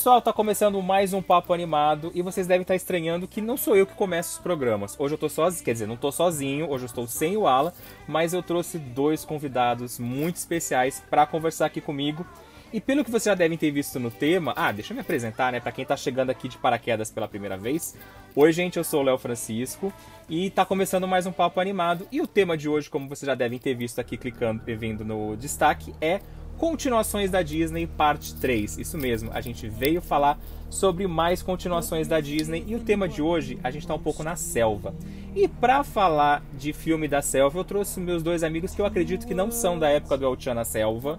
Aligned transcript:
Pessoal, 0.00 0.22
tá 0.22 0.32
começando 0.32 0.80
mais 0.80 1.12
um 1.12 1.20
papo 1.20 1.52
animado 1.52 2.10
e 2.14 2.22
vocês 2.22 2.46
devem 2.46 2.62
estar 2.62 2.74
estranhando 2.74 3.28
que 3.28 3.42
não 3.42 3.54
sou 3.54 3.76
eu 3.76 3.86
que 3.86 3.92
começo 3.92 4.32
os 4.32 4.38
programas. 4.38 4.98
Hoje 4.98 5.12
eu 5.12 5.18
tô 5.18 5.28
sozinho, 5.28 5.62
quer 5.62 5.74
dizer, 5.74 5.86
não 5.86 5.94
tô 5.98 6.10
sozinho, 6.10 6.70
hoje 6.70 6.84
eu 6.84 6.86
estou 6.86 7.06
sem 7.06 7.36
o 7.36 7.46
Ala, 7.46 7.74
mas 8.08 8.32
eu 8.32 8.42
trouxe 8.42 8.78
dois 8.78 9.26
convidados 9.26 9.98
muito 9.98 10.36
especiais 10.36 11.04
para 11.10 11.26
conversar 11.26 11.66
aqui 11.66 11.82
comigo. 11.82 12.24
E 12.72 12.80
pelo 12.80 13.04
que 13.04 13.10
vocês 13.10 13.24
já 13.24 13.34
devem 13.34 13.58
ter 13.58 13.70
visto 13.72 14.00
no 14.00 14.10
tema, 14.10 14.54
ah, 14.56 14.72
deixa 14.72 14.92
eu 14.92 14.94
me 14.94 15.02
apresentar, 15.02 15.52
né, 15.52 15.60
para 15.60 15.70
quem 15.70 15.84
tá 15.84 15.98
chegando 15.98 16.30
aqui 16.30 16.48
de 16.48 16.56
paraquedas 16.56 17.10
pela 17.10 17.28
primeira 17.28 17.58
vez. 17.58 17.94
Oi, 18.34 18.52
gente, 18.54 18.78
eu 18.78 18.84
sou 18.84 19.00
o 19.00 19.02
Léo 19.02 19.18
Francisco 19.18 19.92
e 20.30 20.48
tá 20.48 20.64
começando 20.64 21.06
mais 21.06 21.26
um 21.26 21.32
papo 21.32 21.60
animado. 21.60 22.08
E 22.10 22.22
o 22.22 22.26
tema 22.26 22.56
de 22.56 22.70
hoje, 22.70 22.88
como 22.88 23.06
vocês 23.06 23.26
já 23.26 23.34
devem 23.34 23.58
ter 23.58 23.74
visto 23.74 23.98
aqui 23.98 24.16
clicando 24.16 24.62
e 24.66 24.74
vendo 24.74 25.04
no 25.04 25.36
destaque, 25.36 25.94
é 26.00 26.22
Continuações 26.60 27.30
da 27.30 27.40
Disney, 27.40 27.86
parte 27.86 28.34
3. 28.34 28.76
Isso 28.76 28.98
mesmo, 28.98 29.30
a 29.32 29.40
gente 29.40 29.66
veio 29.66 30.02
falar 30.02 30.38
sobre 30.68 31.06
mais 31.06 31.42
continuações 31.42 32.06
da 32.06 32.20
Disney 32.20 32.62
e 32.66 32.74
o 32.74 32.80
tema 32.80 33.08
de 33.08 33.22
hoje 33.22 33.58
a 33.64 33.70
gente 33.70 33.86
tá 33.86 33.94
um 33.94 33.98
pouco 33.98 34.22
na 34.22 34.36
selva. 34.36 34.94
E 35.34 35.48
para 35.48 35.82
falar 35.82 36.42
de 36.52 36.74
filme 36.74 37.08
da 37.08 37.22
selva, 37.22 37.58
eu 37.58 37.64
trouxe 37.64 37.98
meus 37.98 38.22
dois 38.22 38.42
amigos 38.42 38.74
que 38.74 38.82
eu 38.82 38.84
acredito 38.84 39.26
que 39.26 39.32
não 39.32 39.50
são 39.50 39.78
da 39.78 39.88
época 39.88 40.18
do 40.18 40.26
El 40.26 40.54
na 40.54 40.66
selva. 40.66 41.18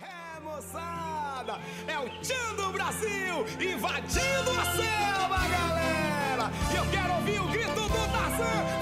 É, 0.00 0.40
moçada, 0.40 1.58
é 1.86 1.98
o 1.98 2.08
Tchan 2.22 2.56
do 2.56 2.72
Brasil 2.72 3.44
invadindo 3.60 4.50
a 4.50 4.64
selva, 4.64 5.46
galera. 5.46 6.50
Eu 6.74 6.90
quero 6.90 7.14
ouvir 7.16 7.38
o 7.38 7.48
grito 7.48 7.82
do 7.82 8.12
Tarzan, 8.12 8.79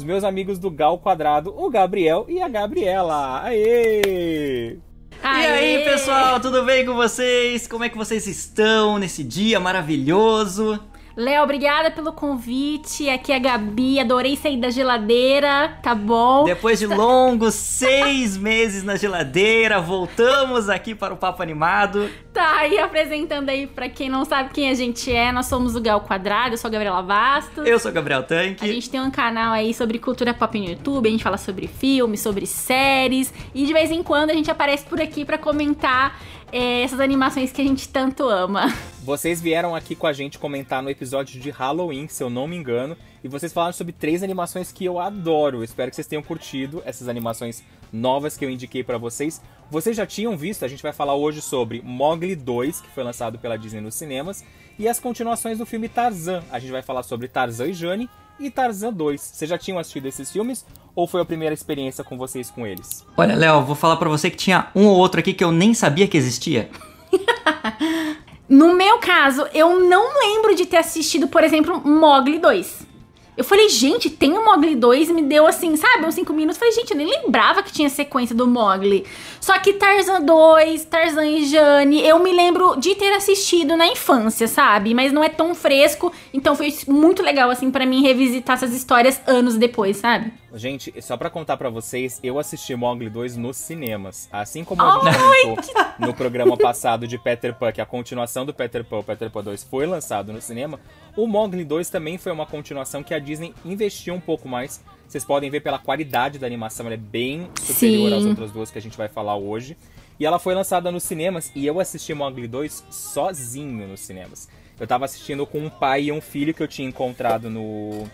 Os 0.00 0.04
meus 0.04 0.24
amigos 0.24 0.58
do 0.58 0.70
Gal 0.70 0.98
Quadrado, 0.98 1.52
o 1.54 1.68
Gabriel 1.68 2.24
e 2.26 2.40
a 2.40 2.48
Gabriela. 2.48 3.42
Aê! 3.44 4.78
E 5.22 5.26
aí, 5.26 5.84
pessoal, 5.84 6.40
tudo 6.40 6.64
bem 6.64 6.86
com 6.86 6.94
vocês? 6.94 7.68
Como 7.68 7.84
é 7.84 7.90
que 7.90 7.98
vocês 7.98 8.26
estão 8.26 8.98
nesse 8.98 9.22
dia 9.22 9.60
maravilhoso? 9.60 10.80
Léo, 11.16 11.42
obrigada 11.42 11.90
pelo 11.90 12.12
convite. 12.12 13.08
Aqui 13.08 13.32
é 13.32 13.36
a 13.36 13.38
Gabi, 13.38 13.98
adorei 13.98 14.36
sair 14.36 14.56
da 14.56 14.70
geladeira, 14.70 15.76
tá 15.82 15.94
bom? 15.94 16.44
Depois 16.44 16.78
de 16.78 16.86
longos 16.86 17.54
seis 17.54 18.36
meses 18.36 18.82
na 18.84 18.96
geladeira, 18.96 19.80
voltamos 19.80 20.68
aqui 20.68 20.94
para 20.94 21.12
o 21.12 21.16
Papo 21.16 21.42
Animado. 21.42 22.08
Tá 22.32 22.58
aí 22.58 22.78
apresentando 22.78 23.48
aí 23.48 23.66
pra 23.66 23.88
quem 23.88 24.08
não 24.08 24.24
sabe 24.24 24.50
quem 24.50 24.70
a 24.70 24.74
gente 24.74 25.12
é. 25.12 25.32
Nós 25.32 25.46
somos 25.46 25.74
o 25.74 25.80
Gal 25.80 26.00
Quadrado, 26.00 26.54
eu 26.54 26.58
sou 26.58 26.68
a 26.68 26.70
Gabriela 26.70 27.02
Bastos. 27.02 27.66
Eu 27.66 27.78
sou 27.78 27.90
o 27.90 27.94
Gabriel 27.94 28.20
A 28.20 28.22
Tanque. 28.22 28.66
gente 28.66 28.88
tem 28.88 29.00
um 29.00 29.10
canal 29.10 29.52
aí 29.52 29.74
sobre 29.74 29.98
cultura 29.98 30.32
pop 30.32 30.58
no 30.58 30.66
YouTube, 30.66 31.08
a 31.08 31.10
gente 31.10 31.24
fala 31.24 31.36
sobre 31.38 31.66
filmes, 31.66 32.20
sobre 32.20 32.46
séries 32.46 33.34
e 33.54 33.66
de 33.66 33.72
vez 33.72 33.90
em 33.90 34.02
quando 34.02 34.30
a 34.30 34.34
gente 34.34 34.50
aparece 34.50 34.84
por 34.86 35.00
aqui 35.00 35.24
pra 35.24 35.36
comentar 35.36 36.18
é, 36.52 36.82
essas 36.82 37.00
animações 37.00 37.52
que 37.52 37.60
a 37.60 37.64
gente 37.64 37.88
tanto 37.88 38.28
ama. 38.28 38.72
Vocês 39.02 39.40
vieram 39.40 39.74
aqui 39.74 39.94
com 39.94 40.06
a 40.06 40.12
gente 40.12 40.38
comentar 40.38 40.82
no 40.82 40.90
episódio 40.90 41.40
de 41.40 41.48
Halloween, 41.48 42.06
se 42.06 42.22
eu 42.22 42.28
não 42.28 42.46
me 42.46 42.54
engano, 42.54 42.94
e 43.24 43.28
vocês 43.28 43.50
falaram 43.50 43.72
sobre 43.72 43.94
três 43.94 44.22
animações 44.22 44.70
que 44.70 44.84
eu 44.84 45.00
adoro. 45.00 45.64
Espero 45.64 45.90
que 45.90 45.96
vocês 45.96 46.06
tenham 46.06 46.22
curtido 46.22 46.82
essas 46.84 47.08
animações 47.08 47.62
novas 47.90 48.36
que 48.36 48.44
eu 48.44 48.50
indiquei 48.50 48.84
pra 48.84 48.98
vocês. 48.98 49.40
Vocês 49.70 49.96
já 49.96 50.04
tinham 50.04 50.36
visto, 50.36 50.66
a 50.66 50.68
gente 50.68 50.82
vai 50.82 50.92
falar 50.92 51.14
hoje 51.14 51.40
sobre 51.40 51.80
Mowgli 51.82 52.36
2, 52.36 52.82
que 52.82 52.90
foi 52.90 53.02
lançado 53.02 53.38
pela 53.38 53.56
Disney 53.56 53.80
nos 53.80 53.94
cinemas, 53.94 54.44
e 54.78 54.86
as 54.86 55.00
continuações 55.00 55.56
do 55.56 55.64
filme 55.64 55.88
Tarzan. 55.88 56.42
A 56.50 56.58
gente 56.58 56.70
vai 56.70 56.82
falar 56.82 57.02
sobre 57.02 57.26
Tarzan 57.26 57.68
e 57.68 57.72
Jane 57.72 58.08
e 58.38 58.50
Tarzan 58.50 58.92
2. 58.92 59.18
Vocês 59.18 59.48
já 59.48 59.56
tinham 59.56 59.78
assistido 59.78 60.06
esses 60.06 60.30
filmes 60.30 60.66
ou 60.94 61.06
foi 61.06 61.22
a 61.22 61.24
primeira 61.24 61.54
experiência 61.54 62.04
com 62.04 62.18
vocês 62.18 62.50
com 62.50 62.66
eles? 62.66 63.06
Olha, 63.16 63.34
Léo, 63.34 63.64
vou 63.64 63.74
falar 63.74 63.96
pra 63.96 64.10
você 64.10 64.30
que 64.30 64.36
tinha 64.36 64.68
um 64.74 64.84
ou 64.86 64.98
outro 64.98 65.20
aqui 65.20 65.32
que 65.32 65.42
eu 65.42 65.50
nem 65.50 65.72
sabia 65.72 66.06
que 66.06 66.18
existia. 66.18 66.68
No 68.50 68.74
meu 68.74 68.98
caso, 68.98 69.46
eu 69.54 69.78
não 69.78 70.18
lembro 70.18 70.56
de 70.56 70.66
ter 70.66 70.78
assistido, 70.78 71.28
por 71.28 71.44
exemplo, 71.44 71.80
Mogli 71.86 72.36
2. 72.40 72.90
Eu 73.36 73.44
falei, 73.44 73.68
gente, 73.68 74.10
tem 74.10 74.36
o 74.36 74.44
Mogli 74.44 74.74
2 74.74 75.08
e 75.08 75.12
me 75.12 75.22
deu 75.22 75.46
assim, 75.46 75.76
sabe, 75.76 76.04
uns 76.04 76.16
5 76.16 76.32
minutos. 76.32 76.58
Falei, 76.58 76.74
gente, 76.74 76.90
eu 76.90 76.96
nem 76.96 77.06
lembrava 77.06 77.62
que 77.62 77.72
tinha 77.72 77.88
sequência 77.88 78.34
do 78.34 78.48
Mogli. 78.48 79.06
Só 79.40 79.58
que 79.58 79.72
Tarzan 79.72 80.20
2, 80.20 80.84
Tarzan 80.84 81.26
e 81.26 81.46
Jane, 81.46 82.06
eu 82.06 82.18
me 82.18 82.32
lembro 82.32 82.76
de 82.78 82.94
ter 82.94 83.12
assistido 83.14 83.76
na 83.76 83.86
infância, 83.86 84.46
sabe? 84.46 84.94
Mas 84.94 85.12
não 85.12 85.24
é 85.24 85.28
tão 85.28 85.54
fresco, 85.54 86.12
então 86.32 86.54
foi 86.54 86.74
muito 86.86 87.22
legal, 87.22 87.50
assim, 87.50 87.70
pra 87.70 87.86
mim 87.86 88.02
revisitar 88.02 88.56
essas 88.56 88.74
histórias 88.74 89.20
anos 89.26 89.56
depois, 89.56 89.96
sabe? 89.96 90.32
Gente, 90.52 90.92
só 91.00 91.16
pra 91.16 91.30
contar 91.30 91.56
pra 91.56 91.70
vocês, 91.70 92.20
eu 92.22 92.38
assisti 92.38 92.74
Mowgli 92.74 93.08
2 93.08 93.36
nos 93.36 93.56
cinemas. 93.56 94.28
Assim 94.32 94.64
como 94.64 94.82
a 94.82 95.00
gente 95.00 95.16
comentou 95.18 95.56
no 95.98 96.12
programa 96.12 96.56
passado 96.56 97.06
de 97.06 97.16
Peter 97.16 97.54
Pan, 97.54 97.72
que 97.72 97.80
a 97.80 97.86
continuação 97.86 98.44
do 98.44 98.52
Peter 98.52 98.84
Pan, 98.84 98.98
o 98.98 99.04
Peter 99.04 99.30
Pan 99.30 99.42
2, 99.42 99.64
foi 99.64 99.86
lançado 99.86 100.32
no 100.32 100.40
cinema, 100.40 100.78
o 101.16 101.26
Mowgli 101.26 101.64
2 101.64 101.88
também 101.88 102.18
foi 102.18 102.32
uma 102.32 102.46
continuação 102.46 103.02
que 103.02 103.14
a 103.14 103.18
Disney 103.18 103.54
investiu 103.64 104.14
um 104.14 104.20
pouco 104.20 104.48
mais. 104.48 104.82
Vocês 105.10 105.24
podem 105.24 105.50
ver 105.50 105.58
pela 105.58 105.76
qualidade 105.76 106.38
da 106.38 106.46
animação, 106.46 106.86
ela 106.86 106.94
é 106.94 106.96
bem 106.96 107.50
superior 107.60 108.10
Sim. 108.10 108.16
às 108.16 108.24
outras 108.24 108.52
duas 108.52 108.70
que 108.70 108.78
a 108.78 108.80
gente 108.80 108.96
vai 108.96 109.08
falar 109.08 109.34
hoje. 109.34 109.76
E 110.20 110.24
ela 110.24 110.38
foi 110.38 110.54
lançada 110.54 110.92
nos 110.92 111.02
cinemas 111.02 111.50
e 111.52 111.66
eu 111.66 111.80
assisti 111.80 112.14
Mowgli 112.14 112.46
2 112.46 112.84
sozinho 112.92 113.88
nos 113.88 113.98
cinemas. 113.98 114.48
Eu 114.78 114.86
tava 114.86 115.06
assistindo 115.06 115.44
com 115.44 115.58
um 115.58 115.68
pai 115.68 116.04
e 116.04 116.12
um 116.12 116.20
filho 116.20 116.54
que 116.54 116.62
eu 116.62 116.68
tinha 116.68 116.86
encontrado 116.86 117.50
no 117.50 118.08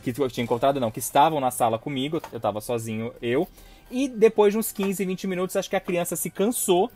que 0.00 0.14
eu 0.16 0.30
tinha 0.30 0.44
encontrado 0.44 0.78
não, 0.78 0.92
que 0.92 1.00
estavam 1.00 1.40
na 1.40 1.50
sala 1.50 1.76
comigo, 1.76 2.22
eu 2.32 2.38
tava 2.38 2.60
sozinho, 2.60 3.12
eu. 3.20 3.48
E 3.90 4.06
depois 4.06 4.52
de 4.52 4.60
uns 4.60 4.70
15, 4.70 5.04
20 5.04 5.26
minutos, 5.26 5.56
acho 5.56 5.68
que 5.68 5.74
a 5.74 5.80
criança 5.80 6.14
se 6.14 6.30
cansou 6.30 6.88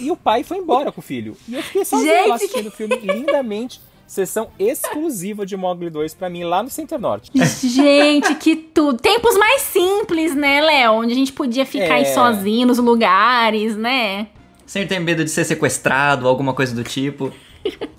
e 0.00 0.10
o 0.10 0.16
pai 0.16 0.42
foi 0.42 0.56
embora 0.56 0.90
com 0.90 1.00
o 1.00 1.04
filho. 1.04 1.36
E 1.46 1.54
eu 1.54 1.62
fiquei 1.62 1.84
sozinho 1.84 2.12
Gente, 2.12 2.32
assistindo 2.32 2.66
o 2.66 2.72
filme 2.72 2.96
lindamente. 2.96 3.80
Sessão 4.08 4.48
exclusiva 4.58 5.44
de 5.44 5.54
Mogli 5.54 5.90
2 5.90 6.14
pra 6.14 6.30
mim 6.30 6.42
lá 6.42 6.62
no 6.62 6.70
Center 6.70 6.98
Norte. 6.98 7.30
Gente, 7.34 8.34
que 8.36 8.56
tudo. 8.56 8.98
Tempos 8.98 9.36
mais 9.36 9.60
simples, 9.62 10.34
né, 10.34 10.62
Léo? 10.62 10.92
Onde 10.94 11.12
a 11.12 11.14
gente 11.14 11.32
podia 11.32 11.66
ficar 11.66 11.94
aí 11.96 12.02
É. 12.02 12.14
sozinho 12.14 12.66
nos 12.66 12.78
lugares, 12.78 13.76
né? 13.76 14.28
Sem 14.66 14.86
ter 14.86 14.98
medo 14.98 15.22
de 15.24 15.30
ser 15.30 15.44
sequestrado, 15.44 16.26
alguma 16.26 16.54
coisa 16.54 16.74
do 16.74 16.82
tipo. 16.82 17.30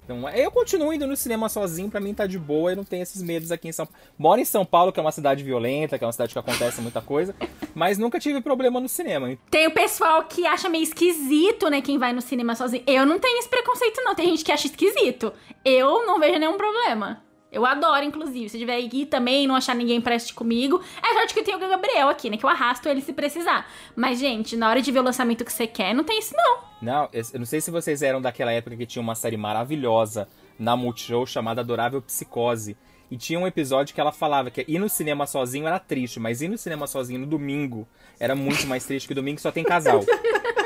Então, 0.04 0.28
eu 0.30 0.50
continuo 0.50 0.92
indo 0.92 1.06
no 1.06 1.16
cinema 1.16 1.48
sozinho, 1.50 1.90
pra 1.90 2.00
mim 2.00 2.14
tá 2.14 2.26
de 2.26 2.40
boa, 2.40 2.72
eu 2.72 2.78
não 2.78 2.84
tenho 2.84 3.04
esses 3.04 3.22
medos 3.22 3.52
aqui 3.52 3.68
em 3.68 3.72
São 3.72 3.86
Paulo. 3.86 4.02
Moro 4.18 4.42
em 4.42 4.46
São 4.46 4.66
Paulo, 4.66 4.92
que 4.92 5.00
é 5.00 5.04
uma 5.04 5.12
cidade 5.12 5.44
violenta, 5.44 5.98
que 5.98 6.04
é 6.04 6.08
uma 6.08 6.14
cidade 6.14 6.34
que 6.34 6.40
acontece 6.40 6.82
muita 6.82 7.02
coisa, 7.02 7.36
mas 7.76 7.98
nunca 7.98 8.20
tive 8.20 8.42
problema 8.42 8.80
no 8.80 8.90
cinema. 8.90 9.38
Tem 9.52 9.68
o 9.68 9.72
pessoal 9.72 10.24
que 10.24 10.48
acha 10.48 10.68
meio 10.70 10.84
esquisito, 10.84 11.70
né, 11.70 11.82
quem 11.82 11.98
vai 11.98 12.14
no 12.14 12.22
cinema 12.22 12.56
sozinho. 12.56 12.84
Eu 12.88 13.06
não 13.06 13.20
tenho 13.20 13.40
esse 13.40 13.50
preconceito, 13.50 14.02
não. 14.04 14.16
Tem 14.16 14.28
gente 14.28 14.44
que 14.44 14.52
acha 14.52 14.68
esquisito. 14.68 15.32
Eu 15.64 16.06
não 16.06 16.20
vejo 16.20 16.40
nenhum 16.40 16.58
problema. 16.58 17.22
Eu 17.52 17.66
adoro, 17.66 18.06
inclusive. 18.06 18.48
Se 18.50 18.58
tiver 18.58 18.78
aqui 18.78 19.06
também, 19.06 19.48
não 19.48 19.56
achar 19.56 19.76
ninguém 19.76 20.02
assistir 20.06 20.34
comigo. 20.34 20.82
É 21.02 21.14
sorte 21.14 21.34
que 21.34 21.40
eu 21.40 21.44
tenho 21.44 21.58
o 21.58 21.60
Gabriel 21.60 22.08
aqui, 22.08 22.30
né? 22.30 22.38
Que 22.38 22.46
eu 22.46 22.50
arrasto 22.50 22.88
ele 22.88 23.02
se 23.02 23.12
precisar. 23.12 23.68
Mas, 23.96 24.20
gente, 24.20 24.56
na 24.56 24.70
hora 24.70 24.82
de 24.82 24.92
ver 24.92 25.00
o 25.00 25.04
lançamento 25.04 25.44
que 25.44 25.52
você 25.52 25.66
quer, 25.66 25.94
não 25.94 26.04
tem 26.04 26.20
isso, 26.20 26.36
não. 26.36 26.60
Não, 26.82 27.10
eu 27.12 27.40
não 27.40 27.46
sei 27.46 27.60
se 27.60 27.72
vocês 27.72 28.02
eram 28.02 28.22
daquela 28.22 28.52
época 28.52 28.78
que 28.78 28.86
tinha 28.86 29.02
uma 29.02 29.16
série 29.16 29.36
maravilhosa 29.36 30.28
na 30.58 30.78
Multishow 30.78 31.26
chamada 31.26 31.62
Adorável 31.62 32.02
Psicose. 32.02 32.78
E 33.12 33.18
tinha 33.18 33.40
um 33.40 33.48
episódio 33.48 33.94
que 33.94 34.00
ela 34.00 34.12
falava 34.12 34.52
que 34.52 34.64
ir 34.68 34.78
no 34.78 34.88
cinema 34.88 35.26
sozinho 35.26 35.68
era 35.68 35.80
triste, 35.80 36.20
mas 36.20 36.42
ir 36.42 36.48
no 36.48 36.58
cinema 36.58 36.86
sozinho 36.86 37.20
no 37.22 37.26
domingo 37.26 37.88
era 38.20 38.36
muito 38.36 38.68
mais 38.68 38.86
triste, 38.86 39.08
que 39.08 39.14
domingo 39.14 39.40
só 39.40 39.52
tem 39.52 39.64
casal. 39.64 40.04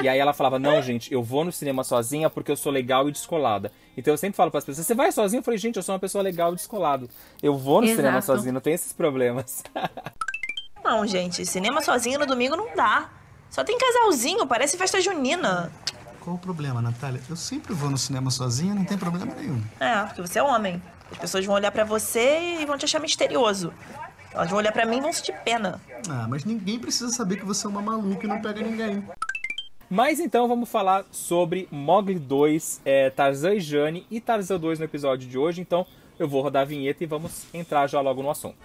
E 0.01 0.09
aí 0.09 0.19
ela 0.19 0.33
falava, 0.33 0.59
não, 0.59 0.81
gente, 0.81 1.13
eu 1.13 1.23
vou 1.23 1.45
no 1.45 1.51
cinema 1.51 1.83
sozinha 1.83 2.29
porque 2.29 2.51
eu 2.51 2.57
sou 2.57 2.71
legal 2.71 3.07
e 3.07 3.11
descolada. 3.11 3.71
Então 3.95 4.13
eu 4.13 4.17
sempre 4.17 4.35
falo 4.35 4.51
para 4.51 4.57
as 4.57 4.65
pessoas, 4.65 4.85
você 4.85 4.93
vai 4.93 5.11
sozinho? 5.11 5.39
Eu 5.39 5.43
falei, 5.43 5.57
gente, 5.57 5.77
eu 5.77 5.83
sou 5.83 5.93
uma 5.93 5.99
pessoa 5.99 6.21
legal 6.21 6.51
e 6.51 6.55
descolado. 6.55 7.09
Eu 7.41 7.55
vou 7.57 7.81
no 7.81 7.87
cinema 7.87 8.17
Exato. 8.17 8.25
sozinho, 8.25 8.53
não 8.53 8.61
tem 8.61 8.73
esses 8.73 8.91
problemas. 8.91 9.63
Não, 10.83 11.07
gente, 11.07 11.45
cinema 11.45 11.81
sozinho 11.81 12.19
no 12.19 12.25
domingo 12.25 12.57
não 12.57 12.75
dá. 12.75 13.09
Só 13.49 13.63
tem 13.63 13.77
casalzinho, 13.77 14.45
parece 14.45 14.75
festa 14.77 14.99
junina. 14.99 15.71
Qual 16.19 16.35
o 16.35 16.39
problema, 16.39 16.81
Natália? 16.81 17.21
Eu 17.29 17.37
sempre 17.37 17.73
vou 17.73 17.89
no 17.89 17.97
cinema 17.97 18.29
sozinha, 18.29 18.75
não 18.75 18.83
tem 18.83 18.97
problema 18.97 19.33
nenhum. 19.33 19.61
É, 19.79 20.03
porque 20.03 20.21
você 20.21 20.39
é 20.39 20.43
homem. 20.43 20.81
As 21.13 21.17
pessoas 21.19 21.45
vão 21.45 21.55
olhar 21.55 21.71
pra 21.71 21.83
você 21.83 22.57
e 22.59 22.65
vão 22.65 22.77
te 22.77 22.85
achar 22.85 22.99
misterioso. 22.99 23.73
Elas 24.33 24.49
vão 24.49 24.57
olhar 24.57 24.71
pra 24.71 24.85
mim 24.85 24.97
e 24.97 25.01
vão 25.01 25.13
sentir 25.13 25.33
pena. 25.45 25.79
Ah, 26.09 26.25
mas 26.27 26.43
ninguém 26.43 26.79
precisa 26.79 27.11
saber 27.11 27.37
que 27.37 27.45
você 27.45 27.67
é 27.67 27.69
uma 27.69 27.81
maluca 27.81 28.25
e 28.25 28.27
não 28.27 28.41
pega 28.41 28.61
ninguém. 28.61 29.03
Mas 29.89 30.19
então 30.19 30.47
vamos 30.47 30.69
falar 30.69 31.05
sobre 31.11 31.67
Mogli 31.71 32.17
2, 32.17 32.81
é, 32.83 33.11
Tarzan 33.11 33.53
e 33.53 33.59
Jane 33.59 34.07
e 34.09 34.19
Tarzan 34.19 34.59
2 34.59 34.79
no 34.79 34.85
episódio 34.85 35.29
de 35.29 35.37
hoje. 35.37 35.61
Então 35.61 35.85
eu 36.17 36.27
vou 36.27 36.41
rodar 36.41 36.63
a 36.63 36.65
vinheta 36.65 37.03
e 37.03 37.07
vamos 37.07 37.45
entrar 37.53 37.85
já 37.87 38.01
logo 38.01 38.23
no 38.23 38.31
assunto. 38.31 38.57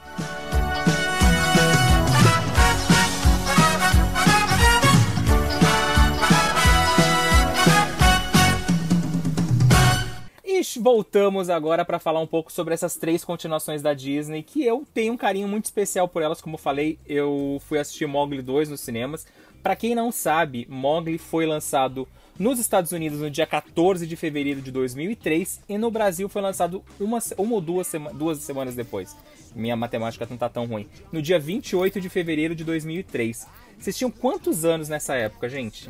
E 10.58 10.78
voltamos 10.80 11.48
agora 11.48 11.84
para 11.84 12.00
falar 12.00 12.18
um 12.18 12.26
pouco 12.26 12.50
sobre 12.50 12.74
essas 12.74 12.96
três 12.96 13.24
continuações 13.24 13.80
da 13.80 13.94
Disney, 13.94 14.42
que 14.42 14.64
eu 14.64 14.84
tenho 14.92 15.12
um 15.12 15.16
carinho 15.16 15.46
muito 15.46 15.66
especial 15.66 16.08
por 16.08 16.20
elas, 16.20 16.40
como 16.40 16.56
eu 16.56 16.58
falei, 16.58 16.98
eu 17.06 17.62
fui 17.68 17.78
assistir 17.78 18.08
Mogli 18.08 18.42
2 18.42 18.68
nos 18.68 18.80
cinemas. 18.80 19.24
Para 19.62 19.76
quem 19.76 19.94
não 19.94 20.10
sabe, 20.10 20.66
Mogli 20.68 21.16
foi 21.16 21.46
lançado 21.46 22.08
nos 22.36 22.58
Estados 22.58 22.90
Unidos 22.90 23.20
no 23.20 23.30
dia 23.30 23.46
14 23.46 24.04
de 24.04 24.16
fevereiro 24.16 24.60
de 24.60 24.72
2003 24.72 25.60
e 25.68 25.78
no 25.78 25.92
Brasil 25.92 26.28
foi 26.28 26.42
lançado 26.42 26.82
uma, 26.98 27.20
uma 27.36 27.54
ou 27.54 27.60
duas, 27.60 27.86
sema, 27.86 28.12
duas 28.12 28.38
semanas 28.38 28.74
depois. 28.74 29.16
Minha 29.54 29.76
matemática 29.76 30.26
não 30.28 30.36
tá 30.36 30.48
tão 30.48 30.66
ruim. 30.66 30.88
No 31.12 31.22
dia 31.22 31.38
28 31.38 32.00
de 32.00 32.08
fevereiro 32.08 32.56
de 32.56 32.64
2003. 32.64 33.46
Vocês 33.78 33.96
tinham 33.96 34.10
quantos 34.10 34.64
anos 34.64 34.88
nessa 34.88 35.14
época, 35.14 35.48
gente? 35.48 35.88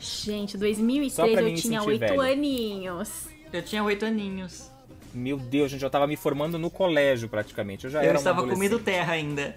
Gente, 0.00 0.52
Só 0.52 0.58
2003 0.58 1.32
pra 1.32 1.42
mim 1.42 1.52
eu 1.52 1.56
tinha 1.56 1.82
oito 1.84 2.20
aninhos. 2.20 3.32
Eu 3.54 3.62
tinha 3.62 3.84
oito 3.84 4.04
aninhos. 4.04 4.68
Meu 5.14 5.36
Deus, 5.36 5.70
gente, 5.70 5.84
eu 5.84 5.88
tava 5.88 6.08
me 6.08 6.16
formando 6.16 6.58
no 6.58 6.68
colégio 6.68 7.28
praticamente. 7.28 7.84
Eu 7.84 7.90
já 7.90 8.02
Eu 8.02 8.08
era 8.08 8.18
estava 8.18 8.44
comendo 8.44 8.80
terra 8.80 9.12
ainda. 9.12 9.54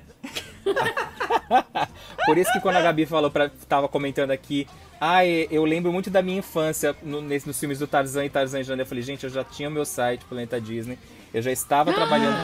Por 2.28 2.38
isso 2.38 2.54
que 2.54 2.60
quando 2.60 2.76
a 2.76 2.82
Gabi 2.82 3.08
falou 3.08 3.32
para 3.32 3.50
tava 3.68 3.88
comentando 3.88 4.30
aqui, 4.30 4.68
ah, 5.02 5.26
eu 5.26 5.66
lembro 5.66 5.92
muito 5.92 6.12
da 6.12 6.22
minha 6.22 6.38
infância 6.38 6.96
no, 7.02 7.22
nesse, 7.22 7.48
nos 7.48 7.60
filmes 7.60 7.80
do 7.80 7.88
Tarzan 7.88 8.26
e 8.26 8.30
Tarzan 8.30 8.60
e 8.60 8.64
Jane. 8.64 8.82
Eu 8.82 8.86
falei, 8.86 9.04
gente, 9.04 9.24
eu 9.24 9.32
já 9.32 9.44
tinha 9.44 9.68
o 9.68 9.72
meu 9.72 9.84
site 9.84 10.24
Planeta 10.26 10.62
Disney, 10.62 11.00
eu 11.34 11.42
já 11.42 11.52
estava 11.52 11.92
trabalhando 11.92 12.38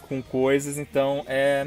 com, 0.00 0.08
com 0.08 0.22
coisas, 0.22 0.78
então 0.78 1.24
é, 1.26 1.66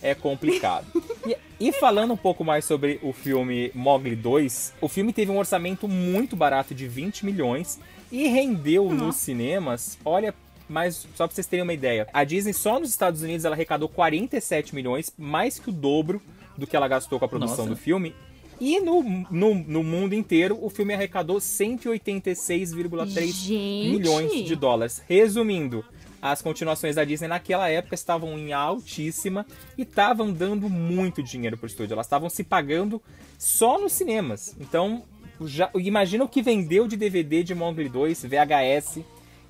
é 0.00 0.14
complicado. 0.14 0.86
E, 1.26 1.36
e 1.60 1.72
falando 1.72 2.14
um 2.14 2.16
pouco 2.16 2.42
mais 2.42 2.64
sobre 2.64 2.98
o 3.02 3.12
filme 3.12 3.70
Mogli 3.74 4.16
2, 4.16 4.74
o 4.80 4.88
filme 4.88 5.12
teve 5.12 5.30
um 5.30 5.36
orçamento 5.36 5.86
muito 5.86 6.34
barato 6.34 6.74
de 6.74 6.88
20 6.88 7.26
milhões 7.26 7.78
e 8.10 8.26
rendeu 8.28 8.92
nos 8.92 9.16
cinemas, 9.16 9.98
olha, 10.04 10.34
mas 10.68 11.06
só 11.14 11.26
pra 11.26 11.34
vocês 11.34 11.46
terem 11.46 11.62
uma 11.62 11.72
ideia, 11.72 12.06
a 12.12 12.24
Disney 12.24 12.52
só 12.52 12.78
nos 12.78 12.90
Estados 12.90 13.22
Unidos 13.22 13.44
ela 13.44 13.54
arrecadou 13.54 13.88
47 13.88 14.74
milhões, 14.74 15.12
mais 15.16 15.58
que 15.58 15.70
o 15.70 15.72
dobro 15.72 16.20
do 16.56 16.66
que 16.66 16.76
ela 16.76 16.88
gastou 16.88 17.18
com 17.18 17.24
a 17.24 17.28
produção 17.28 17.64
Nossa. 17.64 17.70
do 17.70 17.76
filme. 17.76 18.14
E 18.60 18.80
no, 18.80 19.02
no, 19.30 19.54
no 19.54 19.84
mundo 19.84 20.14
inteiro, 20.14 20.58
o 20.60 20.68
filme 20.68 20.92
arrecadou 20.92 21.36
186,3 21.36 23.06
Gente. 23.30 23.90
milhões 23.90 24.44
de 24.44 24.56
dólares. 24.56 25.00
Resumindo, 25.08 25.84
as 26.20 26.42
continuações 26.42 26.96
da 26.96 27.04
Disney 27.04 27.28
naquela 27.28 27.68
época 27.68 27.94
estavam 27.94 28.36
em 28.36 28.52
altíssima 28.52 29.46
e 29.76 29.82
estavam 29.82 30.32
dando 30.32 30.68
muito 30.68 31.22
dinheiro 31.22 31.56
pro 31.56 31.68
estúdio. 31.68 31.94
Elas 31.94 32.06
estavam 32.06 32.28
se 32.28 32.42
pagando 32.42 33.00
só 33.38 33.78
nos 33.78 33.92
cinemas. 33.92 34.56
Então, 34.58 35.04
já, 35.46 35.70
imagina 35.76 36.24
o 36.24 36.28
que 36.28 36.42
vendeu 36.42 36.86
de 36.88 36.96
DVD 36.96 37.42
de 37.42 37.54
Mowgli 37.54 37.88
2, 37.88 38.24
VHS. 38.24 39.00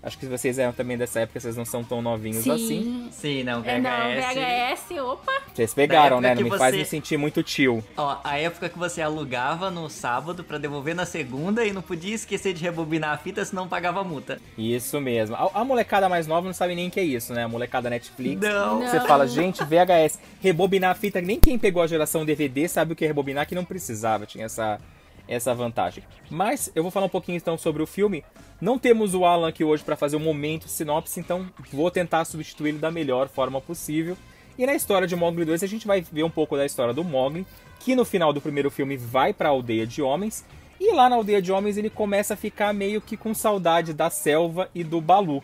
Acho 0.00 0.16
que 0.16 0.26
vocês 0.26 0.60
eram 0.60 0.72
também 0.72 0.96
dessa 0.96 1.18
época, 1.20 1.40
vocês 1.40 1.56
não 1.56 1.64
são 1.64 1.82
tão 1.82 2.00
novinhos 2.00 2.44
Sim. 2.44 2.50
assim. 2.52 3.08
Sim, 3.10 3.42
não, 3.42 3.60
VHS. 3.62 3.68
É, 3.68 3.80
não, 3.80 4.14
VHS, 4.14 5.00
opa. 5.00 5.32
Vocês 5.52 5.74
pegaram, 5.74 6.20
né? 6.20 6.36
Não 6.36 6.42
me 6.44 6.50
que 6.52 6.56
faz 6.56 6.72
você- 6.72 6.78
me 6.78 6.84
sentir 6.84 7.16
muito 7.16 7.42
tio. 7.42 7.82
Ó, 7.96 8.16
a 8.22 8.38
época 8.38 8.68
que 8.68 8.78
você 8.78 9.02
alugava 9.02 9.72
no 9.72 9.90
sábado 9.90 10.44
pra 10.44 10.56
devolver 10.56 10.94
na 10.94 11.04
segunda 11.04 11.64
e 11.64 11.72
não 11.72 11.82
podia 11.82 12.14
esquecer 12.14 12.52
de 12.54 12.62
rebobinar 12.62 13.10
a 13.12 13.18
fita, 13.18 13.44
senão 13.44 13.66
pagava 13.66 14.04
multa. 14.04 14.40
Isso 14.56 15.00
mesmo. 15.00 15.34
A, 15.34 15.50
a 15.52 15.64
molecada 15.64 16.08
mais 16.08 16.28
nova 16.28 16.46
não 16.46 16.54
sabe 16.54 16.76
nem 16.76 16.86
o 16.86 16.90
que 16.92 17.00
é 17.00 17.04
isso, 17.04 17.34
né? 17.34 17.42
A 17.42 17.48
molecada 17.48 17.90
Netflix. 17.90 18.40
Não. 18.40 18.78
Você 18.86 19.00
Não. 19.00 19.06
fala, 19.06 19.26
gente, 19.26 19.64
VHS, 19.64 20.20
rebobinar 20.40 20.92
a 20.92 20.94
fita, 20.94 21.20
nem 21.20 21.40
quem 21.40 21.58
pegou 21.58 21.82
a 21.82 21.88
geração 21.88 22.24
DVD 22.24 22.68
sabe 22.68 22.92
o 22.92 22.96
que 22.96 23.04
é 23.04 23.08
rebobinar, 23.08 23.48
que 23.48 23.54
não 23.56 23.64
precisava, 23.64 24.26
tinha 24.26 24.44
essa, 24.46 24.80
essa 25.28 25.54
vantagem. 25.54 26.02
Mas 26.30 26.72
eu 26.74 26.82
vou 26.82 26.90
falar 26.90 27.06
um 27.06 27.10
pouquinho 27.10 27.36
então 27.36 27.58
sobre 27.58 27.82
o 27.82 27.86
filme. 27.86 28.24
Não 28.60 28.78
temos 28.78 29.14
o 29.14 29.24
Alan 29.24 29.48
aqui 29.48 29.62
hoje 29.62 29.84
para 29.84 29.96
fazer 29.96 30.16
um 30.16 30.20
momento 30.20 30.68
sinopse, 30.68 31.20
então 31.20 31.46
vou 31.72 31.90
tentar 31.90 32.24
substituí-lo 32.24 32.78
da 32.78 32.90
melhor 32.90 33.28
forma 33.28 33.60
possível. 33.60 34.16
E 34.58 34.66
na 34.66 34.74
história 34.74 35.06
de 35.06 35.14
Mowgli 35.14 35.44
2 35.44 35.62
a 35.62 35.66
gente 35.68 35.86
vai 35.86 36.00
ver 36.00 36.24
um 36.24 36.30
pouco 36.30 36.56
da 36.56 36.66
história 36.66 36.92
do 36.92 37.04
Mowgli, 37.04 37.46
que 37.78 37.94
no 37.94 38.04
final 38.04 38.32
do 38.32 38.40
primeiro 38.40 38.70
filme 38.70 38.96
vai 38.96 39.32
para 39.32 39.48
a 39.48 39.52
aldeia 39.52 39.86
de 39.86 40.02
homens, 40.02 40.44
e 40.80 40.92
lá 40.92 41.08
na 41.08 41.14
aldeia 41.14 41.40
de 41.40 41.52
homens 41.52 41.76
ele 41.76 41.88
começa 41.90 42.34
a 42.34 42.36
ficar 42.36 42.72
meio 42.72 43.00
que 43.00 43.16
com 43.16 43.32
saudade 43.32 43.92
da 43.92 44.10
selva 44.10 44.68
e 44.74 44.82
do 44.82 45.00
Balu. 45.00 45.42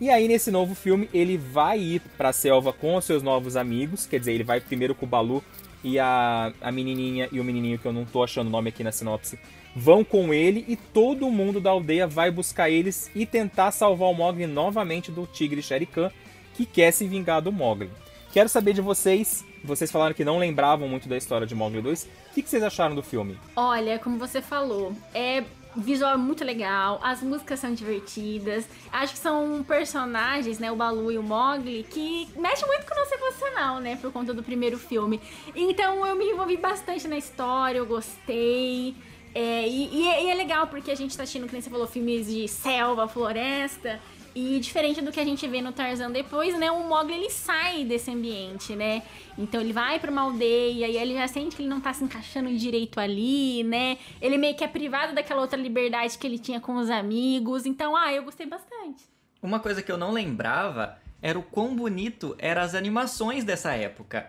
E 0.00 0.10
aí 0.10 0.26
nesse 0.26 0.50
novo 0.50 0.74
filme 0.74 1.08
ele 1.14 1.38
vai 1.38 1.78
ir 1.78 2.02
pra 2.18 2.32
selva 2.32 2.72
com 2.72 2.96
os 2.96 3.04
seus 3.04 3.22
novos 3.22 3.56
amigos, 3.56 4.04
quer 4.04 4.18
dizer, 4.18 4.32
ele 4.32 4.44
vai 4.44 4.60
primeiro 4.60 4.94
com 4.94 5.06
o 5.06 5.08
Balu 5.08 5.42
e 5.86 6.00
a, 6.00 6.52
a 6.60 6.72
menininha 6.72 7.28
e 7.30 7.38
o 7.38 7.44
menininho 7.44 7.78
que 7.78 7.86
eu 7.86 7.92
não 7.92 8.04
tô 8.04 8.24
achando 8.24 8.48
o 8.48 8.50
nome 8.50 8.70
aqui 8.70 8.82
na 8.82 8.90
sinopse 8.90 9.38
vão 9.74 10.02
com 10.02 10.34
ele 10.34 10.64
e 10.66 10.74
todo 10.74 11.30
mundo 11.30 11.60
da 11.60 11.70
aldeia 11.70 12.08
vai 12.08 12.28
buscar 12.28 12.68
eles 12.68 13.08
e 13.14 13.24
tentar 13.24 13.70
salvar 13.70 14.08
o 14.08 14.14
Mogli 14.14 14.48
novamente 14.48 15.12
do 15.12 15.26
tigre 15.28 15.62
Shere 15.62 15.86
Khan, 15.86 16.10
que 16.54 16.66
quer 16.66 16.90
se 16.90 17.06
vingar 17.06 17.40
do 17.40 17.52
Mogli. 17.52 17.88
Quero 18.32 18.48
saber 18.48 18.72
de 18.72 18.80
vocês, 18.80 19.44
vocês 19.62 19.92
falaram 19.92 20.12
que 20.12 20.24
não 20.24 20.38
lembravam 20.38 20.88
muito 20.88 21.08
da 21.08 21.16
história 21.16 21.46
de 21.46 21.54
Mogli 21.54 21.80
2, 21.80 22.02
o 22.02 22.34
que, 22.34 22.42
que 22.42 22.50
vocês 22.50 22.64
acharam 22.64 22.96
do 22.96 23.02
filme? 23.02 23.38
Olha, 23.54 23.96
como 24.00 24.18
você 24.18 24.42
falou, 24.42 24.92
é 25.14 25.44
visual 25.76 26.18
muito 26.18 26.44
legal, 26.44 27.00
as 27.02 27.22
músicas 27.22 27.60
são 27.60 27.72
divertidas. 27.72 28.66
Acho 28.92 29.12
que 29.12 29.18
são 29.18 29.64
personagens, 29.66 30.58
né, 30.58 30.70
o 30.72 30.76
Balu 30.76 31.12
e 31.12 31.18
o 31.18 31.22
Mogli, 31.22 31.84
que 31.90 32.28
mexem 32.36 32.66
muito 32.66 32.86
com 32.86 32.94
o 32.94 32.98
nosso 32.98 33.14
emocional, 33.14 33.80
né, 33.80 33.96
por 33.96 34.12
conta 34.12 34.32
do 34.32 34.42
primeiro 34.42 34.78
filme. 34.78 35.20
Então 35.54 36.06
eu 36.06 36.16
me 36.16 36.24
envolvi 36.24 36.56
bastante 36.56 37.06
na 37.06 37.16
história, 37.16 37.78
eu 37.78 37.86
gostei. 37.86 38.94
É, 39.34 39.68
e, 39.68 39.94
e 39.94 40.08
é, 40.08 40.24
e 40.24 40.30
é 40.30 40.34
legal 40.34 40.66
porque 40.66 40.90
a 40.90 40.94
gente 40.94 41.14
tá 41.14 41.22
assistindo, 41.24 41.46
nem 41.52 41.60
você 41.60 41.68
falou, 41.68 41.86
filmes 41.86 42.26
de 42.26 42.48
selva, 42.48 43.06
floresta. 43.06 44.00
E 44.38 44.60
diferente 44.60 45.00
do 45.00 45.10
que 45.10 45.18
a 45.18 45.24
gente 45.24 45.48
vê 45.48 45.62
no 45.62 45.72
Tarzan 45.72 46.10
depois, 46.10 46.58
né? 46.58 46.70
O 46.70 46.86
Mogli 46.86 47.14
ele 47.14 47.30
sai 47.30 47.84
desse 47.84 48.10
ambiente, 48.10 48.76
né? 48.76 49.02
Então 49.38 49.62
ele 49.62 49.72
vai 49.72 49.98
pra 49.98 50.10
uma 50.10 50.20
aldeia 50.20 50.72
e 50.72 50.84
aí 50.84 50.96
ele 50.98 51.14
já 51.14 51.26
sente 51.26 51.56
que 51.56 51.62
ele 51.62 51.70
não 51.70 51.80
tá 51.80 51.94
se 51.94 52.04
encaixando 52.04 52.54
direito 52.54 53.00
ali, 53.00 53.64
né? 53.64 53.96
Ele 54.20 54.36
meio 54.36 54.54
que 54.54 54.62
é 54.62 54.68
privado 54.68 55.14
daquela 55.14 55.40
outra 55.40 55.58
liberdade 55.58 56.18
que 56.18 56.26
ele 56.26 56.38
tinha 56.38 56.60
com 56.60 56.76
os 56.76 56.90
amigos. 56.90 57.64
Então, 57.64 57.96
ah, 57.96 58.12
eu 58.12 58.24
gostei 58.24 58.46
bastante. 58.46 59.04
Uma 59.42 59.58
coisa 59.58 59.80
que 59.80 59.90
eu 59.90 59.96
não 59.96 60.12
lembrava 60.12 60.98
era 61.22 61.38
o 61.38 61.42
quão 61.42 61.74
bonito 61.74 62.36
eram 62.38 62.60
as 62.60 62.74
animações 62.74 63.42
dessa 63.42 63.72
época. 63.72 64.28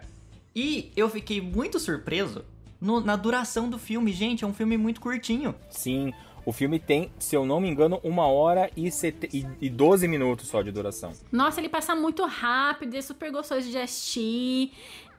E 0.56 0.90
eu 0.96 1.10
fiquei 1.10 1.42
muito 1.42 1.80
surpreso 1.80 2.46
no- 2.80 3.02
na 3.02 3.18
duração 3.18 3.70
do 3.70 3.78
filme. 3.78 4.14
Gente, 4.14 4.46
é 4.46 4.48
um 4.48 4.54
filme 4.54 4.78
muito 4.78 5.02
curtinho. 5.02 5.54
Sim, 5.70 6.14
o 6.48 6.54
filme 6.54 6.80
tem, 6.80 7.12
se 7.20 7.36
eu 7.36 7.46
não 7.46 7.60
me 7.60 7.68
engano, 7.68 8.00
uma 8.02 8.26
hora 8.26 8.72
e, 8.74 8.90
sete, 8.90 9.28
e, 9.34 9.46
e 9.60 9.70
12 9.70 10.08
minutos 10.08 10.48
só 10.48 10.62
de 10.62 10.72
duração. 10.72 11.12
Nossa, 11.30 11.60
ele 11.60 11.68
passa 11.68 11.94
muito 11.94 12.26
rápido, 12.26 12.96
é 12.96 13.02
super 13.02 13.30
gostoso 13.34 13.70
de 13.70 13.78
assistir. 13.78 14.72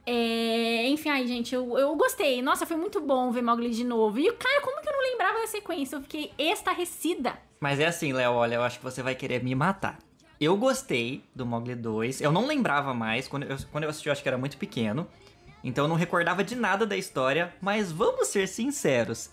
É, 0.07 0.87
Enfim, 0.87 1.09
ai, 1.09 1.27
gente, 1.27 1.53
eu, 1.53 1.77
eu 1.77 1.95
gostei. 1.95 2.41
Nossa, 2.41 2.65
foi 2.65 2.77
muito 2.77 2.99
bom 2.99 3.29
ver 3.31 3.43
Mogli 3.43 3.69
de 3.69 3.83
novo. 3.83 4.17
E, 4.17 4.31
cara, 4.31 4.59
como 4.61 4.81
que 4.81 4.89
eu 4.89 4.93
não 4.93 5.03
lembrava 5.03 5.41
da 5.41 5.45
sequência? 5.45 5.97
Eu 5.97 6.01
fiquei 6.01 6.31
estarrecida. 6.35 7.37
Mas 7.59 7.79
é 7.79 7.85
assim, 7.85 8.11
Léo, 8.11 8.31
olha, 8.33 8.55
eu 8.55 8.63
acho 8.63 8.79
que 8.79 8.83
você 8.83 9.03
vai 9.03 9.13
querer 9.13 9.43
me 9.43 9.53
matar. 9.53 9.99
Eu 10.41 10.57
gostei 10.57 11.23
do 11.35 11.45
Mogli 11.45 11.75
2. 11.75 12.21
Eu 12.21 12.31
não 12.31 12.47
lembrava 12.47 12.91
mais. 12.91 13.27
Quando 13.27 13.43
eu, 13.43 13.55
quando 13.71 13.83
eu 13.83 13.91
assisti, 13.91 14.07
eu 14.07 14.13
acho 14.13 14.23
que 14.23 14.29
era 14.29 14.37
muito 14.39 14.57
pequeno. 14.57 15.07
Então 15.63 15.85
eu 15.85 15.89
não 15.89 15.95
recordava 15.95 16.43
de 16.43 16.55
nada 16.55 16.87
da 16.87 16.97
história. 16.97 17.53
Mas 17.61 17.91
vamos 17.91 18.29
ser 18.29 18.47
sinceros. 18.47 19.29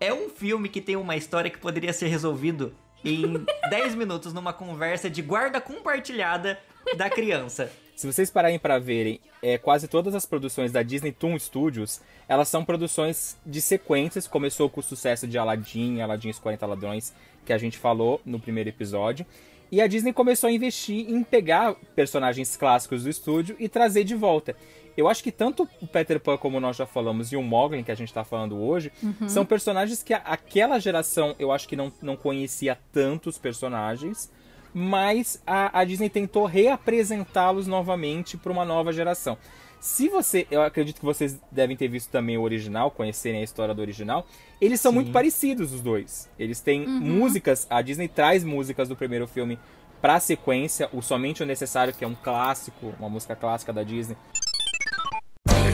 É 0.00 0.14
um 0.14 0.30
filme 0.30 0.70
que 0.70 0.80
tem 0.80 0.96
uma 0.96 1.14
história 1.14 1.50
que 1.50 1.58
poderia 1.58 1.92
ser 1.92 2.08
resolvido 2.08 2.74
em 3.04 3.44
10 3.68 3.94
minutos 3.94 4.32
numa 4.32 4.52
conversa 4.52 5.10
de 5.10 5.20
guarda 5.20 5.60
compartilhada 5.60 6.58
da 6.96 7.10
criança. 7.10 7.70
Se 7.94 8.06
vocês 8.06 8.30
pararem 8.30 8.58
para 8.58 8.78
verem, 8.78 9.20
é, 9.42 9.58
quase 9.58 9.86
todas 9.86 10.14
as 10.14 10.24
produções 10.24 10.72
da 10.72 10.82
Disney 10.82 11.12
Toon 11.12 11.38
Studios, 11.38 12.00
elas 12.26 12.48
são 12.48 12.64
produções 12.64 13.36
de 13.44 13.60
sequências. 13.60 14.26
Começou 14.26 14.70
com 14.70 14.80
o 14.80 14.82
sucesso 14.82 15.28
de 15.28 15.36
Aladdin, 15.36 16.00
Aladdin 16.00 16.28
e 16.28 16.30
os 16.30 16.38
40 16.38 16.64
Ladrões, 16.64 17.12
que 17.44 17.52
a 17.52 17.58
gente 17.58 17.78
falou 17.78 18.20
no 18.24 18.38
primeiro 18.40 18.68
episódio. 18.68 19.24
E 19.72 19.80
a 19.80 19.86
Disney 19.86 20.12
começou 20.12 20.48
a 20.48 20.52
investir 20.52 21.08
em 21.08 21.22
pegar 21.22 21.74
personagens 21.94 22.56
clássicos 22.56 23.04
do 23.04 23.10
estúdio 23.10 23.54
e 23.58 23.68
trazer 23.68 24.02
de 24.04 24.14
volta. 24.16 24.56
Eu 24.96 25.08
acho 25.08 25.22
que 25.22 25.30
tanto 25.30 25.68
o 25.80 25.86
Peter 25.86 26.18
Pan, 26.18 26.36
como 26.36 26.58
nós 26.58 26.76
já 26.76 26.84
falamos, 26.86 27.30
e 27.32 27.36
o 27.36 27.42
Moglin, 27.42 27.84
que 27.84 27.92
a 27.92 27.94
gente 27.94 28.12
tá 28.12 28.24
falando 28.24 28.60
hoje, 28.60 28.90
são 29.28 29.46
personagens 29.46 30.02
que 30.02 30.12
a- 30.12 30.18
aquela 30.24 30.78
geração 30.80 31.34
eu 31.38 31.52
acho 31.52 31.68
que 31.68 31.76
não, 31.76 31.92
não 32.02 32.16
conhecia 32.16 32.76
tantos 32.92 33.38
personagens, 33.38 34.30
mas 34.74 35.40
a, 35.46 35.78
a 35.80 35.84
Disney 35.84 36.08
tentou 36.10 36.44
reapresentá-los 36.46 37.66
novamente 37.68 38.36
para 38.36 38.50
uma 38.52 38.64
nova 38.64 38.92
geração. 38.92 39.38
Se 39.80 40.10
você, 40.10 40.46
eu 40.50 40.60
acredito 40.60 40.98
que 40.98 41.04
vocês 41.06 41.40
devem 41.50 41.74
ter 41.74 41.88
visto 41.88 42.10
também 42.10 42.36
o 42.36 42.42
original, 42.42 42.90
conhecerem 42.90 43.40
a 43.40 43.44
história 43.44 43.74
do 43.74 43.80
original, 43.80 44.26
eles 44.60 44.78
são 44.78 44.92
muito 44.92 45.10
parecidos 45.10 45.72
os 45.72 45.80
dois. 45.80 46.28
Eles 46.38 46.60
têm 46.60 46.86
músicas, 46.86 47.66
a 47.70 47.80
Disney 47.80 48.06
traz 48.06 48.44
músicas 48.44 48.88
do 48.90 48.94
primeiro 48.94 49.26
filme 49.26 49.58
pra 50.00 50.20
sequência, 50.20 50.88
o 50.92 51.00
Somente 51.00 51.42
o 51.42 51.46
Necessário, 51.46 51.94
que 51.94 52.04
é 52.04 52.06
um 52.06 52.14
clássico, 52.14 52.92
uma 52.98 53.08
música 53.08 53.34
clássica 53.34 53.72
da 53.72 53.82
Disney. 53.82 54.18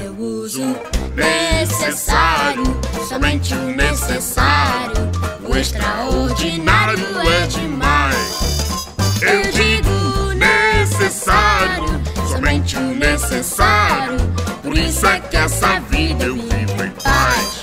Eu 0.04 0.14
uso 0.16 0.62
necessário, 1.16 2.62
somente 3.08 3.54
o 3.54 3.74
necessário. 3.74 4.94
O 5.48 5.56
extraordinário 5.56 7.04
é 7.28 7.46
demais. 7.48 8.86
Eu 9.20 9.42
digo 9.50 10.34
necessário, 10.34 11.84
somente 12.36 12.76
o 12.76 12.94
necessário. 12.94 14.18
Por 14.62 14.76
isso 14.76 15.06
é 15.06 15.20
que 15.20 15.36
essa 15.36 15.80
vida 15.80 16.24
eu 16.24 16.34
vivo 16.34 16.84
em 16.84 16.90
paz. 17.02 17.62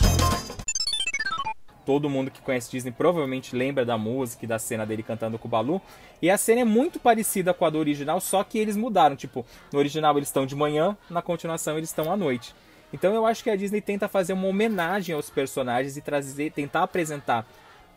Todo 1.86 2.10
mundo 2.10 2.32
que 2.32 2.42
conhece 2.42 2.72
Disney 2.72 2.92
provavelmente 2.92 3.56
lembra 3.56 3.86
da 3.86 3.98
música 3.98 4.46
e 4.46 4.48
da 4.48 4.58
cena 4.58 4.84
dele 4.84 5.04
cantando 5.04 5.38
com 5.38 5.48
o 5.48 5.52
Balu. 5.52 5.80
E 6.20 6.30
a 6.30 6.38
cena 6.38 6.62
é 6.62 6.66
muito 6.66 7.00
parecida 7.00 7.54
com 7.54 7.66
a 7.66 7.70
do 7.70 7.78
original, 7.78 8.20
só 8.20 8.44
que 8.44 8.58
eles 8.58 8.76
mudaram. 8.76 9.16
Tipo, 9.16 9.46
no 9.72 9.78
original 9.78 10.18
eles 10.18 10.30
estão 10.30 10.46
de 10.46 10.56
manhã, 10.56 10.98
na 11.08 11.22
continuação 11.22 11.78
eles 11.78 11.90
estão 11.90 12.12
à 12.12 12.18
noite. 12.18 12.56
Então 12.92 13.14
eu 13.14 13.28
acho 13.28 13.44
que 13.44 13.52
a 13.52 13.56
Disney 13.56 13.82
tenta 13.82 14.08
fazer 14.08 14.34
uma 14.34 14.48
homenagem 14.48 15.14
aos 15.14 15.30
personagens 15.30 15.98
e 15.98 16.02
trazer, 16.02 16.52
tentar 16.52 16.84
apresentar 16.84 17.46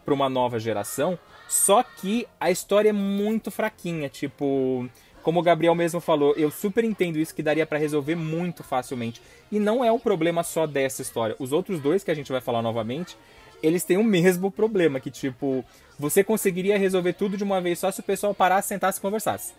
para 0.04 0.12
uma 0.12 0.28
nova 0.28 0.58
geração. 0.58 1.18
Só 1.48 1.82
que 1.82 2.26
a 2.38 2.50
história 2.50 2.90
é 2.90 2.92
muito 2.92 3.50
fraquinha, 3.50 4.08
tipo, 4.08 4.88
como 5.26 5.40
o 5.40 5.42
Gabriel 5.42 5.74
mesmo 5.74 5.98
falou, 5.98 6.34
eu 6.36 6.52
super 6.52 6.84
entendo 6.84 7.18
isso 7.18 7.34
que 7.34 7.42
daria 7.42 7.66
para 7.66 7.80
resolver 7.80 8.14
muito 8.14 8.62
facilmente. 8.62 9.20
E 9.50 9.58
não 9.58 9.84
é 9.84 9.90
um 9.90 9.98
problema 9.98 10.44
só 10.44 10.68
dessa 10.68 11.02
história. 11.02 11.34
Os 11.40 11.50
outros 11.50 11.80
dois 11.80 12.04
que 12.04 12.12
a 12.12 12.14
gente 12.14 12.30
vai 12.30 12.40
falar 12.40 12.62
novamente, 12.62 13.16
eles 13.60 13.82
têm 13.82 13.96
o 13.96 14.04
mesmo 14.04 14.52
problema, 14.52 15.00
que 15.00 15.10
tipo, 15.10 15.64
você 15.98 16.22
conseguiria 16.22 16.78
resolver 16.78 17.14
tudo 17.14 17.36
de 17.36 17.42
uma 17.42 17.60
vez 17.60 17.80
só 17.80 17.90
se 17.90 17.98
o 17.98 18.04
pessoal 18.04 18.32
parasse, 18.32 18.68
sentasse 18.68 19.00
e 19.00 19.02
conversasse. 19.02 19.52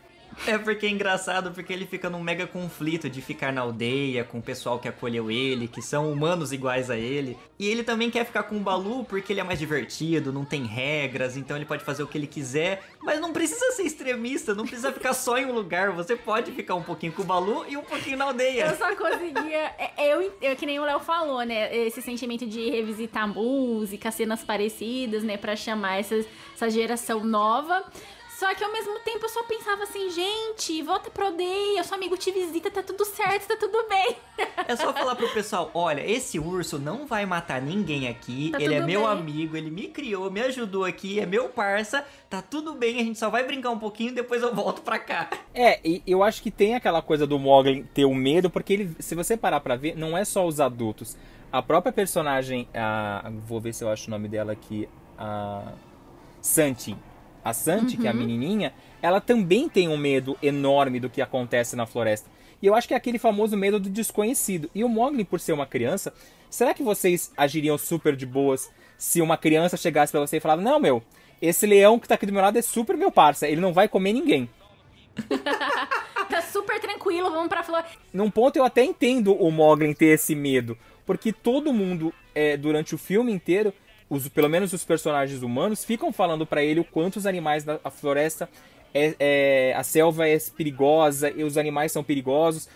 É 0.45 0.57
porque 0.57 0.85
é 0.85 0.89
engraçado, 0.89 1.51
porque 1.51 1.73
ele 1.73 1.85
fica 1.85 2.09
num 2.09 2.21
mega 2.21 2.45
conflito 2.45 3.09
de 3.09 3.21
ficar 3.21 3.51
na 3.51 3.61
aldeia 3.61 4.23
com 4.23 4.37
o 4.39 4.41
pessoal 4.41 4.79
que 4.79 4.87
acolheu 4.87 5.31
ele, 5.31 5.67
que 5.67 5.81
são 5.81 6.11
humanos 6.11 6.53
iguais 6.53 6.89
a 6.89 6.97
ele. 6.97 7.37
E 7.59 7.67
ele 7.67 7.83
também 7.83 8.11
quer 8.11 8.25
ficar 8.25 8.43
com 8.43 8.55
o 8.55 8.59
Balu 8.59 9.03
porque 9.03 9.33
ele 9.33 9.39
é 9.39 9.43
mais 9.43 9.57
divertido, 9.59 10.31
não 10.31 10.45
tem 10.45 10.63
regras, 10.65 11.35
então 11.35 11.57
ele 11.57 11.65
pode 11.65 11.83
fazer 11.83 12.03
o 12.03 12.07
que 12.07 12.17
ele 12.17 12.27
quiser. 12.27 12.83
Mas 13.01 13.19
não 13.19 13.33
precisa 13.33 13.71
ser 13.71 13.83
extremista, 13.83 14.53
não 14.53 14.65
precisa 14.65 14.91
ficar 14.91 15.13
só 15.13 15.37
em 15.37 15.45
um 15.45 15.53
lugar. 15.53 15.91
Você 15.91 16.15
pode 16.15 16.51
ficar 16.51 16.75
um 16.75 16.83
pouquinho 16.83 17.13
com 17.13 17.23
o 17.23 17.25
Balu 17.25 17.65
e 17.67 17.75
um 17.75 17.83
pouquinho 17.83 18.17
na 18.17 18.25
aldeia. 18.25 18.67
Eu 18.67 18.75
só 18.77 18.95
conseguia. 18.95 19.71
é, 19.77 19.91
Eu, 20.13 20.31
eu, 20.41 20.55
que 20.55 20.65
nem 20.65 20.79
o 20.79 20.83
Léo 20.85 20.99
falou, 20.99 21.41
né? 21.43 21.75
Esse 21.75 22.01
sentimento 22.01 22.45
de 22.45 22.69
revisitar 22.69 23.27
música, 23.27 24.11
cenas 24.11 24.43
parecidas, 24.43 25.23
né? 25.23 25.35
Pra 25.37 25.55
chamar 25.55 25.99
essa, 25.99 26.23
essa 26.53 26.69
geração 26.69 27.23
nova. 27.23 27.83
Só 28.37 28.53
que 28.53 28.63
ao 28.63 28.71
mesmo 28.71 28.99
tempo 28.99 29.25
eu 29.25 29.29
só 29.29 29.41
pensava 29.41 29.81
assim, 29.81 30.11
gente, 30.11 30.83
volta 30.83 31.09
pra 31.09 31.25
aldeia, 31.25 31.83
seu 31.83 31.95
amigo 31.95 32.15
te 32.15 32.29
visita, 32.31 32.69
tá 32.69 32.83
tudo 32.83 33.03
certo, 33.03 33.47
tá 33.47 33.57
tudo 33.57 33.87
bem. 33.89 34.15
É 34.67 34.75
só 34.75 34.93
falar 34.93 35.15
pro 35.15 35.27
pessoal, 35.33 35.71
olha, 35.73 36.07
esse 36.07 36.37
urso 36.37 36.77
não 36.77 37.07
vai 37.07 37.25
matar 37.25 37.59
ninguém 37.59 38.07
aqui, 38.07 38.51
Tá 38.51 38.61
ele 38.61 38.75
é 38.75 38.79
meu 38.81 39.01
bem. 39.01 39.09
amigo, 39.09 39.57
ele 39.57 39.71
me 39.71 39.87
criou, 39.87 40.29
me 40.29 40.39
ajudou 40.41 40.85
aqui, 40.85 41.19
é 41.19 41.25
meu 41.25 41.49
parça, 41.49 42.05
tá 42.29 42.39
tudo 42.39 42.75
bem, 42.75 42.99
a 42.99 43.03
gente 43.03 43.17
só 43.17 43.27
vai 43.27 43.43
brincar 43.43 43.71
um 43.71 43.79
pouquinho, 43.79 44.13
depois 44.13 44.43
eu 44.43 44.53
volto 44.53 44.83
pra 44.83 44.99
cá. 44.99 45.31
É, 45.51 45.79
e 45.83 46.03
eu 46.05 46.21
acho 46.21 46.43
que 46.43 46.51
tem 46.51 46.75
aquela 46.75 47.01
coisa 47.01 47.25
do 47.25 47.39
Mogli 47.39 47.85
ter 47.91 48.05
o 48.05 48.13
medo, 48.13 48.51
porque 48.51 48.73
ele, 48.73 48.95
se 48.99 49.15
você 49.15 49.35
parar 49.35 49.61
pra 49.61 49.75
ver, 49.75 49.97
não 49.97 50.15
é 50.15 50.23
só 50.23 50.45
os 50.45 50.59
adultos. 50.59 51.17
A 51.51 51.63
própria 51.63 51.91
personagem, 51.91 52.69
a, 52.71 53.31
vou 53.47 53.59
ver 53.59 53.73
se 53.73 53.83
eu 53.83 53.89
acho 53.89 54.07
o 54.07 54.11
nome 54.11 54.27
dela 54.27 54.51
aqui, 54.51 54.87
a 55.17 55.73
Santi. 56.39 56.95
A 57.47 57.53
Santi, 57.53 57.95
que 57.95 58.05
é 58.05 58.09
a 58.09 58.13
menininha, 58.13 58.73
ela 59.01 59.21
também 59.21 59.69
tem 59.69 59.87
um 59.87 59.95
medo 59.95 60.37
enorme 60.43 60.99
do 60.99 61.09
que 61.09 61.21
acontece 61.21 61.77
na 61.77 61.85
floresta. 61.85 62.29
E 62.61 62.67
eu 62.67 62.75
acho 62.75 62.89
que 62.89 62.93
é 62.93 62.97
aquele 62.97 63.17
famoso 63.17 63.55
medo 63.55 63.79
do 63.79 63.89
desconhecido. 63.89 64.69
E 64.75 64.83
o 64.83 64.89
Mogli, 64.89 65.23
por 65.23 65.39
ser 65.39 65.53
uma 65.53 65.65
criança, 65.65 66.13
será 66.49 66.73
que 66.73 66.83
vocês 66.83 67.31
agiriam 67.37 67.77
super 67.77 68.17
de 68.17 68.25
boas 68.25 68.69
se 68.97 69.21
uma 69.21 69.37
criança 69.37 69.77
chegasse 69.77 70.11
pra 70.11 70.19
você 70.19 70.37
e 70.37 70.39
falasse: 70.41 70.61
Não, 70.61 70.77
meu, 70.77 71.01
esse 71.41 71.65
leão 71.65 71.97
que 71.97 72.07
tá 72.07 72.15
aqui 72.15 72.25
do 72.25 72.33
meu 72.33 72.41
lado 72.41 72.57
é 72.57 72.61
super 72.61 72.97
meu 72.97 73.11
parça, 73.11 73.47
ele 73.47 73.61
não 73.61 73.71
vai 73.71 73.87
comer 73.87 74.11
ninguém. 74.11 74.49
Tá 76.29 76.41
super 76.41 76.77
tranquilo, 76.81 77.31
vamos 77.31 77.47
pra 77.47 77.63
flor. 77.63 77.85
Num 78.11 78.29
ponto 78.29 78.57
eu 78.57 78.65
até 78.65 78.83
entendo 78.83 79.33
o 79.33 79.49
Mogli 79.49 79.95
ter 79.95 80.07
esse 80.07 80.35
medo, 80.35 80.77
porque 81.05 81.31
todo 81.31 81.71
mundo, 81.71 82.13
é, 82.35 82.57
durante 82.57 82.93
o 82.93 82.97
filme 82.97 83.31
inteiro, 83.31 83.73
os, 84.09 84.27
pelo 84.29 84.47
menos 84.49 84.71
os 84.73 84.83
personagens 84.83 85.41
humanos, 85.41 85.83
ficam 85.83 86.11
falando 86.13 86.45
pra 86.45 86.63
ele 86.63 86.79
o 86.79 86.83
quanto 86.83 87.17
os 87.17 87.25
animais 87.25 87.63
da 87.63 87.79
a 87.83 87.89
floresta, 87.91 88.49
é, 88.93 89.15
é- 89.19 89.73
a 89.75 89.83
selva 89.83 90.27
é 90.27 90.37
perigosa 90.55 91.29
e 91.31 91.43
os 91.43 91.57
animais 91.57 91.91
são 91.91 92.03
perigosos. 92.03 92.69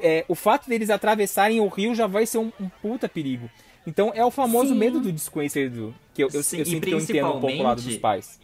É, 0.00 0.24
o 0.28 0.34
fato 0.34 0.68
deles 0.68 0.88
atravessarem 0.90 1.60
o 1.60 1.68
rio 1.68 1.94
já 1.94 2.06
vai 2.06 2.24
ser 2.26 2.38
um, 2.38 2.50
um 2.58 2.68
puta 2.80 3.08
perigo. 3.08 3.50
Então 3.86 4.12
é 4.14 4.24
o 4.24 4.30
famoso 4.30 4.70
Sim. 4.72 4.78
medo 4.78 5.00
do 5.00 5.12
desconhecido, 5.12 5.94
que 6.14 6.22
eu, 6.22 6.28
eu, 6.32 6.42
Sim, 6.42 6.58
eu 6.60 6.64
sinto 6.64 6.84
que 6.86 6.92
eu 6.92 6.98
entendo 6.98 7.28
um 7.28 7.40
pouco 7.40 7.56
o 7.56 7.62
lado 7.62 7.76
dos 7.76 7.84
principalmente- 7.84 8.00
pais. 8.26 8.40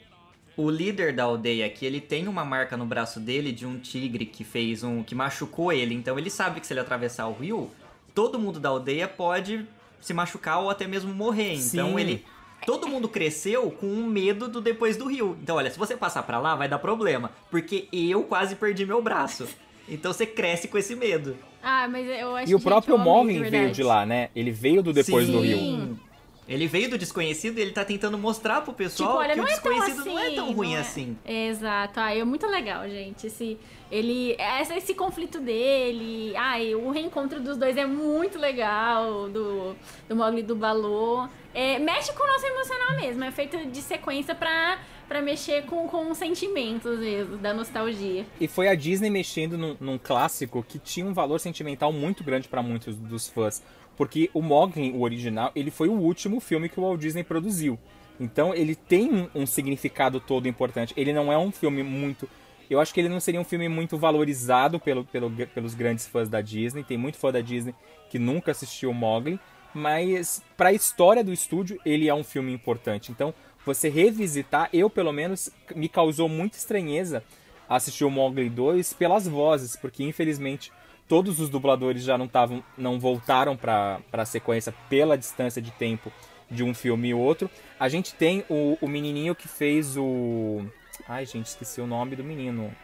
O 0.57 0.69
líder 0.69 1.13
da 1.15 1.23
aldeia 1.23 1.65
aqui, 1.67 1.87
ele 1.87 2.01
tem 2.01 2.27
uma 2.27 2.45
marca 2.45 2.77
no 2.77 2.85
braço 2.85 3.21
dele 3.21 3.53
de 3.53 3.65
um 3.65 3.79
tigre 3.79 4.27
que 4.27 4.43
fez 4.43 4.83
um. 4.83 5.05
que 5.05 5.15
machucou 5.15 5.73
ele. 5.73 5.95
Então 5.95 6.19
ele 6.19 6.29
sabe 6.29 6.59
que 6.61 6.67
se 6.67 6.73
ele 6.73 6.81
atravessar 6.81 7.29
o 7.29 7.33
rio, 7.33 7.71
todo 8.13 8.41
mundo 8.41 8.59
da 8.59 8.69
aldeia 8.69 9.07
pode 9.07 9.65
se 10.01 10.13
machucar 10.15 10.61
ou 10.61 10.71
até 10.71 10.87
mesmo 10.87 11.13
morrer. 11.15 11.55
Então 11.55 11.91
Sim. 11.91 12.01
ele. 12.01 12.25
Todo 12.67 12.89
mundo 12.89 13.09
cresceu 13.09 13.71
com 13.71 13.87
um 13.87 14.07
medo 14.07 14.49
do 14.49 14.61
depois 14.61 14.97
do 14.97 15.07
rio. 15.07 15.39
Então, 15.41 15.57
olha, 15.57 15.71
se 15.71 15.79
você 15.79 15.97
passar 15.97 16.25
pra 16.25 16.41
lá, 16.41 16.57
vai 16.57 16.69
dar 16.69 16.79
problema. 16.79 17.31
Porque 17.51 17.89
eu 17.93 18.25
quase 18.25 18.57
perdi 18.57 18.85
meu 18.85 19.01
braço. 19.01 19.47
Então 19.89 20.13
você 20.13 20.27
cresce 20.27 20.69
com 20.69 20.77
esse 20.77 20.95
medo. 20.95 21.37
Ah, 21.63 21.89
mas 21.89 22.07
eu 22.07 22.37
acho 22.37 22.51
E 22.51 22.55
o 22.55 22.61
próprio 22.61 22.99
de 22.99 23.51
veio 23.51 23.71
de 23.71 23.83
lá, 23.83 24.05
né? 24.05 24.29
Ele 24.35 24.51
veio 24.51 24.83
do 24.83 24.93
depois 24.93 25.27
do 25.29 25.41
Sim. 25.41 25.47
rio. 25.47 26.01
Ele 26.49 26.67
veio 26.67 26.89
do 26.89 26.97
desconhecido 26.97 27.59
e 27.59 27.61
ele 27.61 27.73
tá 27.73 27.85
tentando 27.85 28.17
mostrar 28.17 28.63
pro 28.63 28.73
Tipo, 28.73 28.77
pessoal 28.79 29.17
olha, 29.19 29.35
que 29.35 29.41
o 29.41 29.45
é 29.45 29.47
desconhecido 29.47 30.01
assim. 30.01 30.09
não 30.09 30.19
é 30.19 30.31
tão 30.31 30.53
ruim 30.53 30.71
não 30.71 30.77
é- 30.77 30.81
assim. 30.81 31.19
Exato. 31.27 32.01
Ah, 32.01 32.15
é 32.17 32.25
muito 32.25 32.47
legal, 32.47 32.89
gente. 32.89 33.27
Esse, 33.27 33.59
ele, 33.93 34.35
esse, 34.61 34.73
esse 34.75 34.95
conflito 34.95 35.39
dele. 35.41 36.35
Ai, 36.37 36.75
o 36.75 36.91
reencontro 36.91 37.39
dos 37.41 37.59
dois 37.59 37.77
é 37.77 37.85
muito 37.85 38.39
legal. 38.39 39.29
Do, 39.29 39.77
do 40.09 40.17
Mogli 40.17 40.41
e 40.41 40.43
do 40.43 40.57
Balô. 40.57 41.29
É, 41.55 41.79
mexe 41.79 42.13
com 42.15 42.23
o 42.25 42.27
nosso 42.27 42.47
emocional 42.47 42.97
mesmo. 42.97 43.25
É 43.25 43.31
feito 43.31 43.67
de 43.67 43.83
sequência 43.83 44.35
pra, 44.35 44.79
pra 45.07 45.21
mexer 45.21 45.65
com, 45.67 45.87
com 45.87 46.11
os 46.11 46.17
sentimentos 46.17 46.99
mesmo, 46.99 47.37
da 47.37 47.53
nostalgia. 47.53 48.25
E 48.41 48.49
foi 48.49 48.69
a 48.69 48.75
Disney 48.75 49.11
mexendo 49.11 49.59
num, 49.59 49.77
num 49.79 49.99
clássico 49.99 50.65
que 50.67 50.79
tinha 50.79 51.05
um 51.05 51.13
valor 51.13 51.41
sentimental 51.41 51.93
muito 51.93 52.25
grande 52.25 52.49
para 52.49 52.63
muitos 52.63 52.97
dos 52.97 53.29
fãs. 53.29 53.63
Porque 53.99 54.31
o 54.33 54.41
Mogli, 54.41 54.93
o 54.93 55.03
original, 55.03 55.51
ele 55.55 55.71
foi 55.71 55.89
o 55.89 55.93
último 55.93 56.41
filme 56.41 56.69
que 56.69 56.79
o 56.79 56.83
Walt 56.85 57.01
Disney 57.01 57.25
produziu. 57.25 57.79
Então 58.19 58.55
ele 58.55 58.75
tem 58.75 59.29
um, 59.35 59.45
significado 59.45 60.21
todo 60.21 60.49
importante. 60.49 60.95
Ele 60.97 61.13
não 61.13 61.33
é 61.33 61.37
um 61.37 61.53
filme 61.53 61.83
muito. 61.83 62.29
Eu 62.71 62.81
acho 62.81 62.95
que 62.95 63.01
ele 63.01 63.09
não 63.09 63.21
seria 63.21 63.41
um 63.41 63.45
filme 63.45 63.69
muito 63.69 63.99
valorizado 63.99 64.79
pelo, 64.79 65.05
pelo- 65.05 65.31
pelos 65.31 65.75
grandes 65.75 66.07
fãs 66.07 66.29
da 66.29 66.41
Disney. 66.41 66.85
Tem 66.85 66.97
muito 66.97 67.19
fã 67.19 67.33
da 67.33 67.41
Disney 67.41 67.75
que 68.09 68.19
nunca 68.19 68.53
assistiu 68.53 68.91
o 68.91 68.95
Mogli. 68.95 69.39
Mas 69.75 70.43
para 70.57 70.71
a 70.71 70.73
história 70.73 71.23
do 71.23 71.33
estúdio, 71.33 71.79
ele 71.85 72.09
é 72.09 72.15
um 72.15 72.25
filme 72.25 72.53
importante. 72.53 73.13
Então, 73.13 73.35
você 73.67 73.89
revisitar, 73.89 74.69
eu 74.73 74.89
pelo 74.89 75.13
menos, 75.13 75.51
me 75.75 75.89
causou 75.89 76.29
muita 76.29 76.57
estranheza 76.57 77.23
assistir 77.69 78.05
o 78.05 78.11
Mowgli 78.11 78.49
2 78.49 78.95
pelas 78.95 79.29
vozes, 79.29 79.77
porque 79.77 80.03
infelizmente 80.03 80.73
todos 81.09 81.41
os 81.41 81.49
dubladores 81.49 82.03
já 82.05 82.19
não 82.19 82.27
estavam, 82.27 82.63
não 82.77 83.01
voltaram 83.01 83.57
para 83.57 84.01
a 84.13 84.25
sequência 84.25 84.73
pela 84.89 85.17
distância 85.17 85.61
de 85.61 85.71
tempo 85.73 86.13
de 86.51 86.63
um 86.63 86.75
filme 86.75 87.09
e 87.09 87.15
outro. 87.15 87.51
A 87.81 87.89
gente 87.89 88.15
tem 88.15 88.45
o, 88.49 88.77
o 88.81 88.87
menininho 88.87 89.35
que 89.35 89.49
fez 89.49 89.97
o, 89.97 90.65
ai 91.09 91.27
gente, 91.27 91.47
esqueci 91.47 91.81
o 91.81 91.87
nome 91.87 92.15
do 92.15 92.23
menino. 92.23 92.75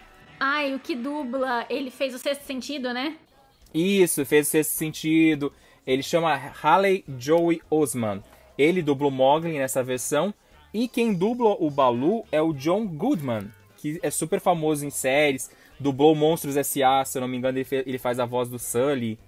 Ai, 0.40 0.74
o 0.74 0.80
que 0.80 0.94
dubla, 0.94 1.64
ele 1.70 1.90
fez 1.90 2.14
o 2.14 2.18
sexto 2.18 2.42
sentido, 2.42 2.92
né? 2.92 3.16
Isso, 3.72 4.24
fez 4.24 4.52
esse 4.54 4.70
sentido. 4.70 5.52
Ele 5.86 6.02
chama 6.02 6.34
Haley 6.62 7.04
Joey 7.18 7.60
Osman. 7.70 8.22
Ele 8.56 8.82
dubla 8.82 9.08
o 9.08 9.10
Mowgli 9.10 9.58
nessa 9.58 9.82
versão. 9.82 10.32
E 10.72 10.88
quem 10.88 11.14
dubla 11.14 11.56
o 11.58 11.70
Balu 11.70 12.24
é 12.32 12.42
o 12.42 12.52
John 12.52 12.86
Goodman, 12.86 13.50
que 13.76 13.98
é 14.02 14.10
super 14.10 14.40
famoso 14.40 14.84
em 14.84 14.90
séries, 14.90 15.50
dublou 15.78 16.14
Monstros 16.14 16.56
S.A., 16.56 17.04
se 17.04 17.18
eu 17.18 17.20
não 17.22 17.28
me 17.28 17.36
engano, 17.36 17.58
ele, 17.58 17.66
ele 17.70 17.98
faz 17.98 18.18
a 18.20 18.24
voz 18.24 18.48
do 18.48 18.58
Sully 18.58 19.18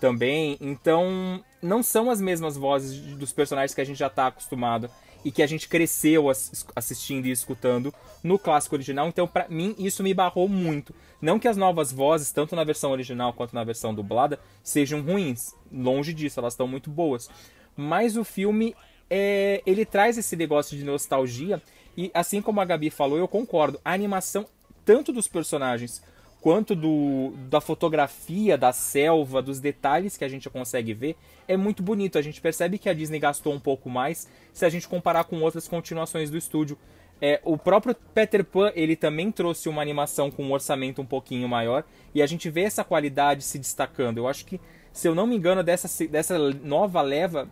também. 0.00 0.56
Então, 0.60 1.42
não 1.62 1.82
são 1.82 2.10
as 2.10 2.20
mesmas 2.20 2.56
vozes 2.56 2.98
dos 3.16 3.32
personagens 3.32 3.74
que 3.74 3.80
a 3.80 3.84
gente 3.84 3.98
já 3.98 4.10
tá 4.10 4.26
acostumado 4.26 4.90
e 5.24 5.30
que 5.30 5.42
a 5.42 5.46
gente 5.46 5.68
cresceu 5.68 6.28
ass- 6.28 6.66
assistindo 6.74 7.26
e 7.26 7.30
escutando 7.30 7.94
no 8.24 8.38
clássico 8.38 8.74
original. 8.74 9.06
Então, 9.06 9.26
pra 9.28 9.46
mim, 9.48 9.74
isso 9.78 10.02
me 10.02 10.12
barrou 10.12 10.48
muito. 10.48 10.92
Não 11.20 11.38
que 11.38 11.46
as 11.46 11.56
novas 11.56 11.92
vozes, 11.92 12.32
tanto 12.32 12.56
na 12.56 12.64
versão 12.64 12.90
original 12.90 13.32
quanto 13.32 13.54
na 13.54 13.62
versão 13.62 13.94
dublada, 13.94 14.40
sejam 14.62 15.00
ruins. 15.00 15.54
Longe 15.72 16.12
disso, 16.12 16.40
elas 16.40 16.54
estão 16.54 16.66
muito 16.66 16.90
boas. 16.90 17.30
Mas 17.76 18.16
o 18.16 18.24
filme, 18.24 18.74
é, 19.08 19.62
ele 19.64 19.84
traz 19.84 20.18
esse 20.18 20.34
negócio 20.34 20.76
de 20.76 20.82
nostalgia. 20.84 21.62
E 21.96 22.10
assim 22.12 22.42
como 22.42 22.60
a 22.60 22.64
Gabi 22.64 22.90
falou, 22.90 23.16
eu 23.18 23.28
concordo. 23.28 23.80
A 23.84 23.92
animação, 23.92 24.46
tanto 24.84 25.12
dos 25.12 25.28
personagens 25.28 26.02
quanto 26.40 26.74
do, 26.74 27.32
da 27.48 27.60
fotografia, 27.60 28.58
da 28.58 28.72
selva, 28.72 29.40
dos 29.40 29.60
detalhes 29.60 30.16
que 30.16 30.24
a 30.24 30.28
gente 30.28 30.50
consegue 30.50 30.92
ver, 30.92 31.16
é 31.46 31.56
muito 31.56 31.82
bonito. 31.84 32.18
A 32.18 32.22
gente 32.22 32.40
percebe 32.40 32.78
que 32.78 32.88
a 32.88 32.92
Disney 32.92 33.20
gastou 33.20 33.54
um 33.54 33.60
pouco 33.60 33.88
mais 33.88 34.28
se 34.52 34.64
a 34.64 34.68
gente 34.68 34.88
comparar 34.88 35.24
com 35.24 35.40
outras 35.40 35.68
continuações 35.68 36.30
do 36.30 36.36
estúdio. 36.36 36.76
É, 37.20 37.40
o 37.44 37.56
próprio 37.56 37.94
Peter 38.12 38.44
Pan, 38.44 38.72
ele 38.74 38.96
também 38.96 39.30
trouxe 39.30 39.68
uma 39.68 39.80
animação 39.80 40.28
com 40.28 40.42
um 40.42 40.52
orçamento 40.52 41.00
um 41.00 41.06
pouquinho 41.06 41.48
maior, 41.48 41.84
e 42.12 42.20
a 42.20 42.26
gente 42.26 42.50
vê 42.50 42.62
essa 42.62 42.82
qualidade 42.82 43.44
se 43.44 43.60
destacando. 43.60 44.18
Eu 44.18 44.26
acho 44.26 44.44
que, 44.44 44.60
se 44.92 45.06
eu 45.06 45.14
não 45.14 45.28
me 45.28 45.36
engano, 45.36 45.62
dessa, 45.62 46.08
dessa 46.08 46.36
nova 46.36 47.00
leva, 47.00 47.48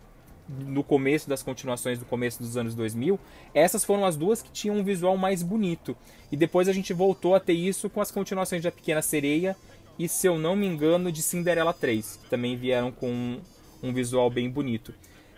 no 0.49 0.83
começo 0.83 1.29
das 1.29 1.41
continuações 1.41 1.99
do 1.99 2.05
começo 2.05 2.41
dos 2.41 2.57
anos 2.57 2.75
2000, 2.75 3.19
essas 3.53 3.85
foram 3.85 4.05
as 4.05 4.15
duas 4.15 4.41
que 4.41 4.51
tinham 4.51 4.77
um 4.77 4.83
visual 4.83 5.15
mais 5.17 5.41
bonito. 5.43 5.95
E 6.31 6.37
depois 6.37 6.67
a 6.67 6.73
gente 6.73 6.93
voltou 6.93 7.35
a 7.35 7.39
ter 7.39 7.53
isso 7.53 7.89
com 7.89 8.01
as 8.01 8.11
continuações 8.11 8.61
de 8.61 8.67
A 8.67 8.71
Pequena 8.71 9.01
Sereia 9.01 9.55
e, 9.97 10.07
se 10.07 10.27
eu 10.27 10.37
não 10.37 10.55
me 10.55 10.65
engano, 10.65 11.11
de 11.11 11.21
Cinderela 11.21 11.73
3, 11.73 12.19
que 12.23 12.29
também 12.29 12.55
vieram 12.55 12.91
com 12.91 13.09
um, 13.09 13.41
um 13.83 13.93
visual 13.93 14.29
bem 14.29 14.49
bonito. 14.49 14.93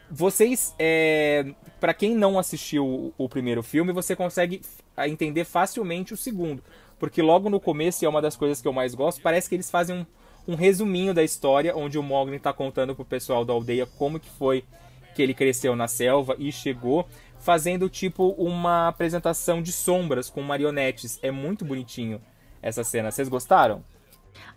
Vocês, 0.09 0.75
é, 0.77 1.53
para 1.79 1.93
quem 1.93 2.15
não 2.15 2.37
assistiu 2.37 2.85
o, 2.85 3.13
o 3.17 3.29
primeiro 3.29 3.63
filme, 3.63 3.91
você 3.91 4.15
consegue 4.15 4.61
entender 5.07 5.43
facilmente 5.43 6.13
o 6.13 6.17
segundo, 6.17 6.63
porque 6.99 7.21
logo 7.21 7.49
no 7.49 7.59
começo, 7.59 8.03
e 8.03 8.05
é 8.05 8.09
uma 8.09 8.21
das 8.21 8.35
coisas 8.35 8.61
que 8.61 8.67
eu 8.67 8.73
mais 8.73 8.93
gosto, 8.93 9.21
parece 9.21 9.49
que 9.49 9.55
eles 9.55 9.71
fazem 9.71 9.95
um, 10.47 10.53
um 10.53 10.55
resuminho 10.55 11.13
da 11.13 11.23
história, 11.23 11.75
onde 11.75 11.97
o 11.97 12.03
Mogli 12.03 12.35
está 12.35 12.53
contando 12.53 12.95
pro 12.95 13.03
pessoal 13.03 13.43
da 13.43 13.53
aldeia 13.53 13.85
como 13.85 14.19
que 14.19 14.29
foi 14.29 14.63
que 15.13 15.21
ele 15.21 15.33
cresceu 15.33 15.75
na 15.75 15.87
selva 15.87 16.35
e 16.39 16.51
chegou, 16.51 17.07
fazendo 17.39 17.89
tipo 17.89 18.29
uma 18.29 18.87
apresentação 18.87 19.61
de 19.61 19.71
sombras 19.71 20.29
com 20.29 20.41
marionetes. 20.41 21.19
É 21.21 21.31
muito 21.31 21.63
bonitinho 21.63 22.21
essa 22.61 22.83
cena. 22.83 23.11
Vocês 23.11 23.29
gostaram? 23.29 23.83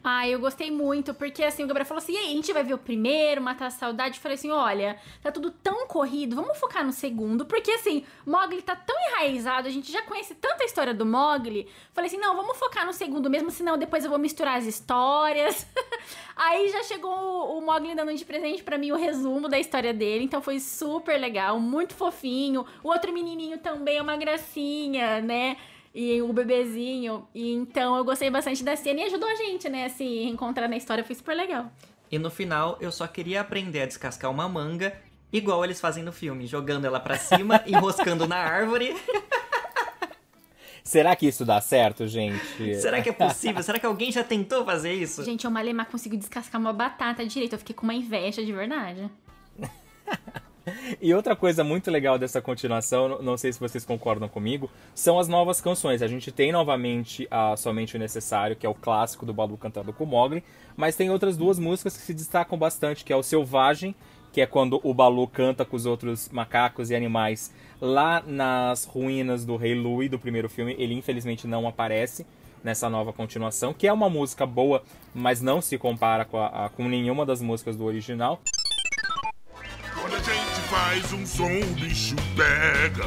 Ah, 0.03 0.29
eu 0.29 0.39
gostei 0.39 0.71
muito, 0.71 1.13
porque 1.15 1.43
assim, 1.43 1.65
o 1.65 1.67
Gabriel 1.67 1.87
falou 1.87 2.03
assim: 2.03 2.13
e 2.13 2.17
aí, 2.17 2.27
a 2.27 2.35
gente 2.37 2.53
vai 2.53 2.63
ver 2.63 2.75
o 2.75 2.79
primeiro, 2.79 3.41
matar 3.43 3.67
a 3.67 3.71
saudade. 3.71 4.17
Eu 4.17 4.23
falei 4.23 4.37
assim: 4.37 4.51
olha, 4.51 4.99
tá 5.23 5.33
tudo 5.33 5.51
tão 5.51 5.87
corrido, 5.87 6.37
vamos 6.37 6.59
focar 6.59 6.85
no 6.85 6.93
segundo, 6.93 7.45
porque 7.45 7.71
assim, 7.73 8.05
Mogli 8.25 8.63
tá 8.63 8.77
tão 8.77 8.97
enraizado, 9.09 9.69
a 9.69 9.71
gente 9.71 9.91
já 9.91 10.03
conhece 10.03 10.35
tanta 10.35 10.65
história 10.65 10.95
do 10.95 11.05
Mogli. 11.05 11.69
Falei 11.93 12.09
assim: 12.09 12.19
não, 12.19 12.37
vamos 12.37 12.57
focar 12.57 12.87
no 12.87 12.93
segundo 12.93 13.29
mesmo, 13.29 13.51
senão 13.51 13.77
depois 13.77 14.05
eu 14.05 14.11
vou 14.11 14.19
misturar 14.19 14.59
as 14.59 14.67
histórias. 14.67 15.67
aí 16.37 16.69
já 16.69 16.83
chegou 16.85 17.13
o, 17.13 17.59
o 17.59 17.61
Mogli 17.61 17.95
dando 17.95 18.15
de 18.15 18.25
presente 18.25 18.63
pra 18.63 18.79
mim 18.79 18.93
o 18.93 18.97
resumo 18.97 19.49
da 19.49 19.59
história 19.59 19.93
dele, 19.93 20.25
então 20.25 20.41
foi 20.41 20.61
super 20.61 21.19
legal, 21.19 21.59
muito 21.59 21.95
fofinho. 21.95 22.65
O 22.83 22.89
outro 22.89 23.13
menininho 23.13 23.59
também 23.59 23.99
é 23.99 24.03
uma 24.03 24.17
gracinha, 24.17 25.21
né? 25.21 25.57
E 25.99 26.21
o 26.21 26.31
bebezinho. 26.31 27.27
E 27.35 27.55
então 27.55 27.97
eu 27.97 28.05
gostei 28.05 28.29
bastante 28.29 28.63
da 28.63 28.77
cena 28.77 29.01
e 29.01 29.05
ajudou 29.05 29.27
a 29.27 29.35
gente, 29.35 29.67
né, 29.71 29.87
a 29.87 29.89
se 29.89 30.05
reencontrar 30.05 30.69
na 30.69 30.77
história. 30.77 31.03
Foi 31.03 31.17
super 31.17 31.35
legal. 31.35 31.73
E 32.13 32.19
no 32.19 32.31
final, 32.31 32.77
eu 32.83 32.93
só 32.93 33.07
queria 33.07 33.41
aprender 33.41 33.81
a 33.81 33.87
descascar 33.87 34.31
uma 34.31 34.47
manga, 34.47 34.93
igual 35.33 35.65
eles 35.65 35.81
fazem 35.81 36.05
no 36.05 36.13
filme, 36.13 36.47
jogando 36.47 36.85
ela 36.85 37.01
pra 37.01 37.17
cima, 37.17 37.63
enroscando 37.67 38.29
na 38.29 38.37
árvore. 38.37 38.95
Será 40.85 41.17
que 41.17 41.27
isso 41.27 41.47
dá 41.47 41.63
certo, 41.63 42.07
gente? 42.07 42.79
Será 42.79 43.01
que 43.01 43.09
é 43.09 43.13
possível? 43.13 43.61
Será 43.65 43.79
que 43.79 43.87
alguém 43.87 44.13
já 44.13 44.23
tentou 44.23 44.67
fazer 44.67 44.93
isso? 44.93 45.25
Gente, 45.25 45.47
eu 45.47 45.51
malemar 45.51 45.87
conseguiu 45.87 46.19
descascar 46.19 46.61
uma 46.61 46.75
batata 46.75 47.25
direito. 47.25 47.55
Eu 47.55 47.59
fiquei 47.59 47.75
com 47.75 47.85
uma 47.85 47.95
inveja 47.95 48.45
de 48.45 48.53
verdade. 48.53 49.11
E 51.01 51.15
outra 51.15 51.37
coisa 51.37 51.63
muito 51.63 51.91
legal 51.91 52.19
dessa 52.19 52.41
continuação, 52.43 53.21
não- 53.23 53.37
sei 53.37 53.53
se 53.53 53.61
vocês 53.61 53.85
concordam 53.85 54.29
comigo, 54.29 54.71
são 54.95 55.19
as 55.19 55.29
novas 55.29 55.61
canções. 55.61 56.03
A 56.03 56.07
gente 56.09 56.33
tem 56.33 56.51
novamente 56.53 57.27
a 57.31 57.57
Somente 57.57 57.97
o 57.97 57.99
Necessário, 57.99 58.57
que 58.57 58.67
é 58.67 58.69
o 58.69 58.75
clássico 58.75 59.25
do 59.27 59.33
Balu 59.33 59.57
cantando 59.57 59.93
com 59.93 60.05
o 60.05 60.07
Mogli, 60.07 60.43
mas 60.77 60.97
tem 60.97 61.11
outras 61.11 61.37
duas 61.37 61.59
músicas 61.59 61.97
que 61.97 62.03
se 62.03 62.13
destacam 62.15 62.59
bastante, 62.59 63.05
que 63.05 63.13
é 63.13 63.17
o 63.17 63.23
Selvagem, 63.23 63.95
que 64.33 64.41
é 64.41 64.47
quando 64.47 64.81
o 64.83 64.93
Balu 64.93 65.27
canta 65.29 65.65
com 65.65 65.77
os 65.77 65.87
outros 65.87 66.29
macacos 66.31 66.91
e 66.91 66.95
animais 66.97 67.53
lá 67.81 68.23
nas 68.27 68.85
ruínas 68.85 69.45
do 69.45 69.57
Rei 69.57 69.75
Louie 69.75 70.09
do 70.09 70.19
primeiro 70.19 70.49
filme. 70.49 70.75
Ele 70.79 70.95
infelizmente 70.95 71.47
não 71.47 71.67
aparece 71.69 72.27
nessa 72.65 72.91
nova 72.91 73.13
continuação, 73.13 73.73
que 73.73 73.87
é 73.87 73.93
uma 73.93 74.11
música 74.11 74.45
boa, 74.45 74.83
mas 75.15 75.41
não 75.41 75.61
se 75.63 75.79
compara 75.79 76.25
com, 76.25 76.39
a- 76.39 76.67
a- 76.67 76.69
com 76.71 76.89
nenhuma 76.89 77.25
das 77.25 77.41
músicas 77.41 77.77
do 77.77 77.85
original. 77.85 78.41
Faz 80.69 81.13
um 81.13 81.25
som, 81.25 81.45
o 81.45 81.75
bicho 81.75 82.17
pega. 82.37 83.05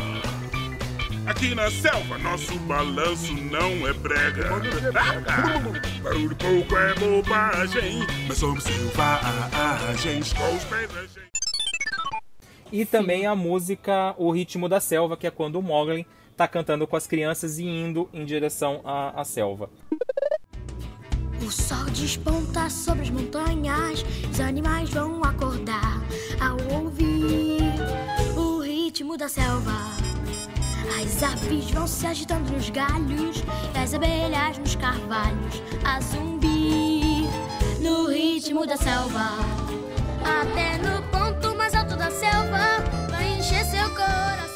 Aqui 1.25 1.53
na 1.53 1.69
selva, 1.69 2.17
nosso 2.17 2.57
balanço 2.59 3.33
não 3.33 3.87
é 3.87 3.93
brega. 3.93 4.49
Barulho 6.01 6.35
pouco 6.35 6.75
é 6.75 6.95
bobagem, 6.95 7.99
mas 8.27 8.37
somos 8.37 8.63
selvagens 8.63 10.33
com 10.33 10.55
os 10.55 10.63
pés 10.63 10.89
gente. 11.13 11.29
E 12.71 12.85
também 12.85 13.25
a 13.25 13.35
música 13.35 14.15
O 14.17 14.31
Ritmo 14.31 14.69
da 14.69 14.79
Selva, 14.79 15.17
que 15.17 15.27
é 15.27 15.31
quando 15.31 15.57
o 15.57 15.61
Mogli 15.61 16.07
tá 16.37 16.47
cantando 16.47 16.87
com 16.87 16.95
as 16.95 17.05
crianças 17.05 17.59
e 17.59 17.65
indo 17.65 18.09
em 18.13 18.23
direção 18.25 18.81
à, 18.85 19.19
à 19.21 19.25
selva. 19.25 19.69
O 21.45 21.51
sol 21.51 21.85
desponta 21.91 22.69
sobre 22.69 23.03
as 23.03 23.09
montanhas, 23.09 24.03
os 24.31 24.39
animais 24.39 24.89
vão 24.89 25.23
acordar 25.23 26.01
ao 26.39 26.57
ritmo 28.99 29.15
da 29.15 29.29
selva. 29.29 29.71
As 31.01 31.23
aves 31.23 31.71
vão 31.71 31.87
se 31.87 32.05
agitando 32.05 32.51
nos 32.51 32.69
galhos, 32.69 33.41
as 33.81 33.93
abelhas 33.93 34.57
nos 34.57 34.75
carvalhos 34.75 35.63
a 35.85 36.01
zumbir 36.01 37.29
no 37.79 38.09
ritmo 38.09 38.67
da 38.67 38.75
selva. 38.75 39.37
Até 40.41 40.77
no 40.79 41.01
ponto 41.03 41.55
mais 41.55 41.73
alto 41.75 41.95
da 41.95 42.11
selva 42.11 42.83
vai 43.09 43.39
encher 43.39 43.63
seu 43.63 43.89
coração. 43.91 44.48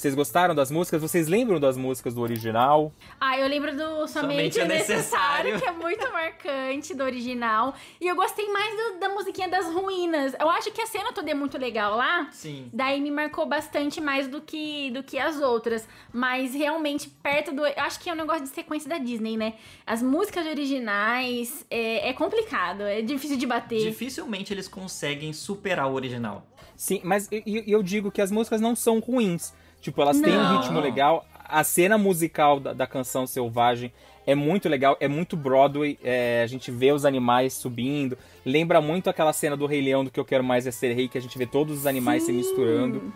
Vocês 0.00 0.14
gostaram 0.14 0.54
das 0.54 0.70
músicas? 0.70 1.02
Vocês 1.02 1.28
lembram 1.28 1.60
das 1.60 1.76
músicas 1.76 2.14
do 2.14 2.22
original? 2.22 2.90
Ah, 3.20 3.38
eu 3.38 3.46
lembro 3.46 3.70
do 3.76 4.08
Somente, 4.08 4.54
Somente 4.54 4.58
o 4.60 4.64
o 4.64 4.66
Necessário, 4.66 5.52
Necessário. 5.52 5.60
que 5.60 5.66
é 5.68 5.72
muito 5.72 6.10
marcante 6.10 6.94
do 6.94 7.04
original. 7.04 7.74
E 8.00 8.06
eu 8.08 8.16
gostei 8.16 8.48
mais 8.48 8.74
do- 8.74 8.98
da 8.98 9.10
musiquinha 9.10 9.46
das 9.46 9.66
ruínas. 9.66 10.34
Eu 10.40 10.48
acho 10.48 10.70
que 10.72 10.80
a 10.80 10.86
cena 10.86 11.12
toda 11.12 11.30
é 11.30 11.34
muito 11.34 11.58
legal 11.58 11.96
lá. 11.98 12.28
Sim. 12.32 12.70
Daí 12.72 12.98
me 12.98 13.10
marcou 13.10 13.44
bastante 13.44 14.00
mais 14.00 14.26
do 14.26 14.40
que, 14.40 14.90
do 14.92 15.02
que 15.02 15.18
as 15.18 15.38
outras. 15.38 15.86
Mas 16.10 16.54
realmente, 16.54 17.06
perto 17.22 17.52
do. 17.52 17.66
Eu 17.66 17.74
acho 17.76 18.00
que 18.00 18.08
é 18.08 18.12
um 18.14 18.16
negócio 18.16 18.44
de 18.44 18.48
sequência 18.48 18.88
da 18.88 18.96
Disney, 18.96 19.36
né? 19.36 19.52
As 19.86 20.02
músicas 20.02 20.46
originais 20.46 21.66
é, 21.70 22.08
é 22.08 22.12
complicado, 22.14 22.84
é 22.84 23.02
difícil 23.02 23.36
de 23.36 23.46
bater. 23.46 23.80
Dificilmente 23.80 24.50
eles 24.54 24.66
conseguem 24.66 25.34
superar 25.34 25.88
o 25.90 25.92
original. 25.92 26.46
Sim, 26.74 27.02
mas 27.04 27.28
e- 27.30 27.42
e 27.66 27.70
eu 27.70 27.82
digo 27.82 28.10
que 28.10 28.22
as 28.22 28.30
músicas 28.30 28.62
não 28.62 28.74
são 28.74 28.98
ruins. 28.98 29.52
Tipo, 29.80 30.02
elas 30.02 30.20
têm 30.20 30.32
um 30.32 30.42
Não. 30.42 30.60
ritmo 30.60 30.80
legal. 30.80 31.24
A 31.44 31.64
cena 31.64 31.98
musical 31.98 32.60
da, 32.60 32.72
da 32.72 32.86
canção 32.86 33.26
Selvagem 33.26 33.92
é 34.26 34.34
muito 34.34 34.68
legal, 34.68 34.96
é 35.00 35.08
muito 35.08 35.36
Broadway. 35.36 35.98
é, 36.04 36.42
a 36.42 36.46
gente 36.46 36.70
vê 36.70 36.92
os 36.92 37.04
animais 37.04 37.54
subindo. 37.54 38.16
Lembra 38.44 38.80
muito 38.80 39.10
aquela 39.10 39.32
cena 39.32 39.56
do 39.56 39.66
Rei 39.66 39.80
Leão 39.80 40.04
do 40.04 40.10
que 40.10 40.20
eu 40.20 40.24
quero 40.24 40.44
mais 40.44 40.66
é 40.66 40.70
ser 40.70 40.92
rei, 40.94 41.08
que 41.08 41.18
a 41.18 41.20
gente 41.20 41.36
vê 41.36 41.46
todos 41.46 41.78
os 41.78 41.86
animais 41.86 42.22
se 42.24 42.32
misturando. 42.32 43.12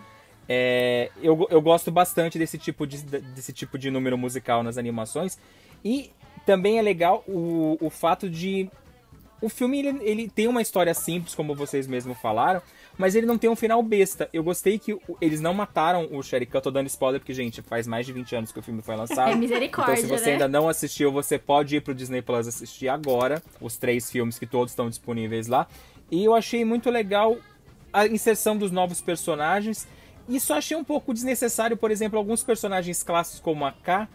É, 0.47 1.09
eu, 1.21 1.47
eu 1.49 1.61
gosto 1.61 1.91
bastante 1.91 2.37
desse 2.37 2.57
tipo 2.57 2.85
de, 2.85 3.01
desse 3.01 3.53
tipo 3.53 3.77
de 3.77 3.89
número 3.89 4.17
musical 4.17 4.61
nas 4.63 4.77
animações. 4.77 5.39
E 5.83 6.11
também 6.45 6.77
é 6.77 6.81
legal 6.81 7.23
o, 7.27 7.77
o 7.79 7.89
fato 7.89 8.29
de. 8.29 8.69
O 9.41 9.49
filme 9.49 9.79
ele, 9.79 9.99
ele 10.01 10.29
tem 10.29 10.47
uma 10.47 10.61
história 10.61 10.93
simples, 10.93 11.35
como 11.35 11.53
vocês 11.55 11.87
mesmos 11.87 12.17
falaram, 12.17 12.61
mas 12.97 13.15
ele 13.15 13.25
não 13.25 13.37
tem 13.37 13.49
um 13.49 13.55
final 13.55 13.81
besta. 13.83 14.29
Eu 14.31 14.43
gostei 14.43 14.79
que 14.79 14.97
eles 15.19 15.41
não 15.41 15.53
mataram 15.53 16.07
o 16.11 16.21
Sherry 16.23 16.45
Khan. 16.45 16.61
Tô 16.61 16.71
dando 16.71 16.87
spoiler 16.87 17.19
porque, 17.19 17.33
gente, 17.33 17.61
faz 17.61 17.87
mais 17.87 18.05
de 18.05 18.13
20 18.13 18.35
anos 18.35 18.51
que 18.51 18.59
o 18.59 18.61
filme 18.61 18.81
foi 18.81 18.95
lançado. 18.95 19.31
É 19.33 19.35
misericórdia, 19.35 19.93
Então, 19.93 20.03
se 20.03 20.07
você 20.07 20.27
né? 20.27 20.31
ainda 20.33 20.47
não 20.47 20.69
assistiu, 20.69 21.11
você 21.11 21.37
pode 21.37 21.75
ir 21.75 21.81
pro 21.81 21.93
Disney 21.93 22.21
Plus 22.21 22.47
assistir 22.47 22.87
agora. 22.87 23.41
Os 23.59 23.77
três 23.77 24.09
filmes 24.09 24.39
que 24.39 24.45
todos 24.45 24.71
estão 24.71 24.89
disponíveis 24.89 25.47
lá. 25.47 25.67
E 26.09 26.23
eu 26.23 26.33
achei 26.33 26.63
muito 26.63 26.89
legal 26.89 27.37
a 27.91 28.05
inserção 28.07 28.57
dos 28.57 28.71
novos 28.71 29.01
personagens. 29.01 29.87
E 30.27 30.39
só 30.39 30.57
achei 30.57 30.75
um 30.75 30.83
pouco 30.83 31.13
desnecessário, 31.13 31.77
por 31.77 31.91
exemplo, 31.91 32.17
alguns 32.17 32.43
personagens 32.43 33.03
clássicos 33.03 33.39
como 33.41 33.65
a 33.65 33.71
K. 33.71 34.07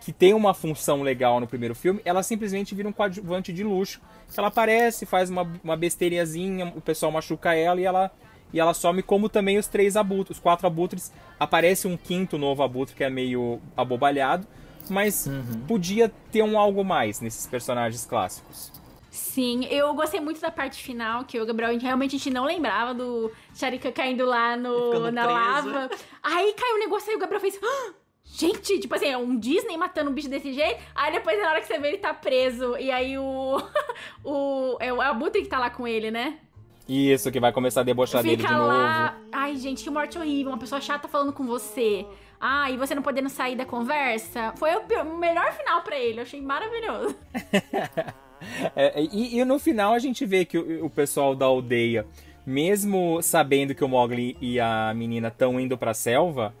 que 0.00 0.12
tem 0.12 0.32
uma 0.32 0.54
função 0.54 1.02
legal 1.02 1.40
no 1.40 1.46
primeiro 1.46 1.74
filme, 1.74 2.00
ela 2.04 2.22
simplesmente 2.22 2.74
vira 2.74 2.88
um 2.88 2.92
coadjuvante 2.92 3.52
de 3.52 3.64
luxo. 3.64 4.00
Ela 4.36 4.46
aparece, 4.48 5.04
faz 5.04 5.28
uma, 5.28 5.42
uma 5.62 5.76
besteiriazinha, 5.76 6.72
o 6.76 6.80
pessoal 6.80 7.10
machuca 7.12 7.54
ela 7.54 7.80
e 7.80 7.84
ela 7.84 8.10
e 8.52 8.60
ela 8.60 8.74
some 8.74 9.02
como 9.02 9.28
também 9.28 9.58
os 9.58 9.66
três 9.66 9.96
abutres, 9.96 10.38
os 10.38 10.42
quatro 10.42 10.66
abutres. 10.66 11.12
Aparece 11.38 11.86
um 11.86 11.96
quinto 11.96 12.38
novo 12.38 12.62
abutre 12.62 12.94
que 12.94 13.04
é 13.04 13.10
meio 13.10 13.60
abobalhado, 13.76 14.46
mas 14.90 15.26
uhum. 15.26 15.64
podia 15.66 16.10
ter 16.32 16.42
um 16.42 16.58
algo 16.58 16.84
mais 16.84 17.20
nesses 17.20 17.46
personagens 17.46 18.04
clássicos. 18.06 18.72
Sim, 19.10 19.64
eu 19.66 19.92
gostei 19.94 20.20
muito 20.20 20.40
da 20.40 20.50
parte 20.50 20.82
final, 20.82 21.24
que 21.24 21.40
o 21.40 21.46
Gabriel 21.46 21.76
realmente 21.78 22.14
a 22.14 22.18
gente 22.18 22.30
não 22.30 22.44
lembrava 22.44 22.94
do 22.94 23.30
Sharika 23.54 23.90
caindo 23.90 24.24
lá 24.24 24.56
no, 24.56 25.10
na 25.10 25.24
preso. 25.24 25.38
lava. 25.38 25.90
Aí 26.22 26.54
caiu 26.54 26.76
o 26.76 26.78
negócio 26.78 27.12
e 27.12 27.16
o 27.16 27.18
Gabriel 27.18 27.40
fez. 27.40 27.58
Ah! 27.62 27.92
Gente, 28.24 28.78
tipo 28.78 28.94
assim, 28.94 29.06
é 29.06 29.16
um 29.16 29.36
Disney 29.36 29.76
matando 29.76 30.10
um 30.10 30.14
bicho 30.14 30.28
desse 30.28 30.52
jeito. 30.52 30.80
Aí 30.94 31.10
depois, 31.10 31.40
na 31.40 31.50
hora 31.50 31.60
que 31.60 31.66
você 31.66 31.78
vê, 31.78 31.88
ele 31.88 31.98
tá 31.98 32.12
preso. 32.14 32.76
E 32.76 32.90
aí 32.90 33.18
o. 33.18 33.60
o 34.22 34.76
é 34.78 34.92
o 34.92 35.00
Abutre 35.00 35.42
que 35.42 35.48
tá 35.48 35.58
lá 35.58 35.70
com 35.70 35.88
ele, 35.88 36.10
né? 36.10 36.38
Isso, 36.88 37.30
que 37.30 37.38
vai 37.38 37.52
começar 37.52 37.82
a 37.82 37.84
debochar 37.84 38.22
Fica 38.22 38.36
dele 38.36 38.48
de 38.48 38.54
lá... 38.54 39.12
novo. 39.12 39.28
Ai, 39.30 39.56
gente, 39.56 39.84
que 39.84 39.90
morte 39.90 40.18
horrível. 40.18 40.50
Uma 40.50 40.58
pessoa 40.58 40.80
chata 40.80 41.06
falando 41.06 41.32
com 41.32 41.44
você. 41.44 42.06
Ah, 42.40 42.70
e 42.70 42.76
você 42.76 42.94
não 42.94 43.02
podendo 43.02 43.28
sair 43.28 43.56
da 43.56 43.66
conversa. 43.66 44.54
Foi 44.56 44.70
o 44.74 45.18
melhor 45.18 45.52
final 45.52 45.82
para 45.82 45.98
ele. 45.98 46.20
Eu 46.20 46.22
achei 46.22 46.40
maravilhoso. 46.40 47.14
é, 48.74 49.02
e, 49.02 49.38
e, 49.38 49.44
no 49.44 49.58
final 49.58 49.92
a 49.92 49.98
gente 49.98 50.24
vê 50.24 50.44
que 50.44 50.58
o, 50.58 50.86
o 50.86 50.90
pessoal 50.90 51.34
da 51.34 51.46
aldeia, 51.46 52.06
mesmo 52.46 53.20
sabendo 53.22 53.74
que 53.74 53.84
o 53.84 53.88
Mogli 53.88 54.36
e 54.40 54.60
a 54.60 54.92
menina 54.94 55.28
estão 55.28 55.58
indo 55.58 55.76
pra 55.76 55.94
selva 55.94 56.54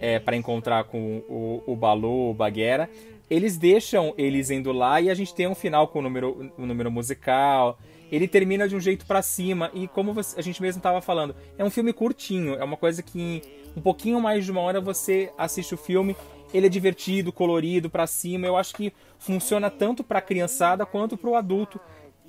é, 0.00 0.18
para 0.18 0.36
encontrar 0.36 0.84
com 0.84 1.18
o, 1.28 1.62
o 1.66 1.76
Balu, 1.76 2.30
o 2.30 2.34
Bagheera, 2.34 2.88
eles 3.28 3.56
deixam 3.56 4.14
eles 4.16 4.50
indo 4.50 4.72
lá 4.72 5.00
e 5.00 5.10
a 5.10 5.14
gente 5.14 5.34
tem 5.34 5.46
um 5.46 5.54
final 5.54 5.88
com 5.88 5.98
o 5.98 6.02
número, 6.02 6.52
o 6.56 6.66
número 6.66 6.90
musical 6.90 7.78
ele 8.10 8.28
termina 8.28 8.68
de 8.68 8.76
um 8.76 8.80
jeito 8.80 9.06
para 9.06 9.22
cima 9.22 9.70
e 9.74 9.88
como 9.88 10.14
a 10.36 10.42
gente 10.42 10.60
mesmo 10.60 10.78
estava 10.78 11.00
falando, 11.00 11.34
é 11.58 11.64
um 11.64 11.70
filme 11.70 11.92
curtinho, 11.92 12.54
é 12.54 12.64
uma 12.64 12.76
coisa 12.76 13.02
que 13.02 13.20
em 13.20 13.42
um 13.76 13.80
pouquinho 13.80 14.20
mais 14.20 14.44
de 14.44 14.50
uma 14.50 14.60
hora 14.60 14.80
você 14.80 15.32
assiste 15.36 15.74
o 15.74 15.78
filme, 15.78 16.16
ele 16.52 16.66
é 16.66 16.70
divertido, 16.70 17.32
colorido, 17.32 17.90
para 17.90 18.06
cima. 18.06 18.46
Eu 18.46 18.56
acho 18.56 18.74
que 18.74 18.92
funciona 19.18 19.68
tanto 19.68 20.04
para 20.04 20.20
criançada 20.20 20.86
quanto 20.86 21.16
para 21.16 21.30
o 21.30 21.34
adulto 21.34 21.80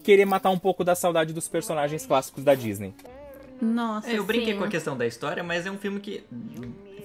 querer 0.03 0.25
matar 0.25 0.49
um 0.49 0.57
pouco 0.57 0.83
da 0.83 0.95
saudade 0.95 1.33
dos 1.33 1.47
personagens 1.47 2.05
clássicos 2.05 2.43
da 2.43 2.55
Disney. 2.55 2.93
Nossa, 3.61 4.09
é, 4.09 4.17
eu 4.17 4.23
brinquei 4.23 4.53
sim. 4.53 4.59
com 4.59 4.65
a 4.65 4.67
questão 4.67 4.97
da 4.97 5.05
história, 5.05 5.43
mas 5.43 5.65
é 5.65 5.71
um 5.71 5.77
filme 5.77 5.99
que 5.99 6.23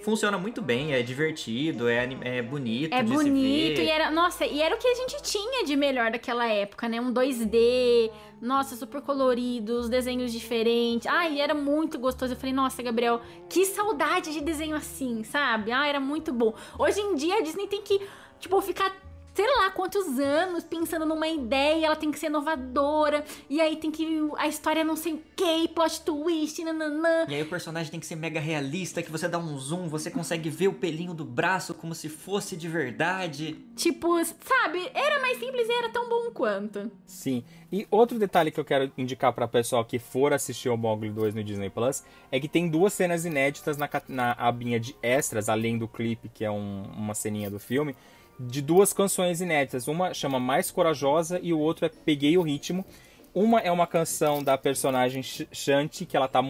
funciona 0.02 0.38
muito 0.38 0.60
bem, 0.62 0.92
é 0.92 1.02
divertido, 1.02 1.88
é, 1.88 2.08
é 2.22 2.42
bonito. 2.42 2.92
É 2.92 3.02
bonito, 3.02 3.80
e 3.80 3.88
era. 3.88 4.10
Nossa, 4.10 4.44
e 4.44 4.60
era 4.60 4.74
o 4.74 4.78
que 4.78 4.88
a 4.88 4.94
gente 4.94 5.22
tinha 5.22 5.64
de 5.64 5.76
melhor 5.76 6.10
daquela 6.10 6.46
época, 6.46 6.88
né? 6.88 7.00
Um 7.00 7.12
2D, 7.12 8.10
nossa, 8.40 8.76
super 8.76 9.00
coloridos, 9.00 9.88
desenhos 9.88 10.32
diferentes. 10.32 11.06
Ai, 11.06 11.40
era 11.40 11.54
muito 11.54 11.98
gostoso. 11.98 12.32
Eu 12.32 12.36
falei, 12.36 12.54
nossa, 12.54 12.82
Gabriel, 12.82 13.20
que 13.48 13.64
saudade 13.66 14.32
de 14.32 14.40
desenho 14.40 14.76
assim, 14.76 15.22
sabe? 15.22 15.72
Ah, 15.72 15.86
era 15.86 16.00
muito 16.00 16.32
bom. 16.32 16.54
Hoje 16.78 17.00
em 17.00 17.14
dia 17.14 17.36
a 17.36 17.40
Disney 17.42 17.66
tem 17.66 17.82
que, 17.82 18.00
tipo, 18.38 18.60
ficar 18.60 18.94
sei 19.40 19.56
lá 19.56 19.70
quantos 19.70 20.18
anos 20.18 20.64
pensando 20.64 21.06
numa 21.06 21.26
ideia, 21.26 21.86
ela 21.86 21.96
tem 21.96 22.10
que 22.10 22.18
ser 22.18 22.26
inovadora, 22.26 23.24
e 23.48 23.58
aí 23.58 23.76
tem 23.76 23.90
que. 23.90 24.06
A 24.36 24.46
história 24.46 24.84
não 24.84 24.96
sei 24.96 25.14
o 25.14 25.22
que, 25.34 25.68
plot 25.68 26.02
twist, 26.02 26.62
nananã. 26.62 27.24
E 27.26 27.34
aí 27.34 27.42
o 27.42 27.48
personagem 27.48 27.90
tem 27.90 27.98
que 27.98 28.06
ser 28.06 28.16
mega 28.16 28.38
realista, 28.38 29.02
que 29.02 29.10
você 29.10 29.28
dá 29.28 29.38
um 29.38 29.58
zoom, 29.58 29.88
você 29.88 30.10
consegue 30.10 30.50
ver 30.50 30.68
o 30.68 30.74
pelinho 30.74 31.14
do 31.14 31.24
braço 31.24 31.72
como 31.72 31.94
se 31.94 32.10
fosse 32.10 32.54
de 32.54 32.68
verdade. 32.68 33.56
Tipo, 33.74 34.22
sabe, 34.24 34.90
era 34.92 35.20
mais 35.22 35.38
simples 35.38 35.66
e 35.66 35.72
era 35.72 35.88
tão 35.88 36.06
bom 36.06 36.30
quanto. 36.32 36.90
Sim. 37.06 37.42
E 37.72 37.86
outro 37.90 38.18
detalhe 38.18 38.50
que 38.50 38.60
eu 38.60 38.64
quero 38.64 38.92
indicar 38.98 39.32
para 39.32 39.48
pessoal 39.48 39.84
que 39.84 39.98
for 39.98 40.34
assistir 40.34 40.68
o 40.68 40.76
Mogli 40.76 41.08
2 41.08 41.34
no 41.34 41.42
Disney 41.42 41.70
Plus 41.70 42.02
é 42.30 42.38
que 42.38 42.48
tem 42.48 42.68
duas 42.68 42.92
cenas 42.92 43.24
inéditas 43.24 43.78
na, 43.78 43.88
na 44.08 44.32
abinha 44.32 44.78
de 44.78 44.94
extras, 45.02 45.48
além 45.48 45.78
do 45.78 45.88
clipe, 45.88 46.28
que 46.28 46.44
é 46.44 46.50
um, 46.50 46.82
uma 46.94 47.14
ceninha 47.14 47.48
do 47.48 47.60
filme 47.60 47.94
de 48.48 48.62
duas 48.62 48.92
canções 48.92 49.40
inéditas. 49.40 49.86
Uma 49.86 50.14
chama 50.14 50.40
Mais 50.40 50.70
Corajosa 50.70 51.38
e 51.42 51.52
o 51.52 51.58
outro 51.58 51.84
é 51.84 51.88
Peguei 51.88 52.38
o 52.38 52.42
Ritmo. 52.42 52.84
Uma 53.34 53.60
é 53.60 53.70
uma 53.70 53.86
canção 53.86 54.42
da 54.42 54.56
personagem 54.56 55.22
Shanti, 55.22 56.06
que 56.06 56.16
ela 56.16 56.26
tá 56.26 56.42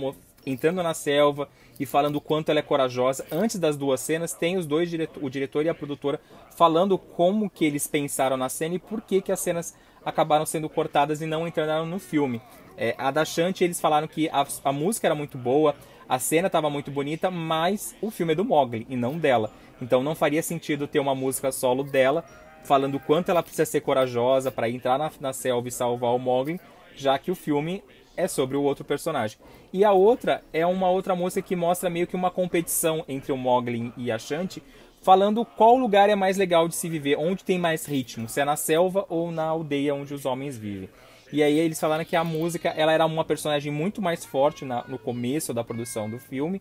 entrando 0.46 0.82
na 0.82 0.94
selva 0.94 1.48
e 1.78 1.84
falando 1.84 2.16
o 2.16 2.20
quanto 2.20 2.50
ela 2.50 2.60
é 2.60 2.62
corajosa. 2.62 3.26
Antes 3.30 3.58
das 3.58 3.76
duas 3.76 4.00
cenas, 4.00 4.32
tem 4.32 4.56
os 4.56 4.66
dois, 4.66 4.90
o 5.20 5.28
diretor 5.28 5.64
e 5.64 5.68
a 5.68 5.74
produtora, 5.74 6.20
falando 6.56 6.96
como 6.96 7.50
que 7.50 7.64
eles 7.64 7.86
pensaram 7.86 8.36
na 8.36 8.48
cena 8.48 8.76
e 8.76 8.78
por 8.78 9.02
que, 9.02 9.20
que 9.20 9.32
as 9.32 9.40
cenas 9.40 9.74
acabaram 10.04 10.46
sendo 10.46 10.68
cortadas 10.68 11.20
e 11.20 11.26
não 11.26 11.46
entraram 11.46 11.86
no 11.86 11.98
filme. 11.98 12.40
É, 12.76 12.94
a 12.96 13.10
da 13.10 13.24
Shanti, 13.24 13.64
eles 13.64 13.80
falaram 13.80 14.08
que 14.08 14.28
a, 14.30 14.46
a 14.64 14.72
música 14.72 15.06
era 15.06 15.14
muito 15.14 15.36
boa, 15.36 15.74
a 16.08 16.18
cena 16.18 16.46
estava 16.46 16.70
muito 16.70 16.90
bonita, 16.90 17.30
mas 17.30 17.94
o 18.00 18.10
filme 18.10 18.32
é 18.32 18.36
do 18.36 18.44
Mogli 18.44 18.86
e 18.88 18.96
não 18.96 19.18
dela. 19.18 19.52
Então 19.80 20.02
não 20.02 20.14
faria 20.14 20.42
sentido 20.42 20.86
ter 20.86 21.00
uma 21.00 21.14
música 21.14 21.50
solo 21.50 21.82
dela 21.82 22.24
falando 22.64 22.96
o 22.96 23.00
quanto 23.00 23.30
ela 23.30 23.42
precisa 23.42 23.64
ser 23.64 23.80
corajosa 23.80 24.50
para 24.50 24.68
entrar 24.68 24.98
na, 24.98 25.10
na 25.20 25.32
selva 25.32 25.68
e 25.68 25.72
salvar 25.72 26.14
o 26.14 26.18
Mogli, 26.18 26.60
já 26.94 27.18
que 27.18 27.30
o 27.30 27.34
filme 27.34 27.82
é 28.16 28.28
sobre 28.28 28.56
o 28.56 28.62
outro 28.62 28.84
personagem. 28.84 29.38
E 29.72 29.84
a 29.84 29.92
outra 29.92 30.42
é 30.52 30.66
uma 30.66 30.90
outra 30.90 31.14
música 31.14 31.46
que 31.46 31.56
mostra 31.56 31.88
meio 31.88 32.06
que 32.06 32.16
uma 32.16 32.30
competição 32.30 33.04
entre 33.08 33.32
o 33.32 33.36
Mogli 33.36 33.92
e 33.96 34.10
a 34.10 34.18
Shanti, 34.18 34.62
falando 35.00 35.44
qual 35.44 35.76
lugar 35.76 36.10
é 36.10 36.14
mais 36.14 36.36
legal 36.36 36.68
de 36.68 36.74
se 36.74 36.88
viver, 36.88 37.16
onde 37.16 37.44
tem 37.44 37.58
mais 37.58 37.86
ritmo, 37.86 38.28
se 38.28 38.40
é 38.40 38.44
na 38.44 38.56
selva 38.56 39.06
ou 39.08 39.30
na 39.30 39.44
aldeia 39.44 39.94
onde 39.94 40.12
os 40.12 40.26
homens 40.26 40.58
vivem. 40.58 40.90
E 41.32 41.42
aí 41.42 41.58
eles 41.58 41.78
falaram 41.78 42.04
que 42.04 42.16
a 42.16 42.24
música 42.24 42.70
ela 42.70 42.92
era 42.92 43.06
uma 43.06 43.24
personagem 43.24 43.72
muito 43.72 44.02
mais 44.02 44.24
forte 44.24 44.64
na, 44.64 44.84
no 44.88 44.98
começo 44.98 45.54
da 45.54 45.62
produção 45.62 46.10
do 46.10 46.18
filme 46.18 46.60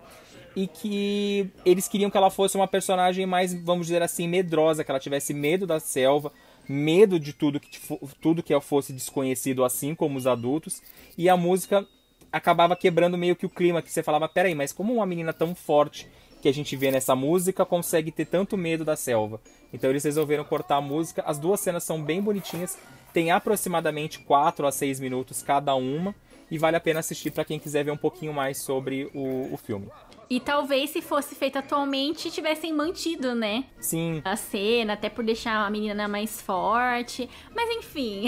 e 0.56 0.68
que 0.68 1.50
eles 1.66 1.88
queriam 1.88 2.10
que 2.10 2.18
ela 2.18 2.30
fosse 2.30 2.56
uma 2.56 2.68
personagem 2.68 3.26
mais, 3.26 3.54
vamos 3.54 3.88
dizer 3.88 4.02
assim, 4.02 4.28
medrosa, 4.28 4.84
que 4.84 4.92
ela 4.92 5.00
tivesse 5.00 5.34
medo 5.34 5.66
da 5.66 5.80
selva, 5.80 6.32
medo 6.68 7.20
de 7.20 7.34
tudo 7.34 7.60
que 7.60 7.80
tudo 8.22 8.44
que 8.44 8.60
fosse 8.60 8.94
desconhecido, 8.94 9.64
assim 9.64 9.96
como 9.96 10.18
os 10.18 10.28
adultos. 10.28 10.82
E 11.18 11.30
a 11.30 11.38
música 11.38 11.86
acabava 12.32 12.76
quebrando 12.76 13.18
meio 13.18 13.36
que 13.36 13.46
o 13.46 13.50
clima, 13.50 13.82
que 13.82 13.92
você 13.92 14.04
falava, 14.04 14.28
peraí, 14.30 14.54
mas 14.54 14.72
como 14.72 14.94
uma 14.94 15.06
menina 15.06 15.34
tão 15.34 15.56
forte 15.56 16.08
que 16.42 16.48
a 16.48 16.54
gente 16.54 16.76
vê 16.76 16.90
nessa 16.90 17.16
música 17.16 17.66
consegue 17.66 18.12
ter 18.12 18.26
tanto 18.26 18.56
medo 18.56 18.86
da 18.86 18.96
selva? 18.96 19.42
Então 19.74 19.90
eles 19.90 20.04
resolveram 20.04 20.44
cortar 20.44 20.78
a 20.78 20.82
música. 20.82 21.24
As 21.26 21.38
duas 21.38 21.60
cenas 21.60 21.84
são 21.84 22.02
bem 22.02 22.22
bonitinhas, 22.22 22.78
tem 23.14 23.32
aproximadamente 23.32 24.20
4 24.20 24.66
a 24.66 24.72
6 24.72 25.00
minutos 25.00 25.42
cada 25.42 25.76
uma 25.76 26.16
e 26.52 26.58
vale 26.58 26.78
a 26.78 26.80
pena 26.80 27.00
assistir 27.00 27.32
para 27.32 27.46
quem 27.46 27.60
quiser 27.60 27.84
ver 27.84 27.92
um 27.92 27.98
pouquinho 27.98 28.34
mais 28.34 28.60
sobre 28.60 29.10
o, 29.14 29.54
o 29.54 29.58
filme. 29.58 29.88
E 30.30 30.39
talvez 30.39 30.92
se 30.92 31.02
fosse 31.02 31.34
feito 31.34 31.58
atualmente 31.58 32.30
tivessem 32.30 32.72
mantido, 32.72 33.34
né? 33.34 33.65
Sim. 33.80 34.22
A 34.24 34.36
cena, 34.36 34.94
até 34.94 35.10
por 35.10 35.24
deixar 35.26 35.65
a 35.65 35.70
menina 35.72 36.08
mais 36.08 36.39
forte. 36.39 37.28
Mas 37.56 37.68
enfim. 37.78 38.28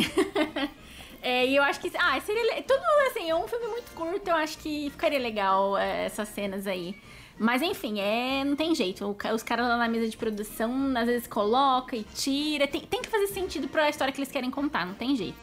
é, 1.22 1.46
e 1.46 1.56
eu 1.56 1.62
acho 1.62 1.80
que. 1.80 1.92
Ah, 1.96 2.20
seria. 2.20 2.64
Tudo 2.64 2.82
assim, 3.08 3.30
é 3.30 3.36
um 3.36 3.48
filme 3.48 3.68
muito 3.68 3.92
curto, 3.92 4.28
eu 4.28 4.36
acho 4.36 4.58
que 4.58 4.90
ficaria 4.90 5.20
legal 5.20 5.78
é, 5.78 6.06
essas 6.06 6.28
cenas 6.30 6.66
aí. 6.66 6.96
Mas 7.38 7.62
enfim, 7.62 8.00
é, 8.00 8.44
não 8.44 8.56
tem 8.56 8.74
jeito. 8.74 9.16
Os 9.34 9.44
caras 9.44 9.68
lá 9.68 9.78
na 9.78 9.88
mesa 9.88 10.08
de 10.08 10.18
produção 10.18 10.94
às 10.96 11.06
vezes 11.06 11.28
coloca 11.28 11.96
e 11.96 12.04
tira. 12.04 12.68
Tem, 12.68 12.82
tem 12.82 13.02
que 13.02 13.10
fazer 13.10 13.28
sentido 13.28 13.68
pra 13.68 13.90
história 13.90 14.12
que 14.12 14.20
eles 14.20 14.32
querem 14.32 14.50
contar, 14.50 14.86
não 14.86 14.96
tem 14.96 15.16
jeito. 15.16 15.38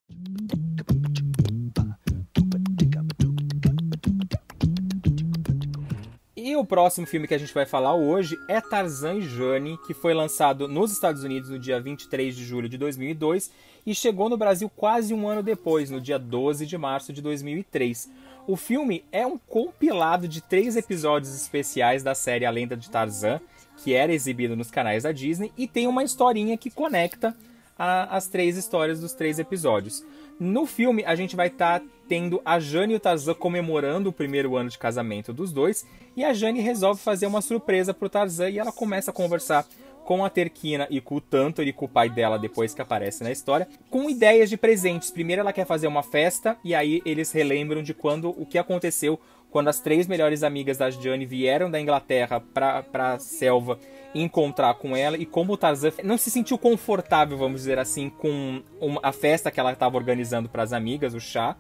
E 6.48 6.56
o 6.56 6.64
próximo 6.64 7.06
filme 7.06 7.28
que 7.28 7.34
a 7.34 7.38
gente 7.38 7.52
vai 7.52 7.66
falar 7.66 7.94
hoje 7.94 8.40
é 8.48 8.58
Tarzan 8.58 9.16
e 9.16 9.20
Jane, 9.20 9.78
que 9.86 9.92
foi 9.92 10.14
lançado 10.14 10.66
nos 10.66 10.90
Estados 10.90 11.22
Unidos 11.22 11.50
no 11.50 11.58
dia 11.58 11.78
23 11.78 12.34
de 12.34 12.42
julho 12.42 12.70
de 12.70 12.78
2002 12.78 13.50
e 13.84 13.94
chegou 13.94 14.30
no 14.30 14.36
Brasil 14.38 14.70
quase 14.74 15.12
um 15.12 15.28
ano 15.28 15.42
depois, 15.42 15.90
no 15.90 16.00
dia 16.00 16.18
12 16.18 16.64
de 16.64 16.78
março 16.78 17.12
de 17.12 17.20
2003. 17.20 18.10
O 18.46 18.56
filme 18.56 19.04
é 19.12 19.26
um 19.26 19.36
compilado 19.36 20.26
de 20.26 20.40
três 20.40 20.74
episódios 20.74 21.34
especiais 21.34 22.02
da 22.02 22.14
série 22.14 22.46
A 22.46 22.50
Lenda 22.50 22.78
de 22.78 22.88
Tarzan, 22.88 23.42
que 23.76 23.92
era 23.92 24.10
exibido 24.10 24.56
nos 24.56 24.70
canais 24.70 25.02
da 25.02 25.12
Disney, 25.12 25.52
e 25.54 25.68
tem 25.68 25.86
uma 25.86 26.02
historinha 26.02 26.56
que 26.56 26.70
conecta 26.70 27.36
a, 27.78 28.16
as 28.16 28.26
três 28.26 28.56
histórias 28.56 29.00
dos 29.00 29.12
três 29.12 29.38
episódios. 29.38 30.02
No 30.40 30.66
filme, 30.66 31.04
a 31.04 31.16
gente 31.16 31.34
vai 31.34 31.48
estar 31.48 31.80
tá 31.80 31.86
tendo 32.08 32.40
a 32.44 32.60
Jane 32.60 32.94
e 32.94 32.96
o 32.96 33.00
Tarzan 33.00 33.34
comemorando 33.34 34.10
o 34.10 34.12
primeiro 34.12 34.56
ano 34.56 34.70
de 34.70 34.78
casamento 34.78 35.32
dos 35.32 35.52
dois, 35.52 35.86
e 36.16 36.24
a 36.24 36.32
Jane 36.32 36.60
resolve 36.60 37.00
fazer 37.00 37.26
uma 37.26 37.42
surpresa 37.42 37.92
pro 37.92 38.08
Tarzan 38.08 38.48
e 38.50 38.58
ela 38.58 38.72
começa 38.72 39.10
a 39.10 39.14
conversar 39.14 39.66
com 40.04 40.24
a 40.24 40.30
Terquina 40.30 40.86
e 40.88 41.02
com 41.02 41.16
o 41.16 41.20
Tantor 41.20 41.66
e 41.66 41.72
com 41.72 41.84
o 41.84 41.88
pai 41.88 42.08
dela 42.08 42.38
depois 42.38 42.72
que 42.72 42.80
aparece 42.80 43.22
na 43.22 43.30
história, 43.30 43.68
com 43.90 44.08
ideias 44.08 44.48
de 44.48 44.56
presentes. 44.56 45.10
Primeiro 45.10 45.40
ela 45.40 45.52
quer 45.52 45.66
fazer 45.66 45.86
uma 45.86 46.02
festa 46.02 46.56
e 46.64 46.74
aí 46.74 47.02
eles 47.04 47.30
relembram 47.30 47.82
de 47.82 47.92
quando 47.92 48.30
o 48.30 48.46
que 48.46 48.56
aconteceu 48.56 49.20
quando 49.50 49.68
as 49.68 49.80
três 49.80 50.06
melhores 50.06 50.42
amigas 50.42 50.76
da 50.76 50.90
Jane 50.90 51.24
vieram 51.24 51.70
da 51.70 51.80
Inglaterra 51.80 52.40
pra, 52.40 52.82
pra 52.82 53.18
selva 53.18 53.78
encontrar 54.14 54.74
com 54.74 54.96
ela 54.96 55.16
e 55.16 55.26
como 55.26 55.52
o 55.52 55.56
Tarzan 55.56 55.92
não 56.02 56.18
se 56.18 56.30
sentiu 56.30 56.58
confortável, 56.58 57.36
vamos 57.36 57.62
dizer 57.62 57.78
assim, 57.78 58.10
com 58.10 58.62
uma, 58.80 59.00
a 59.02 59.12
festa 59.12 59.50
que 59.50 59.60
ela 59.60 59.72
estava 59.72 59.96
organizando 59.96 60.48
para 60.48 60.62
as 60.62 60.72
amigas, 60.72 61.14
o 61.14 61.20
chá. 61.20 61.56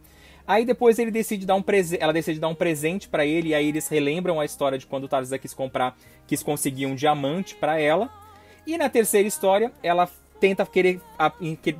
Aí 0.46 0.64
depois 0.64 0.98
ele 0.98 1.10
decide 1.10 1.44
dar 1.44 1.54
um 1.56 1.64
ela 2.00 2.12
decide 2.12 2.40
dar 2.40 2.48
um 2.48 2.54
presente 2.54 3.06
para 3.06 3.24
ele 3.24 3.50
e 3.50 3.54
aí 3.54 3.68
eles 3.68 3.86
relembram 3.88 4.40
a 4.40 4.44
história 4.44 4.78
de 4.78 4.86
quando 4.86 5.04
o 5.04 5.08
Tarzan 5.08 5.38
quis 5.38 5.52
comprar, 5.52 5.96
quis 6.26 6.42
conseguir 6.42 6.86
um 6.86 6.94
diamante 6.94 7.54
para 7.54 7.78
ela. 7.78 8.10
E 8.66 8.76
na 8.78 8.88
terceira 8.88 9.28
história, 9.28 9.72
ela 9.82 10.08
tenta 10.40 10.64
querer, 10.64 11.00
a, 11.18 11.30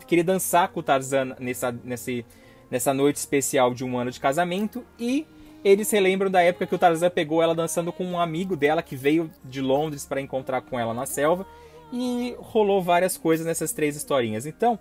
querer 0.07 0.23
dançar 0.23 0.69
com 0.69 0.81
o 0.81 0.83
Tarzan 0.83 1.35
nessa, 1.39 1.73
nesse, 1.85 2.27
nessa 2.71 2.93
noite 2.93 3.17
especial 3.17 3.73
de 3.73 3.85
um 3.85 3.97
ano 3.97 4.11
de 4.11 4.21
casamento 4.21 4.85
e 4.99 5.27
eles 5.65 5.91
relembram 5.91 6.31
da 6.31 6.43
época 6.43 6.67
que 6.67 6.75
o 6.75 6.79
Tarzan 6.79 7.11
pegou 7.11 7.43
ela 7.43 7.55
dançando 7.55 7.93
com 7.93 8.05
um 8.05 8.19
amigo 8.19 8.57
dela 8.57 8.83
que 8.83 8.97
veio 8.97 9.31
de 9.45 9.61
Londres 9.61 10.07
para 10.07 10.21
encontrar 10.21 10.63
com 10.63 10.79
ela 10.79 10.95
na 10.95 11.07
selva 11.07 11.47
e 11.93 12.35
rolou 12.39 12.83
várias 12.83 13.17
coisas 13.17 13.47
nessas 13.47 13.73
três 13.73 13.97
historinhas. 13.97 14.47
Então, 14.47 14.79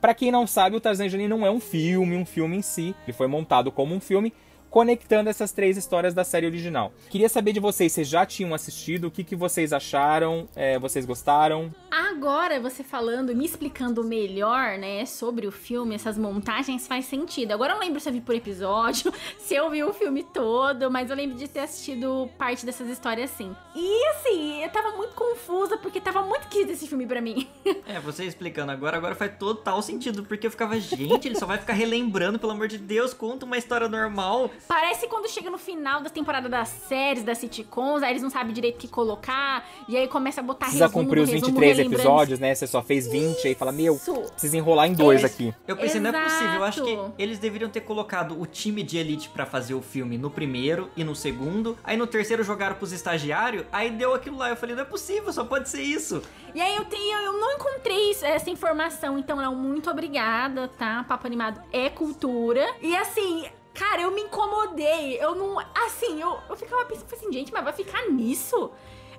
para 0.00 0.14
quem 0.14 0.30
não 0.30 0.46
sabe, 0.46 0.76
o 0.76 0.80
Tarzan 0.80 1.06
não 1.28 1.46
é 1.46 1.50
um 1.50 1.60
filme, 1.60 2.16
um 2.16 2.26
filme 2.26 2.56
em 2.56 2.62
si. 2.62 2.94
Ele 3.04 3.12
foi 3.12 3.26
montado 3.26 3.70
como 3.70 3.94
um 3.94 4.00
filme, 4.00 4.32
conectando 4.70 5.30
essas 5.30 5.52
três 5.52 5.76
histórias 5.76 6.14
da 6.14 6.24
série 6.24 6.46
original. 6.46 6.92
Queria 7.08 7.28
saber 7.28 7.52
de 7.52 7.60
vocês, 7.60 7.92
vocês 7.92 8.08
já 8.08 8.26
tinham 8.26 8.54
assistido? 8.54 9.06
O 9.06 9.10
que, 9.10 9.24
que 9.24 9.36
vocês 9.36 9.72
acharam? 9.72 10.48
É, 10.54 10.78
vocês 10.78 11.04
gostaram? 11.04 11.72
Agora, 12.12 12.60
você 12.60 12.84
falando, 12.84 13.34
me 13.34 13.46
explicando 13.46 14.04
melhor, 14.04 14.76
né, 14.76 15.06
sobre 15.06 15.46
o 15.46 15.50
filme, 15.50 15.94
essas 15.94 16.18
montagens 16.18 16.86
faz 16.86 17.06
sentido. 17.06 17.52
Agora 17.52 17.72
eu 17.72 17.76
não 17.76 17.82
lembro 17.82 17.98
se 17.98 18.08
eu 18.08 18.12
vi 18.12 18.20
por 18.20 18.34
episódio, 18.34 19.10
se 19.40 19.54
eu 19.54 19.70
vi 19.70 19.82
o 19.82 19.94
filme 19.94 20.22
todo, 20.22 20.90
mas 20.90 21.08
eu 21.08 21.16
lembro 21.16 21.38
de 21.38 21.48
ter 21.48 21.60
assistido 21.60 22.28
parte 22.36 22.66
dessas 22.66 22.86
histórias 22.88 23.30
sim. 23.30 23.56
E 23.74 24.06
assim, 24.08 24.62
eu 24.62 24.68
tava 24.68 24.90
muito 24.94 25.14
confusa 25.14 25.78
porque 25.78 26.02
tava 26.02 26.22
muito 26.22 26.48
quis 26.48 26.68
esse 26.68 26.86
filme 26.86 27.06
para 27.06 27.20
mim. 27.20 27.48
É, 27.84 27.98
você 27.98 28.24
explicando 28.24 28.70
agora, 28.70 28.96
agora 28.96 29.14
faz 29.14 29.36
total 29.38 29.82
sentido, 29.82 30.22
porque 30.22 30.46
eu 30.46 30.50
ficava, 30.50 30.78
gente, 30.78 31.26
ele 31.26 31.38
só 31.38 31.46
vai 31.46 31.58
ficar 31.58 31.72
relembrando, 31.72 32.38
pelo 32.38 32.52
amor 32.52 32.68
de 32.68 32.78
Deus, 32.78 33.12
conta 33.12 33.44
uma 33.44 33.58
história 33.58 33.88
normal. 33.88 34.50
Parece 34.68 35.08
quando 35.08 35.28
chega 35.28 35.50
no 35.50 35.58
final 35.58 36.00
da 36.00 36.08
temporada 36.08 36.48
das 36.48 36.68
séries, 36.68 37.24
das 37.24 37.38
sitcoms, 37.38 38.02
aí 38.02 38.12
eles 38.12 38.22
não 38.22 38.30
sabem 38.30 38.52
direito 38.52 38.76
o 38.76 38.78
que 38.78 38.88
colocar, 38.88 39.68
e 39.88 39.96
aí 39.96 40.06
começa 40.06 40.40
a 40.40 40.44
botar 40.44 40.66
Precisa 40.66 40.86
resumo 40.86 41.04
cumprir 41.04 41.22
os 41.22 41.30
resumo, 41.30 41.52
23 41.52 41.76
relembrando. 41.76 42.01
Episódios, 42.02 42.38
né? 42.38 42.54
Você 42.54 42.66
só 42.66 42.82
fez 42.82 43.06
20, 43.06 43.48
aí 43.48 43.54
fala, 43.54 43.72
meu, 43.72 43.98
precisa 44.30 44.56
enrolar 44.56 44.86
em 44.88 44.94
dois 44.94 45.20
Eles- 45.20 45.32
aqui. 45.34 45.54
Eu 45.66 45.76
pensei, 45.76 46.00
não 46.00 46.10
é 46.10 46.22
possível. 46.24 46.54
Eu 46.54 46.64
acho 46.64 46.82
que 46.84 46.90
Exato. 46.90 47.14
eles 47.18 47.38
deveriam 47.38 47.70
ter 47.70 47.80
colocado 47.80 48.40
o 48.40 48.46
time 48.46 48.82
de 48.82 48.98
elite 48.98 49.28
pra 49.28 49.46
fazer 49.46 49.74
o 49.74 49.82
filme 49.82 50.18
no 50.18 50.30
primeiro 50.30 50.90
e 50.96 51.04
no 51.04 51.14
segundo. 51.14 51.76
Aí 51.84 51.96
no 51.96 52.06
terceiro 52.06 52.42
jogaram 52.44 52.76
pros 52.76 52.92
estagiários. 52.92 53.64
Aí 53.72 53.90
deu 53.90 54.14
aquilo 54.14 54.38
lá. 54.38 54.50
Eu 54.50 54.56
falei, 54.56 54.74
não 54.74 54.82
é 54.82 54.86
possível, 54.86 55.32
só 55.32 55.44
pode 55.44 55.68
ser 55.68 55.82
isso. 55.82 56.22
E 56.54 56.60
aí 56.60 56.76
eu 56.76 56.84
tenho, 56.84 57.18
eu 57.18 57.32
não 57.34 57.52
encontrei 57.52 58.10
essa 58.22 58.50
informação, 58.50 59.18
então 59.18 59.36
não, 59.38 59.54
muito 59.54 59.90
obrigada, 59.90 60.68
tá? 60.68 61.04
Papo 61.08 61.26
Animado 61.26 61.60
é 61.72 61.88
cultura. 61.88 62.66
E 62.82 62.94
assim, 62.96 63.46
cara, 63.72 64.02
eu 64.02 64.10
me 64.10 64.20
incomodei. 64.22 65.16
Eu 65.18 65.34
não. 65.34 65.58
Assim, 65.86 66.20
eu, 66.20 66.38
eu 66.48 66.56
ficava 66.56 66.84
pensando 66.84 67.06
assim, 67.12 67.32
gente, 67.32 67.52
mas 67.52 67.64
vai 67.64 67.72
ficar 67.72 68.06
nisso? 68.10 68.70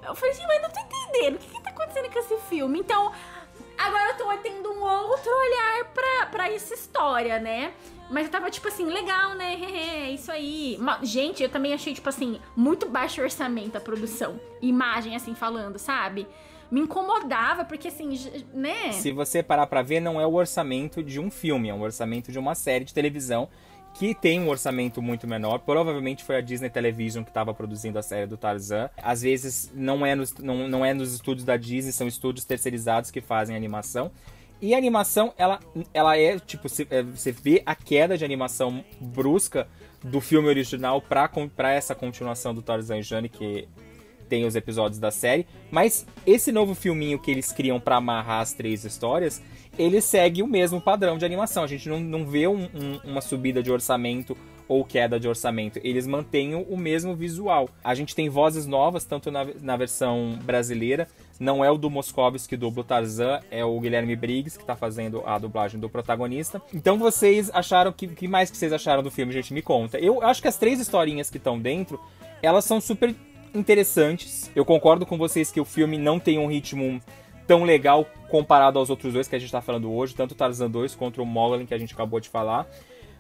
Eu 0.06 0.14
falei 0.16 0.32
assim, 0.32 0.44
mas 0.46 0.62
não 0.62 0.70
tô 0.70 0.80
entendendo. 0.82 1.36
O 1.36 1.40
que, 1.40 1.48
que 1.50 1.58
acontecendo 1.74 2.12
com 2.12 2.20
esse 2.20 2.38
filme? 2.48 2.80
Então, 2.80 3.12
agora 3.78 4.12
eu 4.12 4.18
tô 4.18 4.38
tendo 4.42 4.72
um 4.72 4.82
outro 4.82 5.32
olhar 5.32 5.86
pra, 5.94 6.26
pra 6.28 6.52
essa 6.52 6.74
história, 6.74 7.40
né? 7.40 7.74
Mas 8.10 8.26
eu 8.26 8.32
tava 8.32 8.50
tipo 8.50 8.68
assim, 8.68 8.86
legal, 8.86 9.34
né? 9.36 9.56
É 10.06 10.12
isso 10.12 10.32
aí. 10.32 10.78
Gente, 11.02 11.42
eu 11.42 11.50
também 11.50 11.74
achei, 11.74 11.94
tipo 11.94 12.08
assim, 12.08 12.40
muito 12.56 12.88
baixo 12.88 13.22
orçamento 13.22 13.78
a 13.78 13.82
produção. 13.82 14.40
Imagem, 14.62 15.16
assim, 15.16 15.34
falando, 15.34 15.80
sabe? 15.80 16.28
Me 16.70 16.82
incomodava, 16.82 17.64
porque 17.64 17.88
assim, 17.88 18.14
né? 18.54 18.92
Se 18.94 19.12
você 19.12 19.44
parar 19.44 19.68
pra 19.68 19.82
ver, 19.82 20.00
não 20.00 20.20
é 20.20 20.26
o 20.26 20.34
orçamento 20.34 21.04
de 21.04 21.20
um 21.20 21.30
filme, 21.30 21.70
é 21.70 21.74
um 21.74 21.82
orçamento 21.82 22.32
de 22.32 22.40
uma 22.40 22.56
série 22.56 22.84
de 22.84 22.94
televisão 22.94 23.48
que 23.94 24.16
tem 24.16 24.40
um 24.40 24.50
orçamento 24.50 25.02
muito 25.02 25.28
menor. 25.28 25.60
Provavelmente 25.60 26.24
foi 26.24 26.38
a 26.38 26.42
Disney 26.42 26.70
Television 26.70 27.24
que 27.24 27.30
estava 27.30 27.54
produzindo 27.54 28.00
a 28.00 28.02
série 28.02 28.26
do 28.26 28.38
Tarzan. 28.38 28.90
Às 29.02 29.22
vezes 29.22 29.72
não 29.74 30.06
é, 30.06 30.16
nos, 30.16 30.34
não, 30.36 30.68
não 30.68 30.86
é 30.86 30.94
nos 30.94 31.14
estúdios 31.14 31.46
da 31.46 31.58
Disney, 31.58 31.92
são 31.92 32.08
estúdios 32.08 32.46
terceirizados 32.46 33.12
que 33.12 33.22
fazem 33.22 33.56
animação. 33.56 34.12
E 34.62 34.74
a 34.74 34.78
animação, 34.78 35.34
ela, 35.38 35.60
ela 35.94 36.18
é, 36.18 36.40
tipo, 36.40 36.70
você, 36.70 36.88
é, 36.90 37.04
você 37.04 37.32
vê 37.32 37.62
a 37.66 37.76
queda 37.76 38.18
de 38.18 38.24
animação 38.24 38.84
brusca 39.00 39.68
do 40.02 40.22
filme 40.22 40.48
original 40.48 41.02
pra, 41.02 41.30
pra 41.56 41.72
essa 41.72 41.94
continuação 41.94 42.54
do 42.54 42.62
Tarzan 42.62 43.00
e 43.00 43.04
Jane, 43.04 43.30
que 43.30 43.68
tem 44.30 44.46
os 44.46 44.56
episódios 44.56 45.00
da 45.00 45.12
série, 45.12 45.46
mas 45.70 46.06
esse 46.26 46.52
novo 46.52 46.74
filminho 46.74 47.20
que 47.20 47.30
eles 47.30 47.52
criam 47.52 47.80
pra 47.80 47.98
amarrar 47.98 48.42
as 48.42 48.54
três 48.54 48.84
histórias, 48.84 49.42
ele 49.78 50.00
segue 50.02 50.44
o 50.44 50.48
mesmo 50.48 50.80
padrão 50.82 51.18
de 51.18 51.26
animação. 51.26 51.64
A 51.64 51.68
gente 51.68 51.88
não, 51.90 52.00
não 52.00 52.26
vê 52.26 52.48
um- 52.48 52.66
um- 52.74 53.00
uma 53.04 53.22
subida 53.22 53.62
de 53.64 53.72
orçamento 53.72 54.36
ou 54.68 54.86
queda 54.86 55.20
de 55.20 55.28
orçamento. 55.28 55.80
Eles 55.84 56.08
mantêm 56.08 56.56
o- 56.56 56.78
mesmo 56.78 57.16
visual. 57.16 57.70
A 57.84 57.94
gente 57.94 58.16
tem 58.16 58.30
vozes 58.30 58.66
novas, 58.66 59.04
tanto 59.04 59.30
na, 59.30 59.46
na 59.62 59.76
versão 59.76 60.40
brasileira, 60.44 61.08
não 61.40 61.64
é 61.66 61.70
o 61.70 61.78
do 61.78 61.90
Moscovitz 61.90 62.48
que 62.48 62.56
dubla 62.56 62.82
o 62.82 62.84
Tarzan, 62.84 63.42
é 63.52 63.66
o 63.66 63.78
Guilherme 63.80 64.16
Briggs 64.16 64.58
que 64.58 64.64
tá 64.66 64.76
fazendo 64.76 65.22
a 65.26 65.38
dublagem 65.38 65.80
do 65.80 65.90
protagonista. 65.90 66.62
Então 66.74 66.98
vocês 66.98 67.50
acharam 67.54 67.92
que 67.92 68.08
que 68.08 68.28
mais 68.28 68.50
que 68.50 68.56
vocês 68.58 68.72
acharam 68.72 69.04
do 69.04 69.12
filme, 69.12 69.34
gente? 69.34 69.54
Me 69.54 69.62
conta. 69.62 70.00
Eu 70.00 70.24
acho 70.24 70.42
que 70.42 70.48
as 70.48 70.58
três 70.58 70.80
historinhas 70.80 71.30
que 71.30 71.38
estão 71.38 71.60
dentro, 71.60 72.00
elas 72.42 72.64
são 72.64 72.80
super 72.80 73.14
interessantes. 73.54 74.50
Eu 74.56 74.66
concordo 74.66 75.06
com 75.06 75.18
vocês 75.18 75.52
que 75.52 75.60
o 75.60 75.66
filme 75.66 75.98
não 75.98 76.20
tem 76.20 76.38
um 76.38 76.48
ritmo 76.48 77.02
tão 77.48 77.64
legal 77.64 78.06
comparado 78.30 78.80
aos 78.80 78.90
outros 78.90 79.14
dois 79.14 79.28
que 79.28 79.36
a 79.36 79.40
gente 79.40 79.52
tá 79.52 79.62
falando 79.62 79.92
hoje, 79.92 80.16
tanto 80.16 80.32
o 80.32 80.36
Tarzan 80.36 80.70
2 80.70 80.96
quanto 80.96 81.22
o 81.22 81.26
Mogli 81.26 81.66
que 81.66 81.74
a 81.74 81.78
gente 81.78 81.94
acabou 81.94 82.20
de 82.20 82.30
falar. 82.30 82.68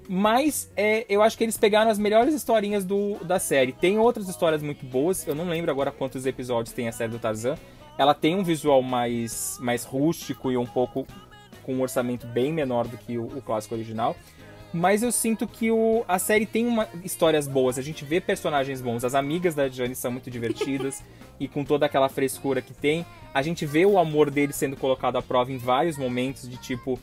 Mas 0.07 0.71
é, 0.75 1.05
eu 1.07 1.21
acho 1.21 1.37
que 1.37 1.43
eles 1.43 1.57
pegaram 1.57 1.89
as 1.89 1.97
melhores 1.97 2.33
historinhas 2.33 2.83
do, 2.83 3.15
da 3.23 3.39
série. 3.39 3.71
Tem 3.71 3.97
outras 3.97 4.27
histórias 4.27 4.61
muito 4.61 4.85
boas, 4.85 5.25
eu 5.27 5.35
não 5.35 5.47
lembro 5.47 5.71
agora 5.71 5.91
quantos 5.91 6.25
episódios 6.25 6.73
tem 6.73 6.87
a 6.87 6.91
série 6.91 7.11
do 7.11 7.19
Tarzan. 7.19 7.55
Ela 7.97 8.13
tem 8.13 8.35
um 8.35 8.43
visual 8.43 8.81
mais, 8.81 9.57
mais 9.61 9.85
rústico 9.85 10.51
e 10.51 10.57
um 10.57 10.65
pouco 10.65 11.05
com 11.61 11.75
um 11.75 11.81
orçamento 11.81 12.27
bem 12.27 12.51
menor 12.51 12.87
do 12.87 12.97
que 12.97 13.17
o, 13.17 13.25
o 13.25 13.41
clássico 13.41 13.75
original. 13.75 14.15
Mas 14.73 15.03
eu 15.03 15.11
sinto 15.11 15.47
que 15.47 15.69
o, 15.69 16.03
a 16.07 16.17
série 16.17 16.47
tem 16.47 16.65
uma, 16.65 16.89
histórias 17.03 17.47
boas, 17.47 17.77
a 17.77 17.81
gente 17.81 18.03
vê 18.03 18.19
personagens 18.19 18.81
bons. 18.81 19.03
As 19.03 19.13
amigas 19.13 19.53
da 19.53 19.69
Jane 19.69 19.93
são 19.93 20.11
muito 20.11 20.31
divertidas 20.31 21.03
e 21.39 21.47
com 21.47 21.63
toda 21.63 21.85
aquela 21.85 22.09
frescura 22.09 22.59
que 22.61 22.73
tem. 22.73 23.05
A 23.33 23.43
gente 23.43 23.65
vê 23.67 23.85
o 23.85 23.99
amor 23.99 24.31
deles 24.31 24.55
sendo 24.55 24.75
colocado 24.75 25.17
à 25.17 25.21
prova 25.21 25.51
em 25.51 25.57
vários 25.57 25.95
momentos, 25.95 26.49
de 26.49 26.57
tipo, 26.57 26.99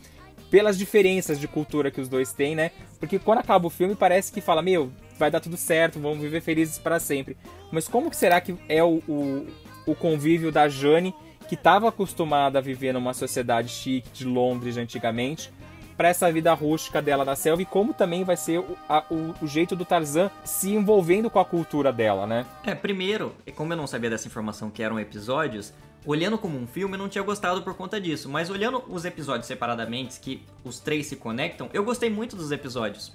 pelas 0.50 0.76
diferenças 0.76 1.38
de 1.38 1.46
cultura 1.46 1.92
que 1.92 2.00
os 2.00 2.08
dois 2.08 2.32
têm, 2.32 2.56
né? 2.56 2.72
Porque 2.98 3.20
quando 3.20 3.38
acaba 3.38 3.68
o 3.68 3.70
filme 3.70 3.94
parece 3.94 4.32
que 4.32 4.40
fala, 4.40 4.60
meu, 4.60 4.90
vai 5.16 5.30
dar 5.30 5.38
tudo 5.38 5.56
certo, 5.56 6.00
vamos 6.00 6.20
viver 6.20 6.40
felizes 6.40 6.76
para 6.76 6.98
sempre. 6.98 7.36
Mas 7.70 7.86
como 7.86 8.10
que 8.10 8.16
será 8.16 8.40
que 8.40 8.56
é 8.68 8.82
o, 8.82 9.00
o, 9.08 9.46
o 9.86 9.94
convívio 9.94 10.50
da 10.50 10.68
Jane, 10.68 11.14
que 11.48 11.54
estava 11.54 11.88
acostumada 11.88 12.58
a 12.58 12.62
viver 12.62 12.92
numa 12.92 13.14
sociedade 13.14 13.68
chique 13.68 14.10
de 14.12 14.24
Londres 14.24 14.76
antigamente, 14.76 15.52
para 16.00 16.08
essa 16.08 16.32
vida 16.32 16.54
rústica 16.54 17.02
dela 17.02 17.26
na 17.26 17.36
selva 17.36 17.60
e 17.60 17.66
como 17.66 17.92
também 17.92 18.24
vai 18.24 18.34
ser 18.34 18.58
o, 18.58 18.74
a- 18.88 19.04
o- 19.10 19.34
o 19.42 19.46
jeito 19.46 19.76
do 19.76 19.84
Tarzan 19.84 20.30
se 20.42 20.72
envolvendo 20.74 21.28
com 21.28 21.38
a 21.38 21.44
cultura 21.44 21.92
dela, 21.92 22.26
né? 22.26 22.46
É, 22.64 22.74
primeiro, 22.74 23.34
e 23.46 23.52
como 23.52 23.74
eu 23.74 23.76
não 23.76 23.86
sabia 23.86 24.08
dessa 24.08 24.26
informação 24.26 24.70
que 24.70 24.82
eram 24.82 24.98
episódios, 24.98 25.74
olhando 26.06 26.38
como 26.38 26.56
um 26.58 26.66
filme 26.66 26.94
eu 26.94 26.98
não 26.98 27.06
tinha 27.06 27.22
gostado 27.22 27.60
por 27.60 27.74
conta 27.74 28.00
disso. 28.00 28.30
Mas 28.30 28.48
olhando 28.48 28.82
os 28.88 29.04
episódios 29.04 29.46
separadamente, 29.46 30.18
que 30.20 30.42
os 30.64 30.80
três 30.80 31.06
se 31.06 31.16
conectam, 31.16 31.68
eu 31.74 31.84
gostei 31.84 32.08
muito 32.08 32.34
dos 32.34 32.50
episódios. 32.50 33.12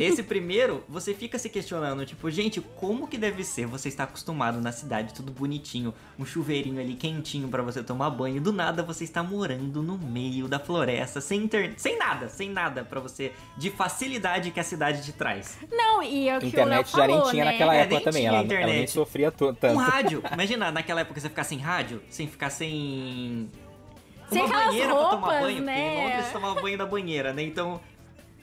Esse 0.00 0.22
primeiro, 0.22 0.82
você 0.88 1.12
fica 1.14 1.38
se 1.38 1.48
questionando, 1.48 2.04
tipo, 2.06 2.30
gente, 2.30 2.60
como 2.60 3.06
que 3.06 3.18
deve 3.18 3.44
ser 3.44 3.66
você 3.66 3.88
estar 3.88 4.04
acostumado 4.04 4.60
na 4.60 4.72
cidade, 4.72 5.12
tudo 5.14 5.30
bonitinho, 5.30 5.92
um 6.18 6.24
chuveirinho 6.24 6.80
ali 6.80 6.94
quentinho 6.94 7.48
pra 7.48 7.62
você 7.62 7.82
tomar 7.82 8.10
banho, 8.10 8.36
e 8.38 8.40
do 8.40 8.52
nada 8.52 8.82
você 8.82 9.04
está 9.04 9.22
morando 9.22 9.82
no 9.82 9.98
meio 9.98 10.48
da 10.48 10.58
floresta, 10.58 11.20
sem 11.20 11.42
internet, 11.42 11.80
sem 11.80 11.98
nada, 11.98 12.28
sem 12.28 12.48
nada 12.50 12.84
pra 12.84 12.98
você, 13.00 13.32
de 13.56 13.70
facilidade 13.70 14.50
que 14.50 14.58
a 14.60 14.64
cidade 14.64 15.04
te 15.04 15.12
traz. 15.12 15.58
Não, 15.70 16.02
e 16.02 16.28
é 16.28 16.36
o 16.36 16.40
que 16.40 16.46
internet 16.46 16.92
o 16.94 16.96
Léo 16.96 17.00
já 17.02 17.06
nem 17.06 17.16
falou, 17.16 17.30
tinha 17.30 17.44
né? 17.44 17.52
naquela 17.52 17.74
É, 17.74 17.78
época 17.80 17.94
nem 17.96 18.04
também, 18.04 18.26
ela, 18.26 18.36
ela 18.38 18.46
nem 18.46 18.56
internet. 18.58 18.90
sofria 18.90 19.30
to- 19.30 19.52
tanto. 19.54 19.74
Um 19.74 19.78
rádio, 19.78 20.22
imagina 20.32 20.70
naquela 20.72 21.00
época 21.02 21.20
você 21.20 21.28
ficar 21.28 21.44
sem 21.44 21.58
rádio, 21.58 22.02
sem 22.08 22.26
ficar 22.26 22.50
sem. 22.50 23.50
Sem 24.30 24.42
uma 24.42 24.48
banheira 24.66 24.86
pra 24.94 25.04
tomar 25.04 25.10
roupas, 25.10 25.40
banho, 25.42 25.56
porque 25.56 25.60
né? 25.60 25.94
em 25.98 26.08
Londres 26.10 26.32
tomava 26.32 26.60
banho 26.62 26.78
da 26.78 26.86
banheira, 26.86 27.32
né? 27.32 27.42
Então. 27.42 27.80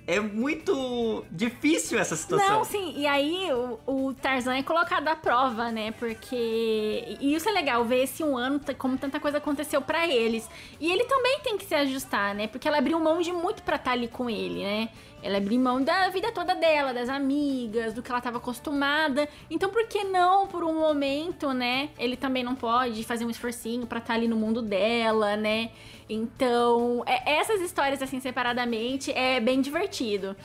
É 0.07 0.19
muito 0.19 1.23
difícil 1.31 1.99
essa 1.99 2.15
situação. 2.15 2.57
Não, 2.57 2.63
sim, 2.63 2.93
e 2.97 3.05
aí 3.05 3.47
o, 3.53 3.79
o 3.85 4.13
Tarzan 4.13 4.55
é 4.55 4.63
colocado 4.63 5.07
à 5.07 5.15
prova, 5.15 5.71
né? 5.71 5.91
Porque. 5.91 7.17
E 7.19 7.35
isso 7.35 7.47
é 7.47 7.51
legal, 7.51 7.85
ver 7.85 8.03
esse 8.03 8.23
um 8.23 8.35
ano, 8.35 8.59
como 8.77 8.97
tanta 8.97 9.19
coisa 9.19 9.37
aconteceu 9.37 9.81
pra 9.81 10.07
eles. 10.07 10.49
E 10.79 10.91
ele 10.91 11.05
também 11.05 11.39
tem 11.41 11.57
que 11.57 11.65
se 11.65 11.75
ajustar, 11.75 12.33
né? 12.33 12.47
Porque 12.47 12.67
ela 12.67 12.79
abriu 12.79 12.99
mão 12.99 13.21
de 13.21 13.31
muito 13.31 13.61
pra 13.63 13.75
estar 13.75 13.91
ali 13.91 14.07
com 14.07 14.29
ele, 14.29 14.63
né? 14.63 14.89
Ela 15.23 15.37
abriu 15.37 15.59
mão 15.59 15.83
da 15.83 16.09
vida 16.09 16.31
toda 16.31 16.55
dela, 16.55 16.93
das 16.93 17.07
amigas, 17.07 17.93
do 17.93 18.01
que 18.01 18.09
ela 18.09 18.17
estava 18.17 18.37
acostumada. 18.37 19.29
Então, 19.49 19.69
por 19.69 19.85
que 19.85 20.03
não, 20.03 20.47
por 20.47 20.63
um 20.63 20.79
momento, 20.79 21.53
né? 21.53 21.89
Ele 21.97 22.17
também 22.17 22.43
não 22.43 22.55
pode 22.55 23.03
fazer 23.03 23.23
um 23.23 23.29
esforcinho 23.29 23.85
pra 23.85 23.99
estar 23.99 24.15
ali 24.15 24.27
no 24.27 24.35
mundo 24.35 24.61
dela, 24.61 25.37
né? 25.37 25.69
Então, 26.13 27.03
é- 27.05 27.37
essas 27.39 27.61
histórias, 27.61 28.01
assim, 28.01 28.19
separadamente, 28.19 29.11
é 29.13 29.39
bem 29.39 29.61
divertido. 29.61 30.35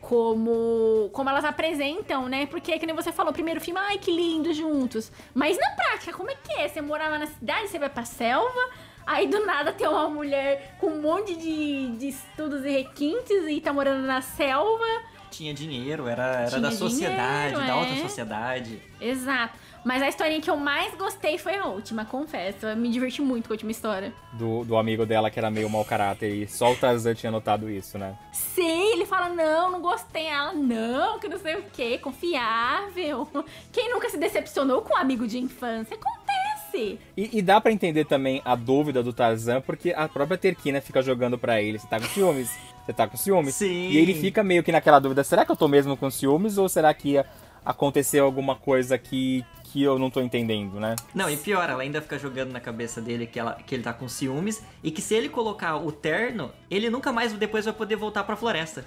Como, 0.00 1.10
como 1.12 1.28
elas 1.28 1.44
apresentam, 1.44 2.26
né? 2.26 2.46
Porque, 2.46 2.78
que 2.78 2.86
nem 2.86 2.94
você 2.96 3.12
falou, 3.12 3.32
primeiro 3.34 3.60
filme, 3.60 3.78
ai, 3.78 3.98
que 3.98 4.10
lindo 4.10 4.52
juntos. 4.54 5.12
Mas 5.34 5.58
na 5.58 5.70
prática, 5.72 6.12
como 6.12 6.30
é 6.30 6.34
que 6.34 6.52
é? 6.54 6.68
Você 6.68 6.80
morava 6.80 7.18
na 7.18 7.26
cidade, 7.26 7.68
você 7.68 7.78
vai 7.78 7.90
pra 7.90 8.04
selva, 8.06 8.60
aí 9.06 9.26
do 9.26 9.44
nada 9.44 9.72
tem 9.74 9.86
uma 9.86 10.08
mulher 10.08 10.76
com 10.80 10.86
um 10.86 11.02
monte 11.02 11.36
de, 11.36 11.88
de 11.98 12.08
estudos 12.08 12.64
e 12.64 12.70
requintes 12.70 13.46
e 13.46 13.60
tá 13.60 13.74
morando 13.74 14.06
na 14.06 14.22
selva. 14.22 14.86
Tinha 15.30 15.52
dinheiro, 15.52 16.08
era, 16.08 16.24
era 16.40 16.48
Tinha 16.48 16.60
da 16.62 16.72
sociedade, 16.72 17.50
dinheiro, 17.54 17.66
da 17.66 17.72
alta 17.74 17.92
é. 17.92 17.96
sociedade. 18.02 18.82
Exato. 19.00 19.56
Mas 19.84 20.02
a 20.02 20.08
historinha 20.08 20.40
que 20.40 20.50
eu 20.50 20.56
mais 20.56 20.94
gostei 20.94 21.38
foi 21.38 21.56
a 21.56 21.66
última, 21.66 22.04
confesso. 22.04 22.66
Eu 22.66 22.76
me 22.76 22.90
diverti 22.90 23.22
muito 23.22 23.46
com 23.46 23.52
a 23.52 23.54
última 23.54 23.70
história. 23.70 24.12
Do, 24.32 24.64
do 24.64 24.76
amigo 24.76 25.06
dela 25.06 25.30
que 25.30 25.38
era 25.38 25.50
meio 25.50 25.70
mau 25.70 25.84
caráter 25.84 26.34
e 26.34 26.46
só 26.46 26.72
o 26.72 26.76
Tarzan 26.76 27.14
tinha 27.14 27.32
notado 27.32 27.70
isso, 27.70 27.98
né? 27.98 28.14
Sim, 28.32 28.92
ele 28.92 29.06
fala, 29.06 29.28
não, 29.30 29.70
não 29.70 29.80
gostei. 29.80 30.26
Ela, 30.26 30.52
não, 30.52 31.18
que 31.18 31.28
não 31.28 31.38
sei 31.38 31.56
o 31.56 31.62
que, 31.72 31.98
confiável. 31.98 33.26
Quem 33.72 33.90
nunca 33.90 34.08
se 34.10 34.18
decepcionou 34.18 34.82
com 34.82 34.94
um 34.94 34.96
amigo 34.96 35.26
de 35.26 35.38
infância? 35.38 35.96
Acontece. 35.96 36.98
E, 37.16 37.38
e 37.38 37.42
dá 37.42 37.60
pra 37.60 37.72
entender 37.72 38.04
também 38.04 38.40
a 38.44 38.54
dúvida 38.54 39.02
do 39.02 39.12
Tarzan, 39.12 39.60
porque 39.60 39.92
a 39.92 40.08
própria 40.08 40.38
Terquina 40.38 40.80
fica 40.80 41.02
jogando 41.02 41.38
pra 41.38 41.60
ele: 41.60 41.78
você 41.78 41.86
tá 41.86 41.98
com 41.98 42.06
ciúmes? 42.06 42.50
Você 42.84 42.92
tá 42.92 43.08
com 43.08 43.16
ciúmes? 43.16 43.54
Sim. 43.54 43.88
E 43.88 43.96
ele 43.96 44.14
fica 44.14 44.42
meio 44.44 44.62
que 44.62 44.70
naquela 44.70 44.98
dúvida: 44.98 45.24
será 45.24 45.44
que 45.44 45.50
eu 45.50 45.56
tô 45.56 45.66
mesmo 45.66 45.96
com 45.96 46.10
ciúmes 46.10 46.58
ou 46.58 46.68
será 46.68 46.92
que 46.94 47.16
aconteceu 47.64 48.24
alguma 48.24 48.54
coisa 48.54 48.96
que, 48.96 49.44
que 49.72 49.82
eu 49.82 49.98
não 49.98 50.10
tô 50.10 50.20
entendendo, 50.20 50.80
né? 50.80 50.96
Não, 51.14 51.28
e 51.30 51.36
pior, 51.36 51.68
ela 51.68 51.82
ainda 51.82 52.00
fica 52.02 52.18
jogando 52.18 52.50
na 52.52 52.60
cabeça 52.60 53.00
dele 53.00 53.26
que, 53.26 53.38
ela, 53.38 53.54
que 53.54 53.74
ele 53.74 53.82
tá 53.82 53.92
com 53.92 54.08
ciúmes 54.08 54.62
e 54.82 54.90
que 54.90 55.00
se 55.00 55.14
ele 55.14 55.28
colocar 55.28 55.76
o 55.76 55.92
terno, 55.92 56.50
ele 56.70 56.90
nunca 56.90 57.12
mais 57.12 57.32
depois 57.32 57.64
vai 57.64 57.74
poder 57.74 57.96
voltar 57.96 58.24
pra 58.24 58.34
floresta. 58.36 58.84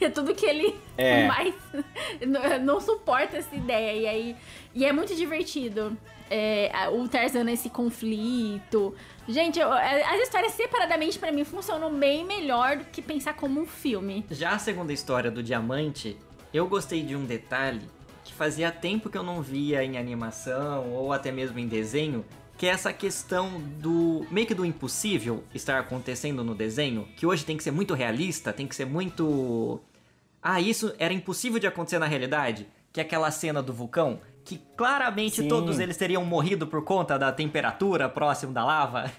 É 0.00 0.10
tudo 0.10 0.34
que 0.34 0.44
ele 0.44 0.74
É. 0.98 1.26
mais 1.28 1.54
não- 2.26 2.58
não 2.60 2.80
suporta 2.80 3.36
essa 3.38 3.54
ideia. 3.54 3.92
E 4.00 4.06
aí. 4.06 4.36
E 4.74 4.84
é 4.84 4.92
muito 4.92 5.14
divertido. 5.14 5.96
é, 6.30 6.70
o 6.90 7.06
Tarzan 7.06 7.44
nesse 7.44 7.68
conflito. 7.70 8.94
Gente, 9.28 9.58
eu- 9.60 9.72
as 9.72 10.20
histórias 10.22 10.52
separadamente 10.52 11.18
pra 11.18 11.30
mim 11.30 11.44
funcionam 11.44 11.92
bem 11.94 12.24
melhor 12.24 12.78
do 12.78 12.84
que 12.86 13.00
pensar 13.00 13.34
como 13.34 13.60
um 13.60 13.66
filme. 13.66 14.24
Já 14.30 14.50
a 14.52 14.58
segunda 14.58 14.92
história 14.92 15.30
do 15.30 15.42
diamante, 15.42 16.16
eu 16.52 16.66
gostei 16.66 17.02
de 17.02 17.14
um 17.14 17.24
detalhe 17.24 17.82
que 18.34 18.38
fazia 18.38 18.72
tempo 18.72 19.08
que 19.08 19.16
eu 19.16 19.22
não 19.22 19.40
via 19.40 19.84
em 19.84 19.96
animação 19.96 20.90
ou 20.90 21.12
até 21.12 21.30
mesmo 21.30 21.56
em 21.60 21.68
desenho, 21.68 22.24
que 22.58 22.66
é 22.66 22.70
essa 22.70 22.92
questão 22.92 23.60
do 23.78 24.26
meio 24.28 24.46
que 24.46 24.54
do 24.54 24.64
impossível 24.64 25.44
estar 25.54 25.78
acontecendo 25.78 26.42
no 26.42 26.54
desenho, 26.54 27.06
que 27.16 27.24
hoje 27.24 27.44
tem 27.44 27.56
que 27.56 27.62
ser 27.62 27.70
muito 27.70 27.94
realista, 27.94 28.52
tem 28.52 28.66
que 28.66 28.74
ser 28.74 28.86
muito 28.86 29.80
ah, 30.42 30.60
isso 30.60 30.92
era 30.98 31.14
impossível 31.14 31.60
de 31.60 31.66
acontecer 31.66 31.98
na 31.98 32.06
realidade, 32.06 32.66
que 32.92 33.00
é 33.00 33.04
aquela 33.04 33.30
cena 33.30 33.62
do 33.62 33.72
vulcão, 33.72 34.20
que 34.44 34.60
claramente 34.76 35.42
Sim. 35.42 35.48
todos 35.48 35.78
eles 35.78 35.96
teriam 35.96 36.24
morrido 36.24 36.66
por 36.66 36.82
conta 36.82 37.16
da 37.16 37.32
temperatura 37.32 38.08
próximo 38.08 38.52
da 38.52 38.64
lava. 38.64 39.10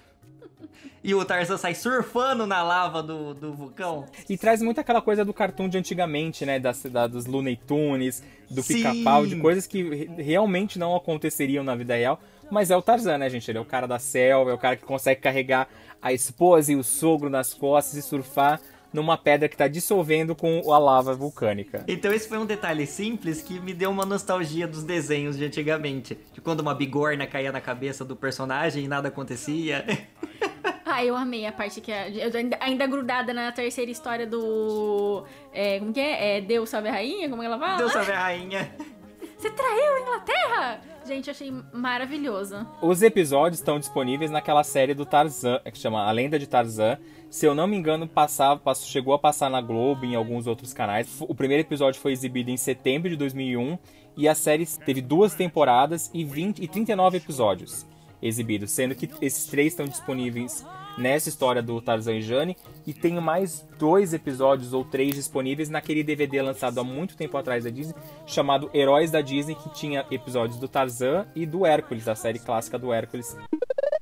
E 1.08 1.13
o 1.13 1.24
Tarzan 1.24 1.56
sai 1.56 1.76
surfando 1.76 2.48
na 2.48 2.63
lava 2.63 3.04
do, 3.04 3.36
do 3.36 3.54
vulcão. 3.54 4.06
E 4.28 4.36
traz 4.36 4.60
muito 4.60 4.80
aquela 4.82 5.04
coisa 5.04 5.24
do 5.24 5.32
cartoon 5.32 5.70
de 5.70 5.78
antigamente, 5.78 6.44
né? 6.48 6.58
Das, 6.58 6.82
da, 6.82 7.06
dos 7.06 7.28
Looney 7.28 7.56
Tunes, 7.56 8.24
do 8.50 8.63
pica-pau, 8.63 9.28
de 9.28 9.36
coisas 9.36 9.68
que 9.68 9.84
re- 9.84 10.10
realmente 10.24 10.80
não 10.80 10.96
aconteceriam 10.96 11.63
na 11.63 11.76
vida 11.76 11.94
real. 11.96 12.20
Mas 12.50 12.72
é 12.72 12.76
o 12.76 12.82
Tarzan, 12.82 13.20
né, 13.20 13.30
gente? 13.30 13.52
Ele 13.52 13.60
é 13.60 13.62
o 13.62 13.65
cara 13.65 13.86
da 13.88 14.00
selva, 14.00 14.50
é 14.50 14.54
o 14.56 14.58
cara 14.58 14.76
que 14.76 14.84
consegue 14.84 15.22
carregar 15.22 15.68
a 16.02 16.12
esposa 16.12 16.72
e 16.72 16.76
o 16.76 16.84
sogro 16.84 17.30
nas 17.30 17.54
costas 17.54 17.94
e 17.96 18.02
surfar 18.02 18.60
numa 18.91 19.15
pedra 19.15 19.48
que 19.48 19.56
tá 19.58 19.68
dissolvendo 19.68 20.34
com 20.36 20.72
a 20.74 20.80
lava 20.80 21.13
vulcânica. 21.13 21.84
Então 21.88 22.12
esse 22.12 22.28
foi 22.28 22.39
um 22.39 22.46
detalhe 22.48 22.88
simples 22.88 23.44
que 23.44 23.60
me 23.60 23.76
deu 23.76 23.91
uma 23.91 24.06
nostalgia 24.08 24.68
dos 24.68 24.82
desenhos 24.84 25.38
de 25.38 25.46
antigamente. 25.46 26.18
De 26.34 26.41
quando 26.41 26.62
uma 26.62 26.74
bigorna 26.74 27.28
caía 27.28 27.52
na 27.52 27.62
cabeça 27.62 28.04
do 28.04 28.15
personagem 28.15 28.86
e 28.86 28.88
nada 28.88 29.10
acontecia. 29.10 29.86
Ah, 30.95 31.03
eu 31.03 31.13
amei 31.13 31.45
a 31.45 31.51
parte 31.51 31.81
que 31.81 31.91
a, 31.91 32.08
eu 32.10 32.31
tô 32.31 32.38
ainda, 32.38 32.58
ainda 32.62 32.88
grudada 32.88 33.34
na 33.34 33.51
terceira 33.51 33.91
história 33.91 34.25
do. 34.25 35.25
é, 35.51 35.77
como 35.79 35.91
que 35.91 35.99
é? 35.99 36.38
é? 36.38 36.41
Deus 36.41 36.69
salve 36.69 36.88
a 36.88 36.93
rainha? 36.93 37.29
Como 37.29 37.43
ela 37.43 37.60
fala? 37.60 37.77
Deus 37.77 37.91
salve 37.91 38.13
a 38.13 38.19
rainha. 38.19 38.71
Você 39.38 39.49
traiu 39.49 39.95
a 39.95 39.99
Inglaterra? 39.99 40.81
Gente, 41.05 41.27
eu 41.27 41.31
achei 41.31 41.53
maravilhoso. 41.73 42.65
Os 42.81 43.01
episódios 43.01 43.60
estão 43.60 43.77
disponíveis 43.77 44.31
naquela 44.31 44.63
série 44.63 44.93
do 44.93 45.05
Tarzan, 45.05 45.60
que 45.65 45.77
chama 45.77 46.08
A 46.08 46.12
Lenda 46.12 46.39
de 46.39 46.47
Tarzan. 46.47 46.97
Se 47.29 47.45
eu 47.45 47.53
não 47.53 47.67
me 47.67 47.75
engano, 47.75 48.08
passava, 48.08 48.58
passou- 48.58 48.88
chegou 48.88 49.13
a 49.13 49.19
passar 49.19 49.49
na 49.49 49.60
Globo 49.60 50.05
e 50.05 50.13
em 50.13 50.15
alguns 50.15 50.47
outros 50.47 50.71
canais. 50.73 51.17
O 51.19 51.36
primeiro 51.36 51.62
episódio 51.62 51.99
foi 51.99 52.13
exibido 52.13 52.49
em 52.49 52.58
setembro 52.58 53.10
de 53.10 53.17
2001 53.17 53.77
e 54.15 54.29
a 54.29 54.34
série 54.34 54.65
teve 54.65 55.01
duas 55.01 55.36
temporadas 55.36 56.10
e, 56.13 56.23
20, 56.23 56.63
e 56.63 56.67
39 56.69 57.17
episódios 57.17 57.86
exibidos, 58.27 58.71
sendo 58.71 58.95
que 58.95 59.09
esses 59.21 59.45
três 59.47 59.73
estão 59.73 59.85
disponíveis 59.85 60.65
nessa 60.97 61.27
história 61.29 61.61
do 61.61 61.81
Tarzan 61.81 62.13
e 62.15 62.21
Jane 62.21 62.55
e 62.88 62.93
tem 62.93 63.15
mais 63.19 63.67
dois 63.77 64.13
episódios 64.13 64.71
ou 64.73 64.83
três 64.85 65.13
disponíveis 65.13 65.69
naquele 65.69 66.03
DVD 66.03 66.41
lançado 66.41 66.79
há 66.79 66.83
muito 66.83 67.17
tempo 67.17 67.38
atrás 67.38 67.65
da 67.65 67.69
Disney 67.69 67.93
chamado 68.25 68.69
Heróis 68.73 69.11
da 69.11 69.19
Disney 69.19 69.55
que 69.55 69.69
tinha 69.73 70.05
episódios 70.09 70.57
do 70.57 70.67
Tarzan 70.69 71.25
e 71.35 71.45
do 71.45 71.65
Hércules, 71.65 72.05
da 72.05 72.15
série 72.15 72.39
clássica 72.39 72.79
do 72.79 72.93
Hércules. 72.93 73.35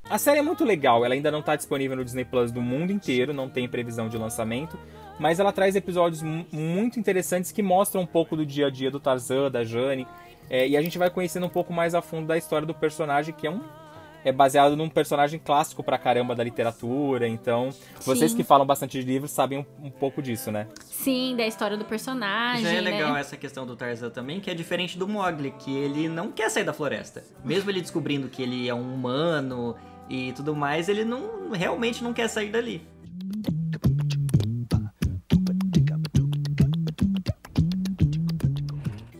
A 0.08 0.18
série 0.18 0.38
é 0.38 0.42
muito 0.42 0.64
legal, 0.64 1.04
ela 1.04 1.14
ainda 1.14 1.30
não 1.32 1.40
está 1.40 1.56
disponível 1.56 1.96
no 1.96 2.04
Disney 2.04 2.24
Plus 2.24 2.52
do 2.52 2.60
mundo 2.62 2.92
inteiro, 2.92 3.32
não 3.34 3.48
tem 3.48 3.66
previsão 3.68 4.08
de 4.08 4.16
lançamento, 4.18 4.78
mas 5.18 5.40
ela 5.40 5.50
traz 5.50 5.74
episódios 5.74 6.22
mu- 6.22 6.46
muito 6.52 7.00
interessantes 7.00 7.50
que 7.50 7.62
mostram 7.62 8.02
um 8.02 8.06
pouco 8.06 8.36
do 8.36 8.44
dia 8.46 8.66
a 8.66 8.70
dia 8.70 8.90
do 8.90 9.00
Tarzan, 9.00 9.50
da 9.50 9.64
Jane, 9.64 10.06
é, 10.48 10.68
e 10.68 10.76
a 10.76 10.82
gente 10.82 10.98
vai 10.98 11.08
conhecendo 11.10 11.46
um 11.46 11.48
pouco 11.50 11.72
mais 11.72 11.94
a 11.94 12.02
fundo 12.02 12.26
da 12.26 12.36
história 12.36 12.66
do 12.66 12.74
personagem, 12.74 13.34
que 13.34 13.46
é 13.46 13.50
um 13.50 13.62
é 14.24 14.32
baseado 14.32 14.74
num 14.76 14.88
personagem 14.88 15.38
clássico 15.38 15.82
pra 15.82 15.98
caramba 15.98 16.34
da 16.34 16.42
literatura, 16.42 17.28
então 17.28 17.68
vocês 18.00 18.30
Sim. 18.30 18.38
que 18.38 18.42
falam 18.42 18.66
bastante 18.66 18.98
de 18.98 19.06
livros 19.06 19.30
sabem 19.30 19.58
um, 19.58 19.86
um 19.86 19.90
pouco 19.90 20.22
disso, 20.22 20.50
né? 20.50 20.66
Sim, 20.86 21.36
da 21.36 21.46
história 21.46 21.76
do 21.76 21.84
personagem. 21.84 22.64
Já 22.64 22.72
é 22.72 22.80
legal 22.80 23.12
né? 23.12 23.20
essa 23.20 23.36
questão 23.36 23.66
do 23.66 23.76
Tarzan 23.76 24.10
também, 24.10 24.40
que 24.40 24.50
é 24.50 24.54
diferente 24.54 24.96
do 24.96 25.06
Mogli, 25.06 25.52
que 25.58 25.76
ele 25.76 26.08
não 26.08 26.32
quer 26.32 26.50
sair 26.50 26.64
da 26.64 26.72
floresta. 26.72 27.22
Mesmo 27.44 27.70
ele 27.70 27.82
descobrindo 27.82 28.28
que 28.28 28.42
ele 28.42 28.68
é 28.68 28.74
um 28.74 28.94
humano 28.94 29.76
e 30.08 30.32
tudo 30.32 30.56
mais, 30.56 30.88
ele 30.88 31.04
não 31.04 31.50
realmente 31.50 32.02
não 32.02 32.14
quer 32.14 32.28
sair 32.28 32.50
dali. 32.50 32.82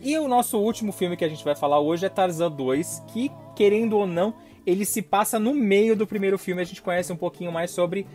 E 0.01 0.17
o 0.19 0.27
nosso 0.27 0.59
último 0.59 0.91
filme 0.91 1.17
que 1.17 1.25
a 1.25 1.29
gente 1.29 1.43
vai 1.43 1.55
falar 1.55 1.79
hoje 1.79 2.05
é 2.05 2.09
Tarzan 2.09 2.51
2, 2.51 3.03
que, 3.07 3.31
querendo 3.55 3.97
ou 3.97 4.05
não, 4.05 4.35
ele 4.65 4.85
se 4.85 5.01
passa 5.01 5.39
no 5.39 5.53
meio 5.53 5.95
do 5.95 6.05
primeiro 6.07 6.37
filme. 6.37 6.61
A 6.61 6.65
gente 6.65 6.81
conhece 6.81 7.11
um 7.11 7.17
pouquinho 7.17 7.51
mais 7.51 7.71
sobre 7.71 8.05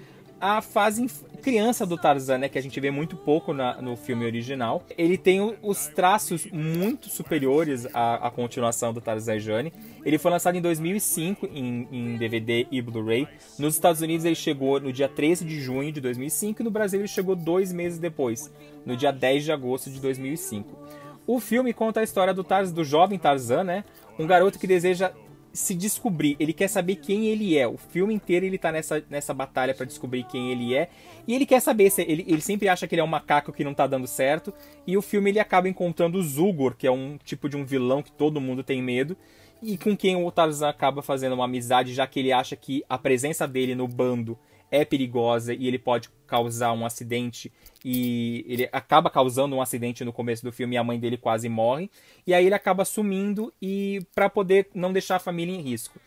a 0.40 0.62
fase 0.62 1.06
criança 1.42 1.84
do 1.84 1.98
Tarzan, 1.98 2.38
né, 2.38 2.48
que 2.48 2.58
a 2.58 2.62
gente 2.62 2.78
vê 2.80 2.90
muito 2.90 3.14
pouco 3.14 3.52
na- 3.52 3.80
no 3.80 3.94
filme 3.94 4.24
original. 4.24 4.82
Ele 4.96 5.18
tem 5.18 5.38
o- 5.40 5.54
os 5.62 5.86
traços 5.88 6.46
muito 6.50 7.10
superiores 7.10 7.86
à, 7.94 8.26
à 8.26 8.30
continuação 8.30 8.90
do 8.92 9.02
Tarzan 9.02 9.36
e 9.36 9.40
Jane. 9.40 9.72
Ele 10.04 10.16
foi 10.16 10.30
lançado 10.30 10.56
em 10.56 10.62
2005 10.62 11.46
em, 11.46 11.86
em 11.92 12.16
DVD 12.16 12.66
e 12.70 12.80
Blu-ray. 12.80 13.28
Nos 13.58 13.74
Estados 13.74 14.00
Unidos 14.00 14.24
ele 14.24 14.34
chegou 14.34 14.80
no 14.80 14.90
dia 14.92 15.08
13 15.08 15.44
de 15.44 15.60
junho 15.60 15.92
de 15.92 16.00
2005 16.00 16.62
e 16.62 16.64
no 16.64 16.70
Brasil 16.70 17.00
ele 17.00 17.08
chegou 17.08 17.36
dois 17.36 17.70
meses 17.70 17.98
depois, 17.98 18.50
no 18.86 18.96
dia 18.96 19.12
10 19.12 19.44
de 19.44 19.52
agosto 19.52 19.90
de 19.90 20.00
2005. 20.00 20.78
O 21.26 21.38
filme 21.38 21.72
conta 21.74 22.00
a 22.00 22.02
história 22.02 22.32
do, 22.32 22.42
Tarz, 22.42 22.72
do 22.72 22.82
jovem 22.82 23.18
Tarzan, 23.18 23.62
né? 23.64 23.84
Um 24.18 24.26
garoto 24.26 24.58
que 24.58 24.66
deseja 24.66 25.12
se 25.52 25.74
descobrir, 25.74 26.36
ele 26.38 26.52
quer 26.52 26.68
saber 26.68 26.96
quem 26.96 27.26
ele 27.26 27.58
é. 27.58 27.66
O 27.66 27.76
filme 27.76 28.14
inteiro 28.14 28.46
ele 28.46 28.58
tá 28.58 28.70
nessa, 28.70 29.02
nessa 29.10 29.34
batalha 29.34 29.74
pra 29.74 29.86
descobrir 29.86 30.24
quem 30.24 30.50
ele 30.50 30.74
é. 30.74 30.88
E 31.26 31.34
ele 31.34 31.46
quer 31.46 31.60
saber, 31.60 31.90
se 31.90 32.02
ele, 32.02 32.24
ele 32.26 32.40
sempre 32.40 32.68
acha 32.68 32.86
que 32.86 32.94
ele 32.94 33.02
é 33.02 33.04
um 33.04 33.08
macaco 33.08 33.52
que 33.52 33.64
não 33.64 33.74
tá 33.74 33.86
dando 33.86 34.06
certo. 34.06 34.52
E 34.86 34.96
o 34.96 35.02
filme 35.02 35.30
ele 35.30 35.40
acaba 35.40 35.68
encontrando 35.68 36.18
o 36.18 36.22
Zugor, 36.22 36.76
que 36.76 36.86
é 36.86 36.90
um 36.90 37.18
tipo 37.24 37.48
de 37.48 37.56
um 37.56 37.64
vilão 37.64 38.02
que 38.02 38.12
todo 38.12 38.40
mundo 38.40 38.62
tem 38.62 38.82
medo. 38.82 39.16
E 39.62 39.76
com 39.76 39.96
quem 39.96 40.16
o 40.16 40.30
Tarzan 40.30 40.68
acaba 40.68 41.02
fazendo 41.02 41.34
uma 41.34 41.44
amizade, 41.44 41.92
já 41.92 42.06
que 42.06 42.20
ele 42.20 42.32
acha 42.32 42.56
que 42.56 42.82
a 42.88 42.96
presença 42.96 43.46
dele 43.46 43.74
no 43.74 43.86
bando 43.86 44.38
é 44.70 44.84
perigosa 44.84 45.52
e 45.52 45.66
ele 45.66 45.78
pode 45.78 46.08
causar 46.26 46.72
um 46.72 46.86
acidente 46.86 47.52
e 47.84 48.44
ele 48.46 48.68
acaba 48.72 49.10
causando 49.10 49.56
um 49.56 49.62
acidente 49.62 50.04
no 50.04 50.12
começo 50.12 50.44
do 50.44 50.52
filme 50.52 50.76
e 50.76 50.78
a 50.78 50.84
mãe 50.84 50.98
dele 50.98 51.16
quase 51.16 51.48
morre 51.48 51.90
e 52.26 52.32
aí 52.32 52.46
ele 52.46 52.54
acaba 52.54 52.84
sumindo 52.84 53.52
e 53.60 54.00
para 54.14 54.28
poder 54.28 54.68
não 54.74 54.92
deixar 54.92 55.16
a 55.16 55.20
família 55.20 55.54
em 55.54 55.60
risco. 55.60 55.98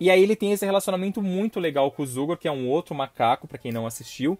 E 0.00 0.10
aí 0.10 0.22
ele 0.22 0.36
tem 0.36 0.52
esse 0.52 0.64
relacionamento 0.64 1.20
muito 1.20 1.58
legal 1.58 1.90
com 1.90 2.02
o 2.02 2.06
Zugor, 2.06 2.36
que 2.36 2.46
é 2.46 2.52
um 2.52 2.68
outro 2.68 2.94
macaco 2.94 3.48
para 3.48 3.58
quem 3.58 3.72
não 3.72 3.86
assistiu, 3.86 4.38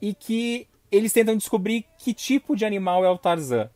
e 0.00 0.14
que 0.14 0.68
eles 0.90 1.12
tentam 1.12 1.36
descobrir 1.36 1.84
que 1.98 2.14
tipo 2.14 2.54
de 2.54 2.64
animal 2.64 3.04
é 3.04 3.10
o 3.10 3.18
Tarzan. 3.18 3.68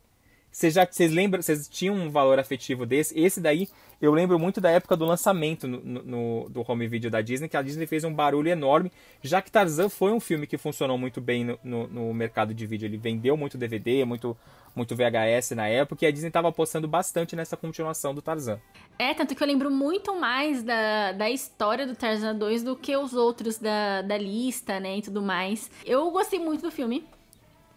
Vocês 0.54 0.72
já 0.72 0.86
vocês 0.88 1.12
lembram, 1.12 1.42
vocês 1.42 1.68
tinham 1.68 1.96
um 1.96 2.08
valor 2.08 2.38
afetivo 2.38 2.86
desse? 2.86 3.18
Esse 3.18 3.40
daí 3.40 3.68
eu 4.00 4.12
lembro 4.12 4.38
muito 4.38 4.60
da 4.60 4.70
época 4.70 4.96
do 4.96 5.04
lançamento 5.04 5.66
no, 5.66 5.80
no, 5.80 6.48
do 6.48 6.64
home 6.64 6.86
video 6.86 7.10
da 7.10 7.20
Disney, 7.20 7.48
que 7.48 7.56
a 7.56 7.62
Disney 7.62 7.88
fez 7.88 8.04
um 8.04 8.14
barulho 8.14 8.48
enorme, 8.48 8.92
já 9.20 9.42
que 9.42 9.50
Tarzan 9.50 9.88
foi 9.88 10.12
um 10.12 10.20
filme 10.20 10.46
que 10.46 10.56
funcionou 10.56 10.96
muito 10.96 11.20
bem 11.20 11.42
no, 11.42 11.58
no, 11.64 11.86
no 11.88 12.14
mercado 12.14 12.54
de 12.54 12.66
vídeo. 12.68 12.86
Ele 12.86 12.96
vendeu 12.96 13.36
muito 13.36 13.58
DVD, 13.58 14.04
muito, 14.04 14.36
muito 14.76 14.94
VHS 14.94 15.56
na 15.56 15.66
época, 15.66 16.04
e 16.04 16.08
a 16.08 16.12
Disney 16.12 16.28
estava 16.28 16.50
apostando 16.50 16.86
bastante 16.86 17.34
nessa 17.34 17.56
continuação 17.56 18.14
do 18.14 18.22
Tarzan. 18.22 18.60
É, 18.96 19.12
tanto 19.12 19.34
que 19.34 19.42
eu 19.42 19.48
lembro 19.48 19.72
muito 19.72 20.14
mais 20.14 20.62
da, 20.62 21.10
da 21.10 21.28
história 21.28 21.84
do 21.84 21.96
Tarzan 21.96 22.36
2 22.36 22.62
do 22.62 22.76
que 22.76 22.96
os 22.96 23.12
outros 23.12 23.58
da, 23.58 24.02
da 24.02 24.16
lista, 24.16 24.78
né, 24.78 24.98
e 24.98 25.02
tudo 25.02 25.20
mais. 25.20 25.68
Eu 25.84 26.12
gostei 26.12 26.38
muito 26.38 26.62
do 26.62 26.70
filme. 26.70 27.04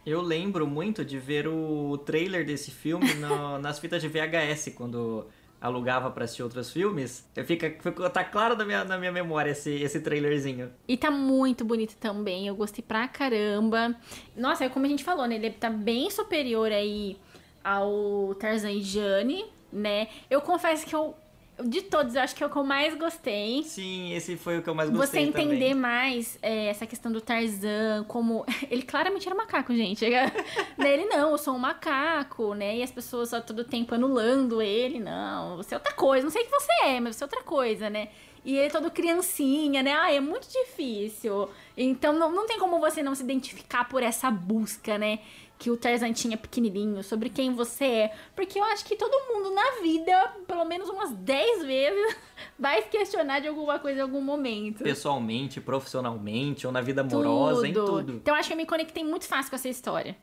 Eu 0.08 0.22
lembro 0.22 0.66
muito 0.66 1.04
de 1.04 1.20
ver 1.20 1.50
o 1.50 1.98
trailer 1.98 2.46
desse 2.46 2.72
filme 2.72 3.14
no, 3.16 3.60
nas 3.60 3.78
fitas 3.78 4.02
de 4.02 4.08
VHS, 4.08 4.72
quando 4.74 5.28
alugava 5.60 6.10
para 6.10 6.24
assistir 6.24 6.44
outros 6.44 6.72
filmes. 6.72 7.28
Fica, 7.46 7.76
fica, 7.82 8.10
tá 8.10 8.24
claro 8.24 8.56
na 8.56 8.64
minha, 8.64 8.86
na 8.86 8.98
minha 8.98 9.12
memória 9.12 9.52
esse, 9.52 9.70
esse 9.70 10.00
trailerzinho. 10.00 10.72
E 10.88 10.96
tá 10.96 11.12
muito 11.12 11.66
bonito 11.66 11.98
também, 11.98 12.48
eu 12.48 12.56
gostei 12.56 12.82
pra 12.82 13.06
caramba. 13.10 13.94
Nossa, 14.34 14.64
é 14.64 14.70
como 14.70 14.86
a 14.86 14.90
gente 14.90 15.04
falou, 15.04 15.28
né? 15.28 15.36
Ele 15.36 15.50
tá 15.50 15.70
bem 15.70 16.10
superior 16.10 16.72
aí 16.72 17.18
ao 17.62 18.34
Tarzan 18.40 18.72
e 18.72 18.82
Jane, 18.82 19.44
né? 19.74 20.08
Eu 20.30 20.40
confesso 20.40 20.86
que 20.86 20.96
eu 20.96 21.18
de 21.64 21.82
todos, 21.82 22.16
eu 22.16 22.22
acho 22.22 22.36
que 22.36 22.44
é 22.44 22.46
o 22.46 22.50
que 22.50 22.56
eu 22.56 22.64
mais 22.64 22.96
gostei. 22.96 23.64
Sim, 23.64 24.14
esse 24.14 24.38
foi 24.38 24.60
o 24.60 24.62
que 24.62 24.70
eu 24.70 24.76
mais 24.76 24.90
gostei. 24.90 25.24
Você 25.24 25.28
entender 25.28 25.70
também. 25.70 25.74
mais 25.74 26.38
é, 26.42 26.68
essa 26.68 26.86
questão 26.86 27.12
do 27.12 27.20
Tarzan, 27.20 28.06
como. 28.08 28.46
Ele 28.70 28.84
claramente 28.84 29.28
era 29.28 29.36
macaco, 29.36 29.74
gente. 29.74 30.06
ele 30.78 31.06
não, 31.06 31.32
eu 31.32 31.38
sou 31.38 31.56
um 31.56 31.60
macaco, 31.60 32.54
né? 32.54 32.78
E 32.78 32.84
as 32.84 32.92
pessoas 32.92 33.30
só 33.30 33.42
todo 33.42 33.64
tempo 33.64 33.96
anulando 33.96 34.62
ele. 34.62 35.00
Não, 35.00 35.58
você 35.58 35.74
é 35.74 35.78
outra 35.78 35.94
coisa. 35.94 36.24
Não 36.24 36.32
sei 36.32 36.44
o 36.44 36.46
que 36.46 36.52
você 36.52 36.72
é, 36.86 37.00
mas 37.00 37.16
você 37.16 37.24
é 37.24 37.26
outra 37.26 37.44
coisa, 37.44 37.90
né? 37.90 38.10
E 38.46 38.56
ele 38.56 38.68
é 38.68 38.70
todo 38.70 38.90
criancinha, 38.90 39.84
né? 39.84 39.94
Ah, 39.94 40.14
é 40.14 40.20
muito 40.20 40.48
difícil. 40.48 41.50
Então 41.76 42.14
não, 42.14 42.32
não 42.32 42.48
tem 42.48 42.58
como 42.58 42.80
você 42.80 43.04
não 43.04 43.14
se 43.14 43.24
identificar 43.24 43.90
por 43.90 44.02
essa 44.02 44.32
busca, 44.32 44.98
né? 44.98 45.20
Que 45.58 45.72
o 45.72 45.78
Tarzan 45.78 46.14
tinha 46.14 46.38
pequenininho, 46.38 47.04
sobre 47.04 47.30
quem 47.30 47.54
você 47.54 47.86
é. 47.86 48.16
Porque 48.36 48.60
eu 48.60 48.64
acho 48.66 48.86
que 48.86 48.96
todo 48.96 49.34
mundo 49.34 49.52
na 49.52 49.82
vida, 49.82 50.36
pelo 50.48 50.66
menos 50.66 50.90
umas 50.90 51.12
10 51.12 51.66
vezes, 51.66 52.16
vai 52.58 52.82
se 52.84 52.90
questionar 52.90 53.40
de 53.40 53.48
alguma 53.48 53.80
coisa 53.80 54.00
em 54.00 54.04
algum 54.04 54.22
momento. 54.22 54.84
Pessoalmente, 54.84 55.60
profissionalmente, 55.60 56.68
ou 56.68 56.74
na 56.74 56.82
vida 56.82 57.02
amorosa, 57.02 57.62
tudo. 57.62 57.68
em 57.68 57.74
tudo. 57.74 58.14
Então 58.14 58.36
acho 58.36 58.50
que 58.50 58.54
eu 58.54 58.58
me 58.58 58.66
conectei 58.66 59.04
muito 59.04 59.26
fácil 59.26 59.50
com 59.50 59.56
essa 59.56 59.70
história. 59.70 60.16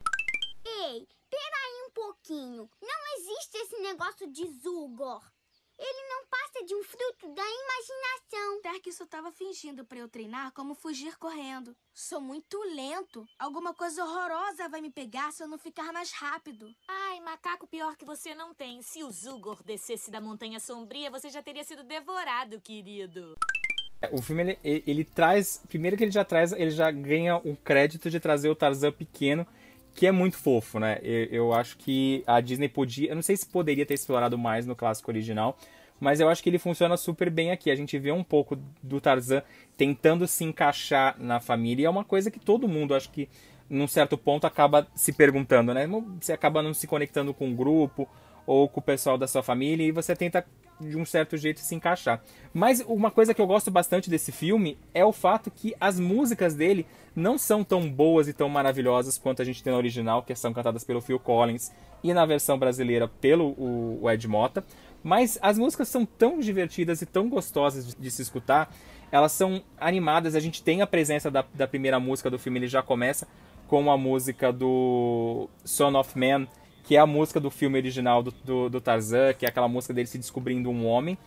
Ei, 0.65 1.07
pera 1.29 1.57
aí 1.67 1.89
um 1.89 1.91
pouquinho. 1.93 2.69
Não 2.81 3.17
existe 3.19 3.57
esse 3.57 3.79
negócio 3.83 4.31
de 4.31 4.47
Zugor. 4.63 5.34
Ele 5.79 6.09
não 6.09 6.27
passa 6.27 6.65
de 6.65 6.75
um 6.75 6.83
fruto 6.83 7.29
da 7.35 7.43
imaginação. 7.43 8.25
Que 8.83 8.91
isso 8.91 9.07
tava 9.07 9.33
fingindo 9.33 9.83
para 9.83 9.99
eu 9.99 10.09
treinar 10.09 10.53
como 10.53 10.75
fugir 10.75 11.17
correndo. 11.17 11.75
Sou 11.95 12.21
muito 12.21 12.59
lento. 12.75 13.27
Alguma 13.39 13.73
coisa 13.73 14.05
horrorosa 14.05 14.69
vai 14.69 14.83
me 14.83 14.91
pegar 14.91 15.33
se 15.33 15.43
eu 15.43 15.49
não 15.49 15.57
ficar 15.57 15.91
mais 15.91 16.13
rápido. 16.13 16.71
Ai, 16.87 17.19
macaco 17.21 17.67
pior 17.67 17.97
que 17.97 18.05
você 18.05 18.35
não 18.35 18.53
tem. 18.53 18.83
Se 18.83 19.03
o 19.03 19.11
Zugor 19.11 19.63
descesse 19.63 20.11
da 20.11 20.21
Montanha 20.21 20.61
Sombria, 20.61 21.11
você 21.11 21.31
já 21.31 21.43
teria 21.43 21.65
sido 21.65 21.83
devorado, 21.83 22.61
querido. 22.61 23.37
O 24.13 24.21
filme 24.21 24.43
ele, 24.43 24.59
ele, 24.63 24.85
ele 24.87 25.05
traz, 25.05 25.63
primeiro 25.67 25.97
que 25.97 26.05
ele 26.05 26.11
já 26.11 26.25
traz, 26.25 26.53
ele 26.53 26.71
já 26.71 26.91
ganha 26.91 27.37
o 27.37 27.57
crédito 27.57 28.11
de 28.11 28.21
trazer 28.21 28.51
o 28.51 28.55
Tarzan 28.55 28.93
pequeno 28.93 29.47
que 29.95 30.07
é 30.07 30.13
muito 30.13 30.37
fofo, 30.37 30.79
né? 30.79 30.99
Eu, 31.03 31.25
eu, 31.27 31.53
acho 31.53 31.77
que 31.79 32.25
a 32.27 32.41
Disney 32.41 32.69
podia. 32.69 33.11
Eu 33.11 33.15
não 33.15 33.23
sei 33.23 33.37
se 33.37 33.47
poderia 33.47 33.87
ter 33.87 33.95
explorado 33.95 34.37
mais 34.37 34.67
no 34.67 34.75
clássico 34.75 35.11
original, 35.11 35.57
mas 36.01 36.21
eu 36.21 36.29
acho 36.29 36.43
que 36.43 36.51
ele 36.51 36.59
funciona 36.59 36.97
super 36.97 37.31
bem 37.31 37.53
aqui. 37.53 37.71
A 37.71 37.77
gente 37.77 37.99
vê 37.99 38.11
um 38.11 38.25
pouco 38.25 38.59
do 38.83 39.01
Tarzan 39.01 39.43
tentando 39.77 40.27
se 40.27 40.45
encaixar 40.45 41.17
na 41.19 41.41
família, 41.41 41.85
e 41.85 41.87
é 41.87 41.91
uma 41.91 42.05
coisa 42.05 42.31
que 42.31 42.41
todo 42.41 42.69
mundo, 42.69 42.95
acho 42.95 43.11
que, 43.11 43.29
num 43.71 43.87
certo 43.87 44.19
ponto, 44.19 44.47
acaba 44.47 44.87
se 44.95 45.13
perguntando, 45.13 45.73
né? 45.73 45.89
Você 46.21 46.33
acaba 46.33 46.63
não 46.63 46.75
se 46.75 46.87
conectando 46.87 47.33
com 47.33 47.51
o 47.51 47.55
grupo 47.55 48.09
ou 48.47 48.69
com 48.69 48.81
o 48.81 48.83
pessoal 48.83 49.17
da 49.17 49.27
sua 49.27 49.43
família 49.43 49.87
e 49.87 49.93
você 49.93 50.15
tenta 50.15 50.45
de 50.81 50.97
um 50.97 51.05
certo 51.05 51.37
jeito 51.37 51.61
se 51.61 51.75
encaixar. 51.75 52.23
Mas 52.53 52.81
uma 52.87 53.11
coisa 53.11 53.33
que 53.33 53.41
eu 53.41 53.47
gosto 53.47 53.71
bastante 53.71 54.11
desse 54.11 54.33
filme 54.33 54.79
é 54.93 55.05
o 55.05 55.13
fato 55.13 55.51
que 55.51 55.75
as 55.81 55.99
músicas 55.99 56.55
dele 56.55 56.87
não 57.15 57.39
são 57.39 57.63
tão 57.63 57.89
boas 57.89 58.29
e 58.29 58.33
tão 58.33 58.49
maravilhosas 58.49 59.19
quanto 59.19 59.43
a 59.43 59.45
gente 59.45 59.63
tem 59.63 59.73
na 59.73 59.79
original, 59.79 60.23
que 60.23 60.35
são 60.35 60.53
cantadas 60.53 60.85
pelo 60.85 61.01
Phil 61.01 61.19
Collins 61.19 61.71
e 62.03 62.13
na 62.13 62.27
versão 62.27 62.59
brasileira 62.59 63.09
pelo 63.09 63.51
o, 63.59 64.11
Ed 64.11 64.27
Mota. 64.27 64.65
Mas 65.03 65.39
as 65.43 65.59
músicas 65.59 65.89
são 65.89 66.05
tão 66.05 66.41
divertidas 66.41 67.03
e 67.03 67.07
tão 67.07 67.29
gostosas 67.29 67.87
de, 67.87 67.97
de 67.97 68.11
se 68.11 68.23
escutar. 68.23 68.75
Elas 69.13 69.33
são 69.33 69.63
animadas, 69.79 70.35
a 70.35 70.41
gente 70.41 70.63
tem 70.63 70.83
a 70.83 70.87
presença 70.87 71.31
da, 71.31 71.45
da 71.55 71.69
primeira 71.69 72.01
música 72.01 72.31
do 72.31 72.39
filme, 72.39 72.59
ele 72.59 72.69
já 72.69 72.83
começa 72.83 73.29
com 73.69 73.91
a 73.91 73.97
música 73.97 74.53
do 74.53 75.49
Son 75.65 75.99
of 75.99 76.19
Man, 76.19 76.47
que 76.85 76.97
é 76.97 77.01
a 77.01 77.07
música 77.07 77.41
do 77.41 77.51
filme 77.51 77.79
original 77.79 78.23
do, 78.23 78.31
do, 78.45 78.69
do 78.69 78.81
Tarzan, 78.81 79.33
que 79.33 79.47
é 79.47 79.49
aquela 79.49 79.67
música 79.67 79.95
dele 79.95 80.07
se 80.07 80.19
descobrindo 80.19 80.71
um 80.71 80.87
homem. 80.87 81.19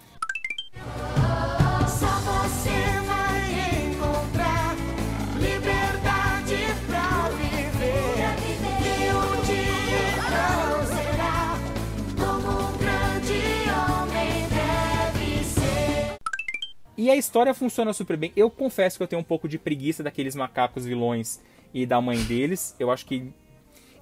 E 16.95 17.11
a 17.11 17.15
história 17.15 17.53
funciona 17.53 17.93
super 17.93 18.17
bem. 18.17 18.33
Eu 18.35 18.49
confesso 18.49 18.97
que 18.97 19.03
eu 19.03 19.07
tenho 19.07 19.21
um 19.21 19.23
pouco 19.23 19.47
de 19.47 19.57
preguiça 19.57 20.03
daqueles 20.03 20.35
macacos 20.35 20.83
vilões 20.83 21.39
e 21.73 21.85
da 21.85 22.01
mãe 22.01 22.21
deles. 22.23 22.75
Eu 22.79 22.91
acho 22.91 23.05
que 23.05 23.31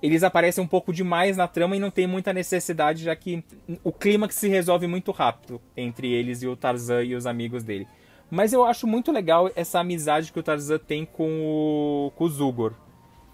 eles 0.06 0.22
aparecem 0.22 0.64
um 0.64 0.68
pouco 0.68 0.94
demais 0.94 1.36
na 1.36 1.48
trama 1.48 1.76
e 1.76 1.80
não 1.80 1.90
tem 1.90 2.06
muita 2.06 2.32
necessidade, 2.32 3.04
já 3.04 3.16
que 3.16 3.44
o 3.84 3.92
clímax 3.92 4.36
se 4.36 4.48
resolve 4.48 4.86
muito 4.86 5.12
rápido 5.12 5.60
entre 5.76 6.14
eles 6.14 6.44
e 6.44 6.48
o 6.48 6.56
Tarzan 6.56 7.04
e 7.04 7.16
os 7.16 7.26
amigos 7.26 7.64
dele. 7.64 7.88
Mas 8.30 8.54
eu 8.54 8.64
acho 8.64 8.86
muito 8.86 9.12
legal 9.12 9.50
essa 9.56 9.80
amizade 9.80 10.32
que 10.32 10.40
o 10.40 10.44
Tarzan 10.44 10.78
tem 10.78 11.06
com 11.06 11.42
o, 11.42 12.12
com 12.16 12.26
o 12.26 12.30
Zugor. 12.30 12.74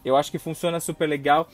Eu 0.06 0.16
acho 0.16 0.32
que 0.32 0.40
funciona 0.40 0.80
super 0.80 1.10
legal. 1.10 1.50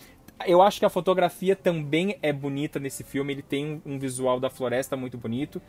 Eu 0.46 0.62
acho 0.62 0.78
que 0.78 0.86
a 0.86 0.90
fotografia 0.90 1.56
também 1.56 2.20
é 2.22 2.32
bonita 2.32 2.80
nesse 2.80 3.04
filme. 3.04 3.34
Ele 3.34 3.42
tem 3.42 3.82
um 3.84 3.98
visual 3.98 4.40
da 4.40 4.52
floresta 4.52 4.96
muito 4.96 5.18
bonito. 5.18 5.60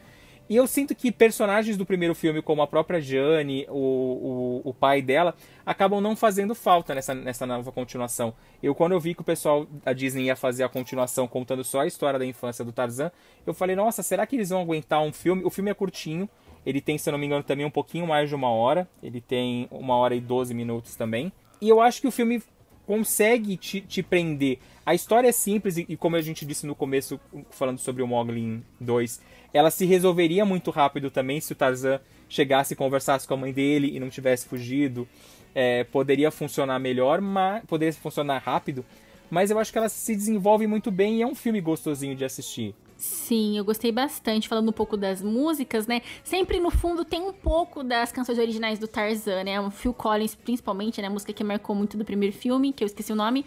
E 0.48 0.56
eu 0.56 0.66
sinto 0.66 0.94
que 0.94 1.12
personagens 1.12 1.76
do 1.76 1.84
primeiro 1.84 2.14
filme, 2.14 2.40
como 2.40 2.62
a 2.62 2.66
própria 2.66 3.00
Jane, 3.00 3.66
o, 3.68 4.62
o, 4.64 4.70
o, 4.70 4.74
pai 4.74 5.02
dela, 5.02 5.34
acabam 5.64 6.00
não 6.00 6.16
fazendo 6.16 6.54
falta 6.54 6.94
nessa, 6.94 7.14
nessa 7.14 7.46
nova 7.46 7.70
continuação. 7.70 8.32
Eu, 8.62 8.74
quando 8.74 8.92
eu 8.92 9.00
vi 9.00 9.14
que 9.14 9.20
o 9.20 9.24
pessoal 9.24 9.66
da 9.84 9.92
Disney 9.92 10.24
ia 10.24 10.36
fazer 10.36 10.64
a 10.64 10.68
continuação 10.68 11.28
contando 11.28 11.62
só 11.62 11.80
a 11.80 11.86
história 11.86 12.18
da 12.18 12.24
infância 12.24 12.64
do 12.64 12.72
Tarzan, 12.72 13.12
eu 13.46 13.52
falei, 13.52 13.76
nossa, 13.76 14.02
será 14.02 14.26
que 14.26 14.36
eles 14.36 14.48
vão 14.48 14.62
aguentar 14.62 15.02
um 15.02 15.12
filme? 15.12 15.44
O 15.44 15.50
filme 15.50 15.70
é 15.70 15.74
curtinho, 15.74 16.28
ele 16.64 16.80
tem, 16.80 16.98
se 16.98 17.08
eu 17.08 17.12
não 17.12 17.18
me 17.18 17.26
engano, 17.26 17.42
também 17.42 17.66
um 17.66 17.70
pouquinho 17.70 18.06
mais 18.06 18.28
de 18.28 18.34
uma 18.34 18.50
hora. 18.50 18.88
Ele 19.02 19.20
tem 19.20 19.68
uma 19.70 19.96
hora 19.96 20.14
e 20.14 20.20
doze 20.20 20.54
minutos 20.54 20.96
também. 20.96 21.32
E 21.60 21.68
eu 21.68 21.80
acho 21.80 22.00
que 22.00 22.06
o 22.06 22.12
filme 22.12 22.42
consegue 22.86 23.56
te, 23.56 23.80
te 23.80 24.02
prender. 24.02 24.58
A 24.84 24.94
história 24.94 25.28
é 25.28 25.32
simples 25.32 25.76
e, 25.76 25.84
e, 25.88 25.96
como 25.96 26.16
a 26.16 26.20
gente 26.22 26.46
disse 26.46 26.66
no 26.66 26.74
começo, 26.74 27.20
falando 27.50 27.78
sobre 27.78 28.02
o 28.02 28.06
Moglin 28.06 28.64
2, 28.80 29.20
ela 29.52 29.70
se 29.70 29.86
resolveria 29.86 30.44
muito 30.44 30.70
rápido 30.70 31.10
também 31.10 31.40
se 31.40 31.52
o 31.52 31.56
Tarzan 31.56 32.00
chegasse 32.28 32.74
e 32.74 32.76
conversasse 32.76 33.26
com 33.26 33.34
a 33.34 33.36
mãe 33.36 33.52
dele 33.52 33.94
e 33.94 34.00
não 34.00 34.10
tivesse 34.10 34.46
fugido. 34.46 35.08
É, 35.54 35.84
poderia 35.84 36.30
funcionar 36.30 36.78
melhor, 36.78 37.20
mas 37.20 37.64
poderia 37.64 37.92
funcionar 37.92 38.38
rápido. 38.38 38.84
Mas 39.30 39.50
eu 39.50 39.58
acho 39.58 39.72
que 39.72 39.78
ela 39.78 39.88
se 39.88 40.14
desenvolve 40.14 40.66
muito 40.66 40.90
bem 40.90 41.16
e 41.16 41.22
é 41.22 41.26
um 41.26 41.34
filme 41.34 41.60
gostosinho 41.60 42.14
de 42.14 42.24
assistir. 42.24 42.74
Sim, 42.96 43.56
eu 43.56 43.64
gostei 43.64 43.92
bastante, 43.92 44.48
falando 44.48 44.70
um 44.70 44.72
pouco 44.72 44.96
das 44.96 45.22
músicas, 45.22 45.86
né? 45.86 46.02
Sempre 46.24 46.58
no 46.58 46.68
fundo 46.68 47.04
tem 47.04 47.22
um 47.22 47.32
pouco 47.32 47.84
das 47.84 48.10
canções 48.10 48.38
originais 48.38 48.78
do 48.78 48.88
Tarzan, 48.88 49.44
né? 49.44 49.60
O 49.60 49.70
Phil 49.70 49.94
Collins, 49.94 50.34
principalmente, 50.34 51.00
né? 51.00 51.06
A 51.06 51.10
música 51.10 51.32
que 51.32 51.44
marcou 51.44 51.76
muito 51.76 51.96
do 51.96 52.04
primeiro 52.04 52.34
filme, 52.34 52.72
que 52.72 52.82
eu 52.82 52.86
esqueci 52.86 53.12
o 53.12 53.16
nome. 53.16 53.46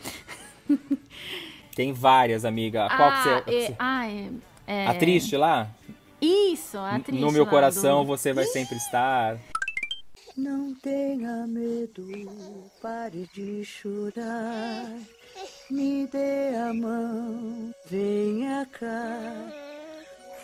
Tem 1.75 1.91
várias, 1.91 2.45
amiga. 2.45 2.87
Qual 2.95 3.09
ah, 3.09 3.41
que 3.41 3.51
você. 3.51 3.71
É, 3.71 3.75
ah, 3.77 4.09
é, 4.09 4.29
é... 4.67 4.87
A 4.87 4.93
triste 4.93 5.35
lá? 5.35 5.69
Isso, 6.21 6.77
a 6.77 6.99
triste. 6.99 7.19
No 7.19 7.31
meu 7.31 7.47
coração 7.47 8.01
do... 8.01 8.07
você 8.07 8.31
vai 8.31 8.45
sempre 8.45 8.77
estar. 8.77 9.39
Não 10.37 10.73
tenha 10.75 11.45
medo, 11.47 12.07
pare 12.81 13.27
de 13.33 13.65
chorar. 13.65 14.91
Me 15.69 16.07
dê 16.07 16.55
a 16.55 16.73
mão, 16.73 17.73
venha 17.89 18.65
cá. 18.71 19.51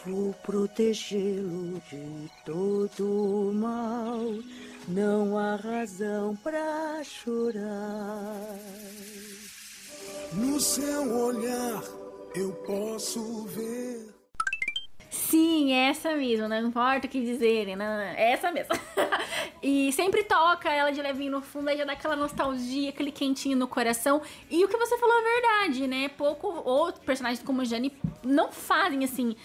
Vou 0.05 0.33
protegê-lo 0.43 1.81
de 1.89 2.31
todo 2.45 3.49
o 3.49 3.53
mal. 3.53 4.19
Não 4.87 5.37
há 5.37 5.55
razão 5.57 6.35
pra 6.37 7.01
chorar. 7.03 8.57
No 10.33 10.59
seu 10.59 11.13
olhar 11.13 11.83
eu 12.35 12.53
posso 12.65 13.45
ver. 13.45 14.16
Sim, 15.29 15.73
é 15.73 15.89
essa 15.89 16.15
mesmo, 16.15 16.47
não 16.47 16.57
importa 16.67 17.05
o 17.05 17.09
que 17.09 17.19
dizerem, 17.19 17.75
não, 17.75 17.85
não, 17.85 18.01
é 18.01 18.31
essa 18.31 18.49
mesmo. 18.49 18.73
e 19.61 19.91
sempre 19.91 20.23
toca 20.23 20.69
ela 20.69 20.89
de 20.89 21.01
levinho 21.01 21.33
no 21.33 21.41
fundo, 21.41 21.67
aí 21.67 21.77
já 21.77 21.83
dá 21.83 21.91
aquela 21.91 22.15
nostalgia, 22.15 22.89
aquele 22.89 23.11
quentinho 23.11 23.57
no 23.57 23.67
coração. 23.67 24.21
E 24.49 24.63
o 24.63 24.69
que 24.69 24.77
você 24.77 24.97
falou 24.97 25.15
é 25.19 25.23
verdade, 25.23 25.85
né? 25.85 26.07
Pouco 26.07 26.47
outros 26.63 27.03
personagens 27.03 27.43
como 27.43 27.65
Jane 27.65 27.91
não 28.23 28.53
fazem 28.53 29.03
assim 29.03 29.35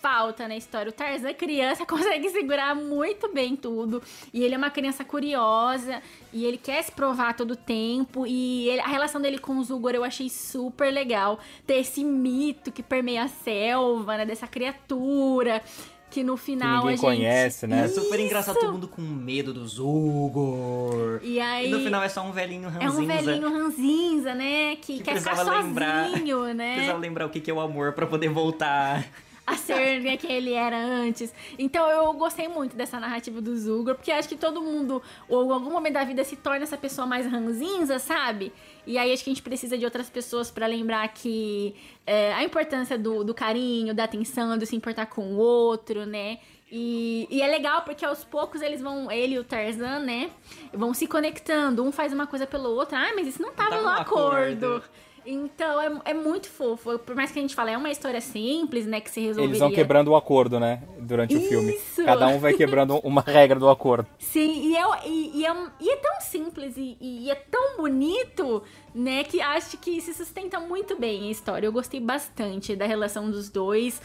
falta 0.00 0.46
na 0.48 0.56
história. 0.56 0.90
O 0.90 0.92
Tarzan, 0.92 1.32
criança, 1.34 1.84
consegue 1.86 2.28
segurar 2.30 2.74
muito 2.74 3.32
bem 3.32 3.56
tudo. 3.56 4.02
E 4.32 4.42
ele 4.42 4.54
é 4.54 4.58
uma 4.58 4.70
criança 4.70 5.04
curiosa. 5.04 6.02
E 6.32 6.44
ele 6.44 6.58
quer 6.58 6.82
se 6.82 6.92
provar 6.92 7.34
todo 7.34 7.52
o 7.52 7.56
tempo. 7.56 8.26
E 8.26 8.68
ele- 8.68 8.80
a 8.80 8.86
relação 8.88 9.20
dele 9.20 9.38
com 9.38 9.56
o 9.58 9.64
Zugor 9.64 9.92
eu 9.94 10.04
achei 10.04 10.28
super 10.28 10.92
legal. 10.92 11.38
Ter 11.66 11.76
esse 11.80 12.04
mito 12.04 12.70
que 12.70 12.82
permeia 12.82 13.24
a 13.24 13.28
selva, 13.28 14.16
né? 14.16 14.26
Dessa 14.26 14.46
criatura. 14.46 15.62
Que 16.08 16.22
no 16.22 16.36
final 16.36 16.84
ninguém 16.84 16.88
a 16.88 16.90
gente... 16.92 17.00
conhece, 17.00 17.66
né? 17.66 17.84
É 17.84 17.88
super 17.88 18.18
engraçado, 18.20 18.54
todo 18.58 18.72
mundo 18.72 18.86
com 18.88 19.02
medo 19.02 19.52
do 19.52 19.66
Zugor. 19.66 21.20
E 21.22 21.40
aí... 21.40 21.66
E 21.66 21.70
no 21.70 21.80
final 21.80 22.00
é 22.02 22.08
só 22.08 22.22
um 22.22 22.30
velhinho 22.30 22.68
É 22.68 22.84
ranzinza. 22.84 23.00
um 23.02 23.06
velhinho 23.06 23.52
ranzinza, 23.52 24.34
né? 24.34 24.76
Que, 24.76 24.98
que 24.98 25.02
quer 25.02 25.18
ficar 25.18 25.42
lembrar, 25.42 26.08
sozinho, 26.10 26.44
né? 26.54 26.74
precisava 26.74 26.98
lembrar 27.00 27.26
o 27.26 27.28
que 27.30 27.40
que 27.40 27.50
é 27.50 27.54
o 27.54 27.60
amor 27.60 27.92
pra 27.92 28.06
poder 28.06 28.28
voltar. 28.28 29.04
A 29.46 29.56
ser 29.56 30.16
que 30.18 30.26
ele 30.26 30.52
era 30.52 30.76
antes. 30.76 31.32
Então 31.58 31.88
eu 31.88 32.12
gostei 32.14 32.48
muito 32.48 32.74
dessa 32.76 32.98
narrativa 32.98 33.40
do 33.40 33.56
Zugor, 33.56 33.94
porque 33.94 34.10
acho 34.10 34.28
que 34.28 34.36
todo 34.36 34.60
mundo, 34.60 35.00
ou 35.28 35.46
em 35.46 35.52
algum 35.52 35.70
momento 35.70 35.94
da 35.94 36.04
vida, 36.04 36.24
se 36.24 36.36
torna 36.36 36.64
essa 36.64 36.76
pessoa 36.76 37.06
mais 37.06 37.26
ranzinza, 37.30 37.98
sabe? 37.98 38.52
E 38.86 38.98
aí 38.98 39.12
acho 39.12 39.22
que 39.22 39.30
a 39.30 39.32
gente 39.34 39.42
precisa 39.42 39.78
de 39.78 39.84
outras 39.84 40.10
pessoas 40.10 40.50
pra 40.50 40.66
lembrar 40.66 41.06
que 41.08 41.74
é, 42.06 42.32
a 42.34 42.42
importância 42.42 42.98
do, 42.98 43.22
do 43.22 43.32
carinho, 43.34 43.94
da 43.94 44.04
atenção, 44.04 44.58
de 44.58 44.66
se 44.66 44.74
importar 44.74 45.06
com 45.06 45.34
o 45.34 45.36
outro, 45.38 46.04
né? 46.04 46.38
E, 46.70 47.28
e 47.30 47.40
é 47.40 47.46
legal 47.46 47.82
porque 47.82 48.04
aos 48.04 48.24
poucos 48.24 48.60
eles 48.60 48.80
vão, 48.82 49.08
ele 49.10 49.36
e 49.36 49.38
o 49.38 49.44
Tarzan, 49.44 50.00
né? 50.00 50.30
Vão 50.72 50.92
se 50.92 51.06
conectando. 51.06 51.84
Um 51.84 51.92
faz 51.92 52.12
uma 52.12 52.26
coisa 52.26 52.44
pelo 52.46 52.70
outro. 52.70 52.96
Ah, 52.96 53.12
mas 53.14 53.28
isso 53.28 53.40
não 53.40 53.52
tava 53.52 53.70
Tava 53.70 53.82
no 53.82 53.88
no 53.88 53.94
acordo. 54.00 54.66
acordo. 54.66 54.84
Então 55.26 55.80
é, 55.80 56.10
é 56.10 56.14
muito 56.14 56.48
fofo. 56.48 56.98
Por 57.00 57.16
mais 57.16 57.32
que 57.32 57.38
a 57.38 57.42
gente 57.42 57.54
fale, 57.54 57.72
é 57.72 57.76
uma 57.76 57.90
história 57.90 58.20
simples, 58.20 58.86
né? 58.86 59.00
Que 59.00 59.10
se 59.10 59.20
resolveria. 59.20 59.50
Eles 59.50 59.58
vão 59.58 59.72
quebrando 59.72 60.08
o 60.08 60.16
acordo, 60.16 60.60
né? 60.60 60.82
Durante 60.98 61.36
o 61.36 61.40
filme. 61.40 61.72
Isso! 61.72 62.04
Cada 62.04 62.28
um 62.28 62.38
vai 62.38 62.54
quebrando 62.54 62.98
uma 63.04 63.20
regra 63.20 63.58
do 63.58 63.68
acordo. 63.68 64.06
Sim, 64.18 64.70
e 64.70 64.76
é, 64.76 64.82
e, 65.06 65.40
e 65.40 65.46
é, 65.46 65.56
e 65.80 65.90
é 65.90 65.96
tão 65.96 66.20
simples 66.20 66.76
e, 66.76 66.96
e 67.00 67.30
é 67.30 67.34
tão 67.34 67.76
bonito, 67.76 68.62
né? 68.94 69.24
Que 69.24 69.40
acho 69.40 69.76
que 69.78 70.00
se 70.00 70.14
sustenta 70.14 70.60
muito 70.60 70.96
bem 70.96 71.28
a 71.28 71.30
história. 71.30 71.66
Eu 71.66 71.72
gostei 71.72 72.00
bastante 72.00 72.76
da 72.76 72.86
relação 72.86 73.30
dos 73.30 73.48
dois. 73.50 74.00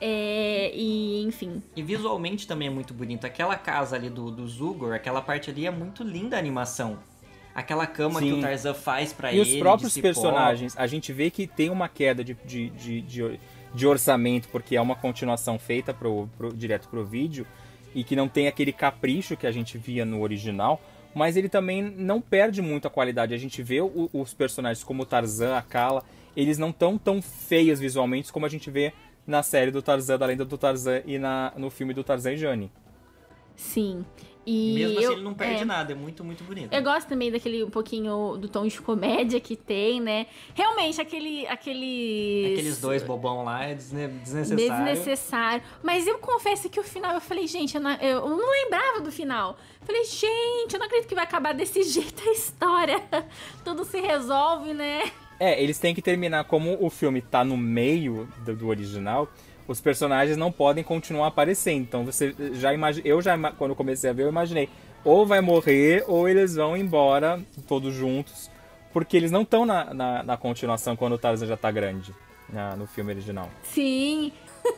É, 0.00 0.70
e, 0.74 1.22
enfim. 1.22 1.62
E 1.74 1.82
visualmente 1.82 2.46
também 2.46 2.68
é 2.68 2.70
muito 2.70 2.92
bonito. 2.92 3.26
Aquela 3.26 3.56
casa 3.56 3.96
ali 3.96 4.10
do, 4.10 4.30
do 4.30 4.46
Zugor, 4.46 4.94
aquela 4.94 5.22
parte 5.22 5.50
ali 5.50 5.66
é 5.66 5.70
muito 5.70 6.02
linda 6.02 6.36
a 6.36 6.38
animação. 6.38 6.98
Aquela 7.58 7.86
cama 7.86 8.20
que 8.20 8.26
Sim. 8.30 8.38
o 8.38 8.40
Tarzan 8.40 8.72
faz 8.74 9.12
pra 9.12 9.32
E 9.32 9.40
ele. 9.40 9.54
os 9.54 9.56
próprios 9.58 9.98
personagens, 9.98 10.76
a 10.78 10.86
gente 10.86 11.12
vê 11.12 11.28
que 11.30 11.46
tem 11.46 11.70
uma 11.70 11.88
queda 11.88 12.22
de, 12.22 12.34
de, 12.44 12.70
de, 12.70 13.00
de, 13.02 13.40
de 13.74 13.86
orçamento, 13.86 14.48
porque 14.48 14.76
é 14.76 14.80
uma 14.80 14.94
continuação 14.94 15.58
feita 15.58 15.92
pro, 15.92 16.28
pro, 16.38 16.52
direto 16.54 16.88
pro 16.88 17.04
vídeo, 17.04 17.44
e 17.94 18.04
que 18.04 18.14
não 18.14 18.28
tem 18.28 18.46
aquele 18.46 18.72
capricho 18.72 19.36
que 19.36 19.46
a 19.46 19.50
gente 19.50 19.76
via 19.76 20.04
no 20.04 20.20
original, 20.20 20.80
mas 21.14 21.36
ele 21.36 21.48
também 21.48 21.82
não 21.82 22.20
perde 22.20 22.62
muito 22.62 22.86
a 22.86 22.90
qualidade. 22.90 23.34
A 23.34 23.38
gente 23.38 23.60
vê 23.62 23.80
o- 23.80 24.08
os 24.12 24.32
personagens 24.32 24.84
como 24.84 25.02
o 25.02 25.06
Tarzan, 25.06 25.56
a 25.56 25.62
Kala, 25.62 26.04
eles 26.36 26.58
não 26.58 26.70
tão 26.70 26.96
tão 26.96 27.20
feios 27.20 27.80
visualmente 27.80 28.30
como 28.32 28.46
a 28.46 28.48
gente 28.48 28.70
vê 28.70 28.92
na 29.26 29.42
série 29.42 29.70
do 29.72 29.82
Tarzan, 29.82 30.16
da 30.16 30.26
lenda 30.26 30.44
do 30.44 30.56
Tarzan, 30.56 31.02
e 31.04 31.18
na, 31.18 31.52
no 31.56 31.70
filme 31.70 31.92
do 31.92 32.04
Tarzan 32.04 32.34
e 32.34 32.36
Jane. 32.36 32.70
Sim. 33.56 34.04
E 34.50 34.72
Mesmo 34.74 34.96
assim, 34.98 35.04
eu- 35.04 35.12
ele 35.12 35.20
não 35.22 35.34
perde 35.34 35.60
é. 35.62 35.64
nada, 35.66 35.92
é 35.92 35.94
muito, 35.94 36.24
muito 36.24 36.42
bonito. 36.42 36.72
Eu 36.72 36.82
gosto 36.82 37.06
também 37.06 37.30
daquele 37.30 37.62
um 37.62 37.68
pouquinho 37.68 38.38
do 38.38 38.48
tom 38.48 38.66
de 38.66 38.80
comédia 38.80 39.38
que 39.38 39.54
tem, 39.54 40.00
né? 40.00 40.26
Realmente, 40.54 40.98
aquele. 41.00 41.46
Aqueles, 41.46 42.52
Aqueles 42.52 42.80
dois 42.80 43.02
bobão 43.02 43.44
lá 43.44 43.64
é 43.64 43.74
desne- 43.74 44.08
desnecessário. 44.08 44.84
Desnecessário. 44.86 45.62
Mas 45.82 46.06
eu 46.06 46.18
confesso 46.18 46.70
que 46.70 46.80
o 46.80 46.82
final, 46.82 47.12
eu 47.14 47.20
falei, 47.20 47.46
gente, 47.46 47.74
eu 47.74 47.80
não, 47.82 47.90
eu 47.96 48.26
não 48.26 48.50
lembrava 48.50 49.00
do 49.02 49.12
final. 49.12 49.58
Falei, 49.82 50.04
gente, 50.04 50.72
eu 50.72 50.78
não 50.78 50.86
acredito 50.86 51.08
que 51.08 51.14
vai 51.14 51.24
acabar 51.24 51.52
desse 51.52 51.82
jeito 51.84 52.26
a 52.26 52.32
história. 52.32 53.02
Tudo 53.62 53.84
se 53.84 54.00
resolve, 54.00 54.72
né? 54.72 55.02
É, 55.38 55.62
eles 55.62 55.78
têm 55.78 55.94
que 55.94 56.02
terminar 56.02 56.44
como 56.44 56.76
o 56.84 56.90
filme 56.90 57.20
tá 57.20 57.44
no 57.44 57.56
meio 57.56 58.26
do, 58.44 58.56
do 58.56 58.66
original. 58.68 59.28
Os 59.68 59.80
personagens 59.80 60.36
não 60.36 60.50
podem 60.50 60.82
continuar 60.82 61.26
aparecendo. 61.28 61.82
Então 61.82 62.04
você 62.04 62.34
já 62.54 62.72
imagina, 62.74 63.06
eu 63.06 63.20
já 63.22 63.36
quando 63.52 63.76
comecei 63.76 64.08
a 64.10 64.12
ver 64.14 64.22
eu 64.24 64.28
imaginei 64.28 64.68
ou 65.04 65.24
vai 65.26 65.40
morrer 65.40 66.04
ou 66.08 66.28
eles 66.28 66.54
vão 66.56 66.76
embora 66.76 67.40
todos 67.68 67.94
juntos, 67.94 68.50
porque 68.92 69.16
eles 69.16 69.30
não 69.30 69.42
estão 69.42 69.64
na, 69.66 69.92
na, 69.94 70.22
na 70.22 70.36
continuação 70.36 70.96
quando 70.96 71.12
o 71.12 71.18
Tarzan 71.18 71.46
já 71.46 71.56
tá 71.56 71.70
grande 71.70 72.14
na- 72.48 72.74
no 72.76 72.86
filme 72.86 73.12
original. 73.12 73.48
Sim. 73.62 74.32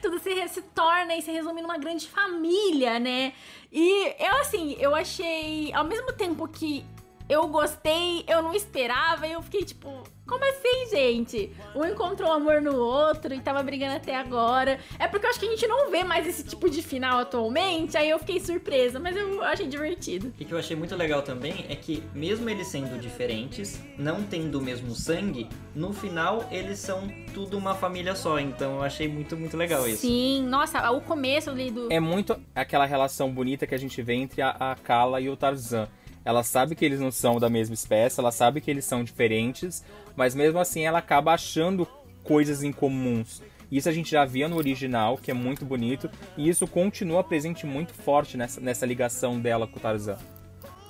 Tudo 0.00 0.18
se, 0.20 0.48
se 0.48 0.62
torna 0.62 1.16
e 1.16 1.22
se 1.22 1.32
resume 1.32 1.62
numa 1.62 1.78
grande 1.78 2.06
família, 2.08 2.98
né? 3.00 3.32
E 3.72 4.14
eu, 4.22 4.36
assim, 4.40 4.76
eu 4.78 4.94
achei. 4.94 5.72
Ao 5.72 5.84
mesmo 5.84 6.12
tempo 6.12 6.46
que 6.46 6.84
eu 7.28 7.48
gostei, 7.48 8.24
eu 8.28 8.42
não 8.42 8.54
esperava, 8.54 9.26
e 9.26 9.32
eu 9.32 9.42
fiquei 9.42 9.64
tipo. 9.64 9.88
Como 10.26 10.42
assim, 10.42 10.88
gente? 10.90 11.52
Um 11.74 11.84
encontrou 11.84 12.32
amor 12.32 12.62
no 12.62 12.74
outro 12.76 13.34
e 13.34 13.40
tava 13.40 13.62
brigando 13.62 13.96
até 13.96 14.16
agora. 14.16 14.78
É 14.98 15.06
porque 15.06 15.26
eu 15.26 15.30
acho 15.30 15.38
que 15.38 15.46
a 15.46 15.50
gente 15.50 15.66
não 15.66 15.90
vê 15.90 16.02
mais 16.02 16.26
esse 16.26 16.42
tipo 16.42 16.70
de 16.70 16.80
final 16.80 17.18
atualmente, 17.18 17.96
aí 17.96 18.08
eu 18.08 18.18
fiquei 18.18 18.40
surpresa, 18.40 18.98
mas 18.98 19.14
eu 19.16 19.42
achei 19.42 19.66
divertido. 19.66 20.32
E 20.40 20.44
que 20.44 20.52
eu 20.52 20.58
achei 20.58 20.74
muito 20.74 20.96
legal 20.96 21.20
também 21.20 21.66
é 21.68 21.76
que, 21.76 22.02
mesmo 22.14 22.48
eles 22.48 22.68
sendo 22.68 22.98
diferentes, 22.98 23.80
não 23.98 24.22
tendo 24.22 24.58
o 24.58 24.62
mesmo 24.62 24.94
sangue, 24.94 25.46
no 25.74 25.92
final 25.92 26.48
eles 26.50 26.78
são 26.78 27.06
tudo 27.34 27.58
uma 27.58 27.74
família 27.74 28.14
só. 28.14 28.38
Então 28.38 28.76
eu 28.76 28.82
achei 28.82 29.06
muito, 29.06 29.36
muito 29.36 29.58
legal 29.58 29.86
isso. 29.86 30.02
Sim, 30.02 30.46
nossa, 30.48 30.90
o 30.90 31.02
começo 31.02 31.50
ali 31.50 31.70
do. 31.70 31.92
É 31.92 32.00
muito 32.00 32.34
aquela 32.54 32.86
relação 32.86 33.30
bonita 33.30 33.66
que 33.66 33.74
a 33.74 33.78
gente 33.78 34.00
vê 34.00 34.14
entre 34.14 34.40
a, 34.40 34.56
a 34.58 34.74
Kala 34.74 35.20
e 35.20 35.28
o 35.28 35.36
Tarzan. 35.36 35.86
Ela 36.24 36.42
sabe 36.42 36.74
que 36.74 36.84
eles 36.84 37.00
não 37.00 37.10
são 37.10 37.38
da 37.38 37.50
mesma 37.50 37.74
espécie, 37.74 38.18
ela 38.18 38.32
sabe 38.32 38.60
que 38.60 38.70
eles 38.70 38.84
são 38.84 39.04
diferentes, 39.04 39.84
mas 40.16 40.34
mesmo 40.34 40.58
assim 40.58 40.82
ela 40.86 40.98
acaba 40.98 41.34
achando 41.34 41.86
coisas 42.22 42.62
em 42.62 42.72
comuns. 42.72 43.42
Isso 43.70 43.88
a 43.88 43.92
gente 43.92 44.10
já 44.10 44.24
via 44.24 44.48
no 44.48 44.56
original, 44.56 45.18
que 45.18 45.30
é 45.30 45.34
muito 45.34 45.64
bonito, 45.64 46.10
e 46.36 46.48
isso 46.48 46.66
continua 46.66 47.24
presente 47.24 47.66
muito 47.66 47.92
forte 47.92 48.36
nessa, 48.36 48.60
nessa 48.60 48.86
ligação 48.86 49.40
dela 49.40 49.66
com 49.66 49.78
o 49.78 49.80
Tarzan. 49.80 50.18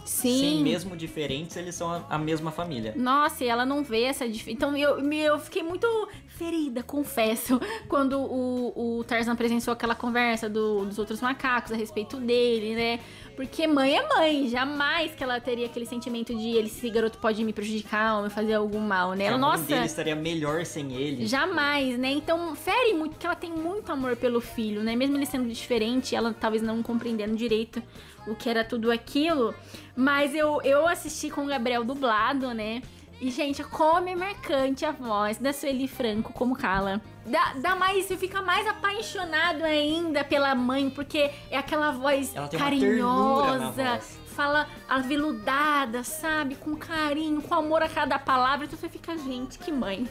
Sim. 0.05 0.63
mesmo 0.63 0.97
diferentes, 0.97 1.57
eles 1.57 1.75
são 1.75 1.91
a, 1.91 2.05
a 2.11 2.19
mesma 2.19 2.51
família. 2.51 2.93
Nossa, 2.97 3.45
e 3.45 3.49
ela 3.49 3.65
não 3.65 3.83
vê 3.83 4.03
essa 4.05 4.29
diferença. 4.29 4.51
Então 4.57 4.77
eu, 4.77 4.99
eu 5.13 5.39
fiquei 5.39 5.63
muito 5.63 5.87
ferida, 6.29 6.83
confesso, 6.83 7.61
quando 7.89 8.19
o, 8.21 8.99
o 8.99 9.05
Tarzan 9.05 9.37
presenciou 9.37 9.73
aquela 9.73 9.95
conversa 9.95 10.49
do- 10.49 10.85
dos 10.85 10.99
outros 10.99 11.21
macacos 11.21 11.73
a 11.73 11.77
respeito 11.77 12.17
dele, 12.19 12.75
né? 12.75 13.01
Porque 13.37 13.67
mãe 13.67 13.97
é 13.97 14.07
mãe, 14.09 14.49
jamais 14.49 15.13
que 15.13 15.23
ela 15.25 15.41
teria 15.41 15.67
aquele 15.67 15.87
sentimento 15.87 16.33
de 16.37 16.51
ele, 16.51 16.69
esse 16.69 16.89
garoto 16.89 17.19
pode 17.19 17.43
me 17.43 17.53
prejudicar 17.53 18.19
ou 18.19 18.23
me 18.25 18.31
fazer 18.31 18.55
algum 18.55 18.79
mal, 18.79 19.13
né? 19.15 19.25
a 19.25 19.29
Ela, 19.29 19.39
mãe 19.39 19.51
nossa. 19.51 19.65
dele 19.65 19.87
estaria 19.87 20.15
melhor 20.15 20.65
sem 20.65 20.93
ele. 20.95 21.27
Jamais, 21.27 21.99
né? 21.99 22.13
Então 22.13 22.55
fere 22.55 22.95
muito, 22.95 23.13
porque 23.13 23.27
ela 23.27 23.35
tem 23.35 23.51
muito 23.51 23.91
amor 23.91 24.15
pelo 24.17 24.41
filho, 24.41 24.83
né? 24.85 24.95
Mesmo 24.95 25.17
ele 25.17 25.27
sendo 25.27 25.49
diferente, 25.53 26.15
ela 26.15 26.33
talvez 26.33 26.63
não 26.63 26.81
compreendendo 26.83 27.35
direito 27.35 27.83
o 28.27 28.35
que 28.35 28.49
era 28.49 28.65
tudo 28.65 28.91
aquilo. 28.91 29.55
Mas 29.97 30.35
eu, 30.35 30.61
eu 30.63 30.87
assisti 30.89 31.31
com 31.31 31.45
o 31.45 31.47
Gabriel 31.47 31.85
dublado, 31.85 32.53
né? 32.53 32.83
E, 33.21 33.31
gente, 33.31 33.63
como 33.63 34.09
é 34.09 34.17
marcante 34.17 34.85
a 34.85 34.91
voz 34.91 35.39
da 35.39 35.53
Sueli 35.53 35.87
Franco 35.87 36.33
como 36.33 36.57
Kala. 36.57 37.01
Dá, 37.25 37.55
dá 37.57 37.77
mais, 37.77 38.05
você 38.05 38.17
fica 38.17 38.43
mais 38.43 38.67
apaixonado 38.67 39.65
ainda 39.65 40.25
pela 40.25 40.55
mãe, 40.55 40.91
porque 40.91 41.31
é 41.51 41.57
aquela 41.57 41.91
voz 41.93 42.35
carinhosa, 42.59 44.01
fala 44.27 44.67
aveludada, 44.89 46.03
sabe? 46.03 46.57
Com 46.57 46.77
carinho, 46.77 47.41
com 47.41 47.55
amor 47.55 47.83
a 47.83 47.89
cada 47.89 48.19
palavra. 48.19 48.67
Então 48.67 48.79
você 48.79 48.89
fica, 48.89 49.17
gente, 49.17 49.59
que 49.59 49.73
mãe. 49.73 50.07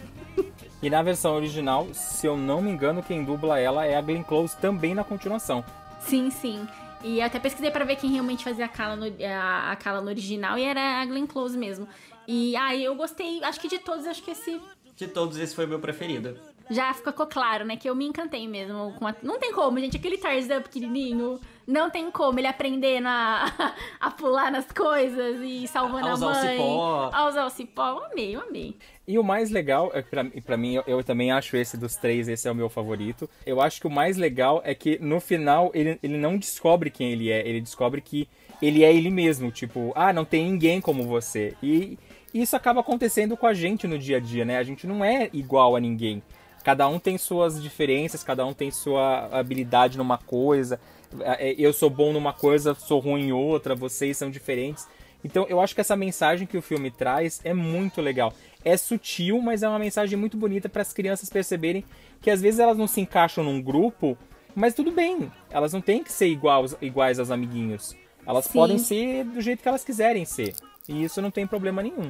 E 0.82 0.90
na 0.90 1.04
versão 1.04 1.36
original, 1.36 1.88
se 1.94 2.26
eu 2.26 2.36
não 2.36 2.62
me 2.62 2.72
engano, 2.72 3.04
quem 3.04 3.24
dubla 3.24 3.60
ela 3.60 3.86
é 3.86 3.96
a 3.96 4.02
Glenn 4.02 4.24
Close 4.24 4.58
também 4.58 4.96
na 4.96 5.04
continuação. 5.04 5.64
Sim, 6.02 6.30
sim. 6.30 6.68
E 7.04 7.20
eu 7.20 7.26
até 7.26 7.40
pesquisei 7.40 7.70
pra 7.70 7.84
ver 7.86 7.98
quem 7.98 8.12
realmente 8.12 8.44
fazia 8.44 8.66
a 8.66 8.70
Kala 8.70 8.96
no, 8.96 9.06
a, 9.06 9.72
a 9.72 9.76
Kala 9.76 10.02
no 10.02 10.08
original 10.08 10.58
e 10.58 10.64
era 10.64 11.02
a 11.02 11.06
Glenn 11.06 11.28
Close 11.28 11.58
mesmo. 11.58 11.88
E 12.28 12.56
aí 12.56 12.84
eu 12.84 12.96
gostei, 12.96 13.44
acho 13.44 13.60
que 13.60 13.68
de 13.68 13.80
todos, 13.80 14.08
acho 14.08 14.24
que 14.24 14.32
esse 14.32 14.60
De 14.96 15.08
todos, 15.08 15.38
esse 15.38 15.54
foi 15.54 15.66
o 15.66 15.68
meu 15.68 15.80
preferido. 15.80 16.38
já 16.70 16.94
ficou 16.94 17.28
claro, 17.28 17.66
né? 17.66 17.76
Que 17.76 17.90
eu 17.90 17.96
me 17.96 18.06
encantei 18.06 18.48
mesmo. 18.48 18.94
Com 18.98 19.08
a... 19.08 19.16
Não 19.22 19.38
tem 19.38 19.52
como, 19.52 19.80
gente. 19.80 19.98
Aquele 19.98 20.18
Tarzan 20.18 20.62
pequenininho, 20.62 21.40
não 21.68 21.90
tem 21.90 22.10
como 22.12 22.40
ele 22.40 22.48
aprendendo 22.48 23.08
a, 23.08 23.74
a 24.00 24.12
pular 24.12 24.52
nas 24.52 24.66
coisas 24.72 25.40
e 25.42 25.68
salvando 25.68 26.08
A 26.08 26.12
a, 26.12 26.14
usar 26.14 26.26
o 26.28 26.30
mãe. 26.32 26.58
cipó. 26.58 27.10
A 27.14 27.28
usar 27.28 27.46
o 27.46 27.50
cipó. 27.50 27.88
Eu 27.88 28.06
amei, 28.06 28.36
eu 28.36 28.42
amei. 28.42 28.76
E 29.08 29.20
o 29.20 29.24
mais 29.24 29.50
legal, 29.52 29.92
é 29.94 30.02
pra, 30.02 30.24
pra 30.46 30.58
mim, 30.58 30.76
eu, 30.76 30.84
eu 30.88 31.04
também 31.04 31.32
acho 31.32 31.58
esse 31.58 31.76
dos 31.78 31.96
três, 31.96 32.28
esse 32.28 32.48
é 32.48 32.52
o 32.52 32.56
meu 32.56 32.70
favorito. 32.70 33.30
Eu 33.46 33.62
acho 33.62 33.82
que 33.82 33.88
o 33.88 33.92
mais 33.92 34.18
legal 34.18 34.62
é 34.64 34.74
que 34.74 34.98
no 35.00 35.20
final 35.20 35.72
ele, 35.74 36.00
ele 36.02 36.18
não 36.18 36.38
descobre 36.38 36.90
quem 36.90 37.12
ele 37.12 37.30
é, 37.30 37.46
ele 37.48 37.60
descobre 37.60 38.00
que 38.02 38.28
ele 38.62 38.84
é 38.84 38.94
ele 38.94 39.10
mesmo. 39.10 39.52
Tipo, 39.52 39.92
ah, 39.96 40.14
não 40.14 40.24
tem 40.24 40.46
ninguém 40.46 40.80
como 40.80 41.04
você. 41.04 41.54
E 41.62 41.98
isso 42.34 42.56
acaba 42.56 42.80
acontecendo 42.80 43.36
com 43.38 43.46
a 43.46 43.54
gente 43.54 43.88
no 43.88 44.00
dia 44.00 44.18
a 44.18 44.20
dia, 44.20 44.46
né? 44.46 44.58
A 44.58 44.64
gente 44.64 44.88
não 44.88 45.04
é 45.04 45.30
igual 45.34 45.76
a 45.76 45.80
ninguém. 45.80 46.24
Cada 46.64 46.88
um 46.88 46.98
tem 46.98 47.18
suas 47.18 47.62
diferenças, 47.62 48.24
cada 48.24 48.46
um 48.46 48.54
tem 48.54 48.72
sua 48.72 49.28
habilidade 49.38 49.98
numa 49.98 50.18
coisa. 50.18 50.80
É, 51.22 51.54
Eu 51.58 51.74
sou 51.74 51.90
bom 51.90 52.12
numa 52.14 52.34
coisa, 52.34 52.74
sou 52.74 53.00
ruim 53.00 53.28
em 53.28 53.32
outra, 53.32 53.76
vocês 53.76 54.18
são 54.18 54.30
diferentes. 54.30 54.88
Então 55.24 55.46
eu 55.48 55.62
acho 55.62 55.74
que 55.74 55.82
essa 55.82 55.96
mensagem 55.96 56.46
que 56.46 56.58
o 56.58 56.62
filme 56.62 56.92
traz 56.92 57.40
é 57.44 57.54
muito 57.54 58.02
legal. 58.02 58.34
É 58.64 58.76
sutil, 58.76 59.42
mas 59.42 59.64
é 59.64 59.70
uma 59.70 59.80
mensagem 59.80 60.18
muito 60.18 60.38
bonita 60.38 60.68
para 60.68 60.82
as 60.82 60.94
crianças 60.94 61.30
perceberem 61.30 61.84
que 62.22 62.30
às 62.30 62.42
vezes 62.42 62.60
elas 62.60 62.78
não 62.78 62.88
se 62.88 63.02
encaixam 63.02 63.44
num 63.44 63.62
grupo, 63.62 64.18
mas 64.56 64.74
tudo 64.74 64.92
bem. 64.92 65.32
Elas 65.50 65.74
não 65.74 65.82
têm 65.82 66.04
que 66.04 66.12
ser 66.12 66.28
iguais, 66.28 66.76
iguais 66.82 67.20
aos 67.20 67.32
amiguinhos. 67.32 67.96
Elas 68.26 68.46
Sim. 68.46 68.54
podem 68.54 68.78
ser 68.78 69.26
do 69.26 69.42
jeito 69.42 69.62
que 69.62 69.68
elas 69.68 69.84
quiserem 69.84 70.26
ser. 70.26 70.54
E 70.88 71.04
isso 71.04 71.22
não 71.22 71.32
tem 71.32 71.48
problema 71.48 71.82
nenhum. 71.82 72.10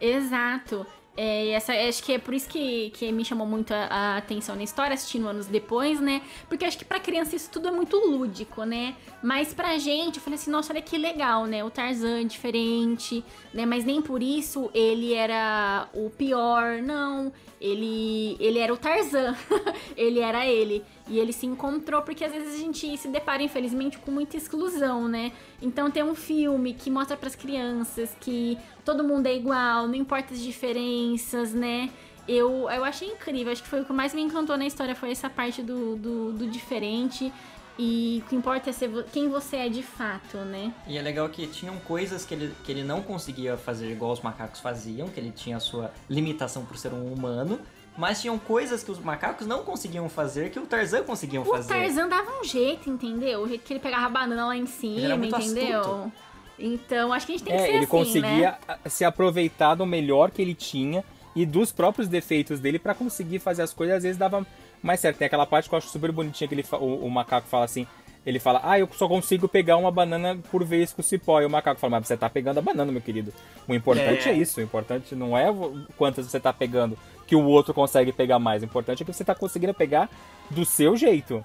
Exato. 0.00 0.86
É, 1.16 1.50
essa, 1.50 1.72
acho 1.72 2.02
que 2.02 2.12
é 2.12 2.18
por 2.18 2.32
isso 2.32 2.48
que, 2.48 2.90
que 2.90 3.10
me 3.12 3.24
chamou 3.24 3.46
muito 3.46 3.72
a, 3.74 3.86
a 3.86 4.16
atenção 4.18 4.54
na 4.54 4.62
história, 4.62 4.94
assistindo 4.94 5.28
anos 5.28 5.46
depois, 5.46 6.00
né? 6.00 6.22
Porque 6.48 6.64
acho 6.64 6.78
que 6.78 6.84
pra 6.84 7.00
criança 7.00 7.34
isso 7.34 7.50
tudo 7.50 7.68
é 7.68 7.70
muito 7.70 7.96
lúdico, 7.96 8.64
né? 8.64 8.94
Mas 9.22 9.52
pra 9.52 9.76
gente, 9.76 10.16
eu 10.16 10.22
falei 10.22 10.38
assim, 10.38 10.50
nossa, 10.50 10.72
olha 10.72 10.80
que 10.80 10.96
legal, 10.96 11.46
né? 11.46 11.64
O 11.64 11.70
Tarzan 11.70 12.20
é 12.20 12.24
diferente, 12.24 13.24
né? 13.52 13.66
Mas 13.66 13.84
nem 13.84 14.00
por 14.00 14.22
isso 14.22 14.70
ele 14.72 15.12
era 15.12 15.88
o 15.92 16.10
pior, 16.10 16.80
não. 16.80 17.32
Ele, 17.60 18.36
ele 18.40 18.58
era 18.58 18.72
o 18.72 18.76
Tarzan, 18.76 19.36
ele 19.96 20.20
era 20.20 20.46
ele. 20.46 20.82
E 21.10 21.18
ele 21.18 21.32
se 21.32 21.44
encontrou, 21.44 22.00
porque 22.02 22.24
às 22.24 22.32
vezes 22.32 22.54
a 22.54 22.58
gente 22.58 22.96
se 22.96 23.08
depara, 23.08 23.42
infelizmente, 23.42 23.98
com 23.98 24.12
muita 24.12 24.36
exclusão, 24.36 25.08
né? 25.08 25.32
Então 25.60 25.90
tem 25.90 26.04
um 26.04 26.14
filme 26.14 26.72
que 26.72 26.88
mostra 26.88 27.16
pras 27.16 27.34
crianças 27.34 28.16
que 28.20 28.56
todo 28.84 29.02
mundo 29.02 29.26
é 29.26 29.34
igual, 29.34 29.88
não 29.88 29.96
importa 29.96 30.32
as 30.32 30.40
diferenças, 30.40 31.52
né? 31.52 31.90
Eu, 32.28 32.70
eu 32.70 32.84
achei 32.84 33.08
incrível, 33.08 33.52
acho 33.52 33.60
que 33.60 33.68
foi 33.68 33.80
o 33.80 33.84
que 33.84 33.92
mais 33.92 34.14
me 34.14 34.22
encantou 34.22 34.56
na 34.56 34.64
história, 34.64 34.94
foi 34.94 35.10
essa 35.10 35.28
parte 35.28 35.62
do, 35.62 35.96
do, 35.96 36.32
do 36.32 36.46
diferente. 36.46 37.32
E 37.76 38.22
o 38.24 38.28
que 38.28 38.36
importa 38.36 38.70
é 38.70 38.72
ser 38.72 38.90
quem 39.12 39.28
você 39.28 39.56
é 39.56 39.68
de 39.68 39.82
fato, 39.82 40.36
né? 40.36 40.72
E 40.86 40.98
é 40.98 41.02
legal 41.02 41.28
que 41.28 41.46
tinham 41.46 41.76
coisas 41.80 42.24
que 42.24 42.34
ele, 42.34 42.54
que 42.62 42.70
ele 42.70 42.84
não 42.84 43.02
conseguia 43.02 43.56
fazer 43.56 43.90
igual 43.90 44.12
os 44.12 44.20
macacos 44.20 44.60
faziam, 44.60 45.08
que 45.08 45.18
ele 45.18 45.32
tinha 45.32 45.56
a 45.56 45.60
sua 45.60 45.90
limitação 46.08 46.64
por 46.64 46.76
ser 46.76 46.92
um 46.92 47.12
humano, 47.12 47.58
mas 48.00 48.20
tinham 48.20 48.38
coisas 48.38 48.82
que 48.82 48.90
os 48.90 48.98
macacos 48.98 49.46
não 49.46 49.62
conseguiam 49.62 50.08
fazer 50.08 50.50
que 50.50 50.58
o 50.58 50.66
Tarzan 50.66 51.02
conseguiam 51.04 51.42
O 51.42 51.46
fazer. 51.46 51.68
Tarzan 51.68 52.08
dava 52.08 52.30
um 52.40 52.42
jeito, 52.44 52.88
entendeu? 52.88 53.42
O 53.42 53.48
jeito 53.48 53.62
que 53.62 53.74
ele 53.74 53.80
pegava 53.80 54.06
a 54.06 54.08
banana 54.08 54.46
lá 54.46 54.56
em 54.56 54.64
cima, 54.66 55.00
era 55.04 55.16
muito 55.16 55.36
entendeu? 55.38 55.80
astuto. 55.80 56.12
Então, 56.58 57.12
acho 57.12 57.26
que 57.26 57.32
a 57.32 57.36
gente 57.36 57.44
tem 57.46 57.54
que 57.56 57.60
É, 57.62 57.64
ser 57.66 57.68
ele 57.70 57.78
assim, 57.78 57.86
conseguia 57.86 58.58
né? 58.68 58.78
se 58.86 59.04
aproveitar 59.04 59.74
do 59.74 59.84
melhor 59.86 60.30
que 60.30 60.40
ele 60.42 60.54
tinha 60.54 61.04
e 61.36 61.46
dos 61.46 61.72
próprios 61.72 62.08
defeitos 62.08 62.58
dele 62.60 62.78
pra 62.78 62.94
conseguir 62.94 63.38
fazer 63.38 63.62
as 63.62 63.72
coisas. 63.72 63.96
Às 63.98 64.02
vezes 64.02 64.18
dava 64.18 64.46
mais 64.82 65.00
certo. 65.00 65.18
Tem 65.18 65.26
aquela 65.26 65.46
parte 65.46 65.68
que 65.68 65.74
eu 65.74 65.78
acho 65.78 65.88
super 65.88 66.10
bonitinha 66.12 66.48
que 66.48 66.54
ele, 66.54 66.64
o, 66.72 67.06
o 67.06 67.10
macaco 67.10 67.46
fala 67.48 67.64
assim. 67.64 67.86
Ele 68.26 68.38
fala, 68.38 68.60
ah, 68.62 68.78
eu 68.78 68.86
só 68.92 69.08
consigo 69.08 69.48
pegar 69.48 69.78
uma 69.78 69.90
banana 69.90 70.38
por 70.50 70.62
vez 70.62 70.92
com 70.92 71.00
o 71.00 71.04
cipó. 71.04 71.40
E 71.40 71.46
o 71.46 71.50
macaco 71.50 71.80
fala, 71.80 71.92
mas 71.92 72.06
você 72.06 72.16
tá 72.18 72.28
pegando 72.28 72.58
a 72.58 72.62
banana, 72.62 72.92
meu 72.92 73.00
querido. 73.00 73.32
O 73.66 73.74
importante 73.74 74.28
é, 74.28 74.32
É. 74.32 74.34
isso. 74.36 74.60
O 74.60 74.62
importante 74.62 75.14
não 75.14 75.36
é 75.38 75.50
o- 75.50 75.86
quantas 75.96 76.26
você 76.26 76.38
tá 76.38 76.52
pegando 76.52 76.98
que 77.30 77.36
o 77.36 77.44
outro 77.46 77.72
consegue 77.72 78.10
pegar 78.10 78.40
mais. 78.40 78.60
O 78.60 78.64
importante 78.64 79.04
é 79.04 79.06
que 79.06 79.12
você 79.12 79.24
tá 79.24 79.36
conseguindo 79.36 79.72
pegar 79.72 80.10
do 80.50 80.64
seu 80.64 80.96
jeito. 80.96 81.44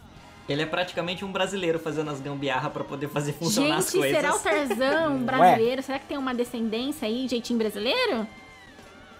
Ele 0.49 0.63
é 0.63 0.65
praticamente 0.65 1.23
um 1.23 1.31
brasileiro 1.31 1.77
fazendo 1.77 2.09
as 2.09 2.19
gambiarra 2.19 2.71
pra 2.71 2.83
poder 2.83 3.07
fazer 3.07 3.33
funcionar 3.33 3.75
as 3.77 3.85
Gente, 3.91 3.99
coisas. 3.99 4.17
será 4.17 4.35
o 4.35 4.39
Tarzan 4.39 5.09
um 5.11 5.21
é? 5.21 5.25
brasileiro? 5.25 5.83
Será 5.83 5.99
que 5.99 6.07
tem 6.07 6.17
uma 6.17 6.33
descendência 6.33 7.07
aí, 7.07 7.27
jeitinho 7.27 7.59
brasileiro? 7.59 8.25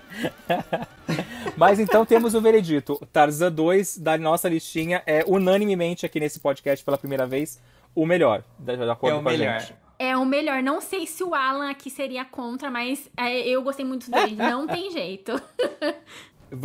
Mas 1.55 1.79
então 1.79 2.03
temos 2.03 2.33
o 2.33 2.41
veredito. 2.41 2.99
Tarzan 3.13 3.51
2 3.51 3.99
da 3.99 4.17
nossa 4.17 4.49
listinha 4.49 5.03
é 5.05 5.23
unanimemente 5.27 6.03
aqui 6.03 6.19
nesse 6.19 6.39
podcast 6.39 6.83
pela 6.83 6.97
primeira 6.97 7.27
vez 7.27 7.61
o 7.93 8.07
melhor, 8.07 8.43
de 8.57 8.71
acordo 8.89 9.15
É 9.15 9.19
o 9.19 9.21
com 9.21 9.29
a 9.29 9.31
melhor. 9.31 9.59
gente. 9.59 9.75
É 9.97 10.17
o 10.17 10.25
melhor. 10.25 10.61
Não 10.61 10.81
sei 10.81 11.07
se 11.07 11.23
o 11.23 11.33
Alan 11.33 11.69
aqui 11.69 11.89
seria 11.89 12.25
contra, 12.25 12.69
mas 12.69 13.09
é, 13.15 13.47
eu 13.47 13.63
gostei 13.63 13.85
muito 13.85 14.11
dele. 14.11 14.35
Não 14.51 14.67
tem 14.67 14.91
jeito. 14.91 15.41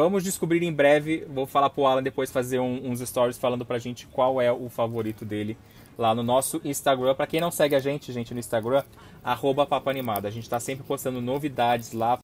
Vamos 0.03 0.24
descobrir 0.24 0.62
em 0.62 0.72
breve. 0.72 1.26
Vou 1.28 1.46
falar 1.46 1.68
pro 1.68 1.84
Alan 1.86 2.03
depois 2.03 2.30
fazer 2.30 2.59
um- 2.59 2.90
uns 2.90 3.01
stories 3.01 3.36
falando 3.36 3.66
pra 3.66 3.78
gente 3.78 4.07
qual 4.07 4.40
é 4.40 4.51
o 4.51 4.70
favorito 4.70 5.24
dele 5.24 5.59
lá 5.98 6.14
no 6.14 6.22
nosso 6.22 6.59
Instagram. 6.64 7.14
Pra 7.14 7.26
quem 7.26 7.38
não 7.40 7.51
segue 7.51 7.74
a 7.74 7.78
gente, 7.78 8.11
gente, 8.12 8.32
no 8.32 8.40
Instagram, 8.40 8.82
arroba. 9.22 9.68
A 9.70 10.30
gente 10.30 10.48
tá 10.48 10.59
sempre 10.59 10.84
postando 10.84 11.20
novidades 11.20 11.92
lá. 11.92 12.18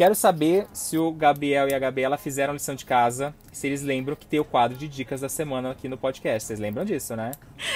Quero 0.00 0.14
saber 0.14 0.66
se 0.72 0.96
o 0.96 1.12
Gabriel 1.12 1.68
e 1.68 1.74
a 1.74 1.78
Gabriela 1.78 2.16
fizeram 2.16 2.54
lição 2.54 2.74
de 2.74 2.86
casa, 2.86 3.34
se 3.52 3.66
eles 3.66 3.82
lembram 3.82 4.16
que 4.16 4.24
tem 4.24 4.40
o 4.40 4.44
quadro 4.46 4.74
de 4.74 4.88
dicas 4.88 5.20
da 5.20 5.28
semana 5.28 5.72
aqui 5.72 5.90
no 5.90 5.98
podcast. 5.98 6.46
Vocês 6.46 6.58
lembram 6.58 6.86
disso, 6.86 7.14
né? 7.14 7.32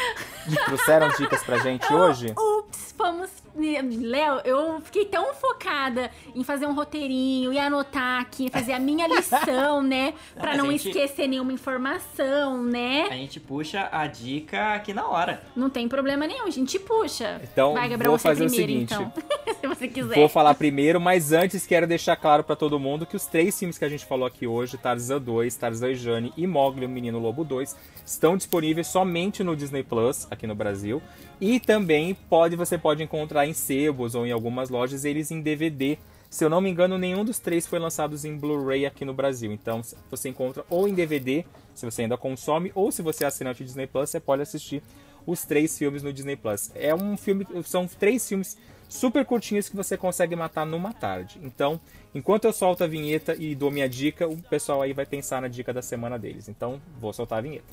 Trouxeram 0.64 1.10
dicas 1.18 1.42
pra 1.42 1.58
gente 1.58 1.92
hoje? 1.92 2.32
Ups, 2.34 2.94
fomos. 2.96 3.43
Léo, 3.56 4.40
eu 4.44 4.80
fiquei 4.80 5.04
tão 5.04 5.32
focada 5.34 6.10
em 6.34 6.42
fazer 6.42 6.66
um 6.66 6.74
roteirinho 6.74 7.52
e 7.52 7.58
anotar 7.58 8.20
aqui, 8.20 8.50
fazer 8.50 8.72
a 8.72 8.78
minha 8.80 9.06
lição, 9.06 9.80
né? 9.82 10.12
Pra 10.34 10.56
não 10.56 10.68
a 10.68 10.72
gente- 10.72 10.88
esquecer 10.88 11.28
nenhuma 11.28 11.52
informação, 11.52 12.60
A 12.60 12.62
né? 12.62 13.06
gente 13.12 13.38
puxa 13.38 13.88
a 13.92 14.06
dica 14.06 14.74
aqui 14.74 14.92
na 14.92 15.06
hora. 15.06 15.42
Não 15.54 15.70
tem 15.70 15.88
problema 15.88 16.26
nenhum, 16.26 16.46
a 16.46 16.50
gente 16.50 16.78
puxa. 16.78 17.40
Então, 17.44 17.74
Vai, 17.74 17.88
Gabriel, 17.88 18.10
vou 18.12 18.18
você 18.18 18.28
é 18.28 18.30
fazer 18.32 18.44
o 18.44 18.48
primeiro, 18.48 18.72
seguinte. 18.72 18.94
então. 18.94 19.12
Se 19.60 19.66
você 19.68 19.88
quiser. 19.88 20.14
Vou 20.14 20.28
falar 20.28 20.54
primeiro, 20.54 21.00
mas 21.00 21.32
antes 21.32 21.66
quero 21.66 21.86
deixar 21.86 22.16
claro 22.16 22.42
pra 22.44 22.56
todo 22.56 22.78
mundo 22.78 23.06
que 23.06 23.16
os 23.16 23.26
três 23.26 23.58
filmes 23.58 23.78
que 23.78 23.84
a 23.84 23.88
gente 23.88 24.04
falou 24.04 24.26
aqui 24.26 24.46
hoje, 24.46 24.76
Tarzan 24.76 25.20
2, 25.20 25.54
Tarzan 25.56 25.90
e 25.90 25.94
Jane 25.94 26.32
e 26.36 26.46
Mogli, 26.46 26.84
o 26.84 26.88
Menino 26.88 27.18
Lobo 27.18 27.44
2, 27.44 27.74
estão 28.04 28.36
disponíveis 28.36 28.86
somente 28.88 29.42
no 29.44 29.54
Disney 29.56 29.82
Plus 29.82 30.26
aqui 30.30 30.46
no 30.46 30.54
Brasil. 30.54 31.00
E 31.40 31.60
também 31.60 32.14
pode 32.14 32.56
você 32.56 32.78
pode 32.78 33.02
encontrar 33.02 33.46
em 33.46 33.52
sebos 33.52 34.14
ou 34.14 34.26
em 34.26 34.32
algumas 34.32 34.70
lojas 34.70 35.04
eles 35.04 35.30
em 35.30 35.40
DVD. 35.40 35.98
Se 36.30 36.44
eu 36.44 36.50
não 36.50 36.60
me 36.60 36.68
engano, 36.68 36.98
nenhum 36.98 37.24
dos 37.24 37.38
três 37.38 37.66
foi 37.66 37.78
lançado 37.78 38.16
em 38.26 38.36
Blu-ray 38.36 38.86
aqui 38.86 39.04
no 39.04 39.14
Brasil. 39.14 39.52
Então 39.52 39.82
você 40.10 40.28
encontra 40.28 40.64
ou 40.68 40.88
em 40.88 40.94
DVD, 40.94 41.44
se 41.74 41.84
você 41.84 42.02
ainda 42.02 42.16
consome, 42.16 42.72
ou 42.74 42.90
se 42.90 43.02
você 43.02 43.24
é 43.24 43.26
assinante 43.26 43.64
Disney 43.64 43.86
Plus, 43.86 44.10
você 44.10 44.20
pode 44.20 44.42
assistir 44.42 44.82
os 45.26 45.44
três 45.44 45.78
filmes 45.78 46.02
no 46.02 46.12
Disney 46.12 46.36
Plus. 46.36 46.70
É 46.74 46.94
um 46.94 47.16
filme, 47.16 47.46
são 47.64 47.86
três 47.86 48.28
filmes 48.28 48.56
super 48.88 49.24
curtinhos 49.24 49.68
que 49.68 49.76
você 49.76 49.96
consegue 49.96 50.36
matar 50.36 50.64
numa 50.64 50.92
tarde. 50.92 51.38
Então, 51.42 51.80
enquanto 52.14 52.44
eu 52.44 52.52
solto 52.52 52.84
a 52.84 52.86
vinheta 52.86 53.34
e 53.38 53.54
dou 53.54 53.70
minha 53.70 53.88
dica, 53.88 54.28
o 54.28 54.36
pessoal 54.36 54.82
aí 54.82 54.92
vai 54.92 55.06
pensar 55.06 55.40
na 55.40 55.48
dica 55.48 55.72
da 55.72 55.82
semana 55.82 56.18
deles. 56.18 56.48
Então, 56.48 56.80
vou 57.00 57.12
soltar 57.12 57.38
a 57.38 57.42
vinheta. 57.42 57.72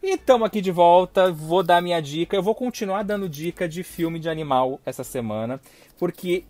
E 0.00 0.14
estamos 0.14 0.46
aqui 0.46 0.60
de 0.60 0.70
volta, 0.70 1.32
vou 1.32 1.60
dar 1.60 1.82
minha 1.82 2.00
dica. 2.00 2.36
Eu 2.36 2.42
vou 2.42 2.54
continuar 2.54 3.02
dando 3.02 3.28
dica 3.28 3.68
de 3.68 3.82
filme 3.82 4.20
de 4.20 4.28
animal 4.28 4.80
essa 4.86 5.02
semana, 5.02 5.60
porque 5.98 6.44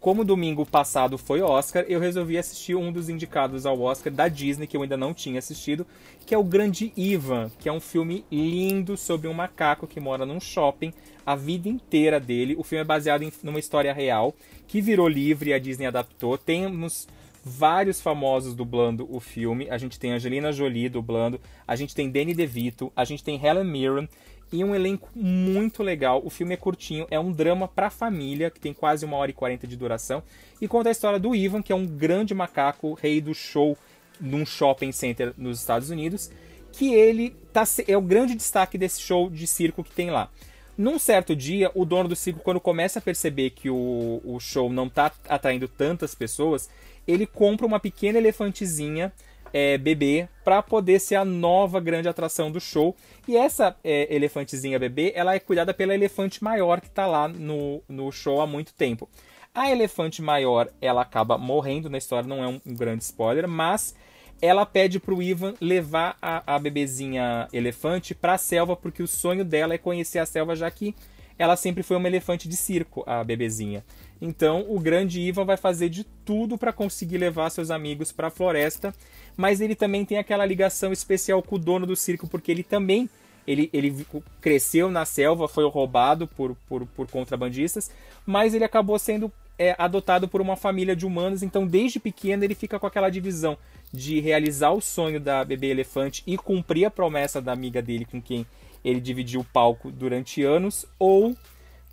como 0.00 0.24
domingo 0.24 0.64
passado 0.64 1.18
foi 1.18 1.42
Oscar, 1.42 1.84
eu 1.86 2.00
resolvi 2.00 2.38
assistir 2.38 2.74
um 2.74 2.90
dos 2.90 3.10
indicados 3.10 3.66
ao 3.66 3.78
Oscar 3.82 4.10
da 4.10 4.26
Disney 4.26 4.66
que 4.66 4.74
eu 4.74 4.82
ainda 4.82 4.96
não 4.96 5.12
tinha 5.12 5.38
assistido, 5.38 5.86
que 6.24 6.34
é 6.34 6.38
o 6.38 6.42
Grande 6.42 6.94
Ivan, 6.96 7.50
que 7.58 7.68
é 7.68 7.72
um 7.72 7.80
filme 7.80 8.24
lindo 8.32 8.96
sobre 8.96 9.28
um 9.28 9.34
macaco 9.34 9.86
que 9.86 10.00
mora 10.00 10.24
num 10.24 10.40
shopping 10.40 10.92
a 11.26 11.36
vida 11.36 11.68
inteira 11.68 12.18
dele. 12.18 12.56
O 12.58 12.64
filme 12.64 12.80
é 12.80 12.86
baseado 12.86 13.22
em 13.22 13.32
numa 13.42 13.58
história 13.58 13.92
real 13.92 14.34
que 14.66 14.80
virou 14.80 15.08
livre 15.08 15.50
e 15.50 15.52
a 15.52 15.58
Disney 15.58 15.86
adaptou. 15.86 16.38
Temos 16.38 17.06
vários 17.44 18.00
famosos 18.00 18.54
dublando 18.54 19.06
o 19.14 19.20
filme. 19.20 19.68
A 19.68 19.76
gente 19.76 19.98
tem 19.98 20.12
Angelina 20.12 20.50
Jolie 20.50 20.88
dublando, 20.88 21.40
a 21.66 21.76
gente 21.76 21.94
tem 21.94 22.10
Danny 22.10 22.32
DeVito, 22.32 22.90
a 22.96 23.04
gente 23.04 23.22
tem 23.22 23.40
Helen 23.44 23.64
Mirren 23.64 24.08
e 24.50 24.64
um 24.64 24.74
elenco 24.74 25.08
muito 25.14 25.82
legal. 25.82 26.22
O 26.24 26.30
filme 26.30 26.54
é 26.54 26.56
curtinho, 26.56 27.06
é 27.10 27.18
um 27.18 27.32
drama 27.32 27.68
pra 27.68 27.90
família, 27.90 28.50
que 28.50 28.60
tem 28.60 28.72
quase 28.72 29.04
uma 29.04 29.16
hora 29.16 29.30
e 29.30 29.34
quarenta 29.34 29.66
de 29.66 29.76
duração, 29.76 30.22
e 30.60 30.68
conta 30.68 30.88
a 30.88 30.92
história 30.92 31.18
do 31.18 31.34
Ivan, 31.34 31.60
que 31.60 31.72
é 31.72 31.76
um 31.76 31.86
grande 31.86 32.32
macaco, 32.34 32.94
rei 32.94 33.20
do 33.20 33.34
show 33.34 33.76
num 34.20 34.46
shopping 34.46 34.92
center 34.92 35.34
nos 35.36 35.58
Estados 35.58 35.90
Unidos, 35.90 36.30
que 36.72 36.94
ele 36.94 37.34
tá, 37.52 37.64
é 37.86 37.96
o 37.96 38.00
grande 38.00 38.34
destaque 38.34 38.78
desse 38.78 39.00
show 39.00 39.28
de 39.28 39.46
circo 39.46 39.82
que 39.82 39.92
tem 39.92 40.10
lá. 40.10 40.30
Num 40.76 40.98
certo 40.98 41.36
dia, 41.36 41.70
o 41.74 41.84
dono 41.84 42.08
do 42.08 42.16
circo, 42.16 42.40
quando 42.40 42.60
começa 42.60 42.98
a 42.98 43.02
perceber 43.02 43.50
que 43.50 43.70
o, 43.70 44.20
o 44.24 44.40
show 44.40 44.72
não 44.72 44.88
tá 44.88 45.12
atraindo 45.28 45.68
tantas 45.68 46.16
pessoas, 46.16 46.68
ele 47.06 47.26
compra 47.26 47.66
uma 47.66 47.80
pequena 47.80 48.18
elefantezinha 48.18 49.12
é, 49.52 49.78
bebê 49.78 50.28
para 50.44 50.60
poder 50.60 50.98
ser 51.00 51.14
a 51.14 51.24
nova 51.24 51.78
grande 51.78 52.08
atração 52.08 52.50
do 52.50 52.60
show. 52.60 52.96
E 53.28 53.36
essa 53.36 53.76
é, 53.84 54.12
elefantezinha 54.14 54.78
bebê, 54.78 55.12
ela 55.14 55.34
é 55.34 55.38
cuidada 55.38 55.72
pela 55.72 55.94
elefante 55.94 56.42
maior 56.42 56.80
que 56.80 56.88
está 56.88 57.06
lá 57.06 57.28
no, 57.28 57.80
no 57.88 58.10
show 58.10 58.40
há 58.40 58.46
muito 58.46 58.74
tempo. 58.74 59.08
A 59.54 59.70
elefante 59.70 60.20
maior, 60.20 60.68
ela 60.80 61.02
acaba 61.02 61.38
morrendo 61.38 61.88
na 61.88 61.98
história, 61.98 62.28
não 62.28 62.42
é 62.42 62.48
um, 62.48 62.60
um 62.66 62.74
grande 62.74 63.04
spoiler, 63.04 63.46
mas 63.46 63.94
ela 64.42 64.66
pede 64.66 64.98
pro 64.98 65.22
Ivan 65.22 65.54
levar 65.60 66.18
a, 66.20 66.56
a 66.56 66.58
bebezinha 66.58 67.48
elefante 67.52 68.12
para 68.12 68.34
a 68.34 68.38
selva, 68.38 68.74
porque 68.74 69.02
o 69.02 69.06
sonho 69.06 69.44
dela 69.44 69.74
é 69.74 69.78
conhecer 69.78 70.18
a 70.18 70.26
selva, 70.26 70.56
já 70.56 70.68
que 70.68 70.96
ela 71.38 71.56
sempre 71.56 71.84
foi 71.84 71.96
uma 71.96 72.08
elefante 72.08 72.48
de 72.48 72.56
circo, 72.56 73.04
a 73.06 73.22
bebezinha. 73.22 73.84
Então, 74.26 74.64
o 74.68 74.80
grande 74.80 75.20
Ivan 75.20 75.44
vai 75.44 75.56
fazer 75.56 75.88
de 75.88 76.04
tudo 76.24 76.56
para 76.56 76.72
conseguir 76.72 77.18
levar 77.18 77.50
seus 77.50 77.70
amigos 77.70 78.10
para 78.10 78.28
a 78.28 78.30
floresta 78.30 78.94
mas 79.36 79.60
ele 79.60 79.74
também 79.74 80.04
tem 80.04 80.18
aquela 80.18 80.46
ligação 80.46 80.92
especial 80.92 81.42
com 81.42 81.56
o 81.56 81.58
dono 81.58 81.86
do 81.86 81.96
circo, 81.96 82.26
porque 82.26 82.50
ele 82.50 82.62
também 82.62 83.08
ele, 83.46 83.68
ele 83.72 84.06
cresceu 84.40 84.90
na 84.90 85.04
selva, 85.04 85.46
foi 85.46 85.68
roubado 85.68 86.26
por, 86.26 86.56
por, 86.66 86.86
por 86.86 87.06
contrabandistas, 87.08 87.90
mas 88.24 88.54
ele 88.54 88.64
acabou 88.64 88.98
sendo 88.98 89.30
é, 89.58 89.74
adotado 89.78 90.26
por 90.26 90.40
uma 90.40 90.56
família 90.56 90.96
de 90.96 91.04
humanos, 91.04 91.42
então 91.42 91.66
desde 91.66 92.00
pequeno 92.00 92.42
ele 92.42 92.54
fica 92.54 92.78
com 92.78 92.86
aquela 92.86 93.10
divisão 93.10 93.58
de 93.92 94.18
realizar 94.18 94.72
o 94.72 94.80
sonho 94.80 95.20
da 95.20 95.44
bebê 95.44 95.68
elefante 95.68 96.22
e 96.26 96.38
cumprir 96.38 96.86
a 96.86 96.90
promessa 96.90 97.40
da 97.40 97.52
amiga 97.52 97.82
dele 97.82 98.06
com 98.06 98.20
quem 98.20 98.46
ele 98.82 99.00
dividiu 99.00 99.40
o 99.40 99.44
palco 99.44 99.90
durante 99.90 100.42
anos, 100.42 100.86
ou 100.98 101.36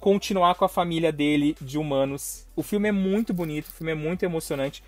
continuar 0.02 0.56
com 0.56 0.66
a 0.66 0.70
família 0.70 1.12
dele 1.12 1.56
de 1.62 1.78
humanos. 1.78 2.47
O 2.56 2.64
filme 2.64 2.89
é 2.89 2.91
muito 2.91 3.34
bonito, 3.34 3.68
o 3.68 3.72
filme 3.72 3.91
é 3.91 3.95
muito 3.95 4.24
emocionante. 4.24 4.84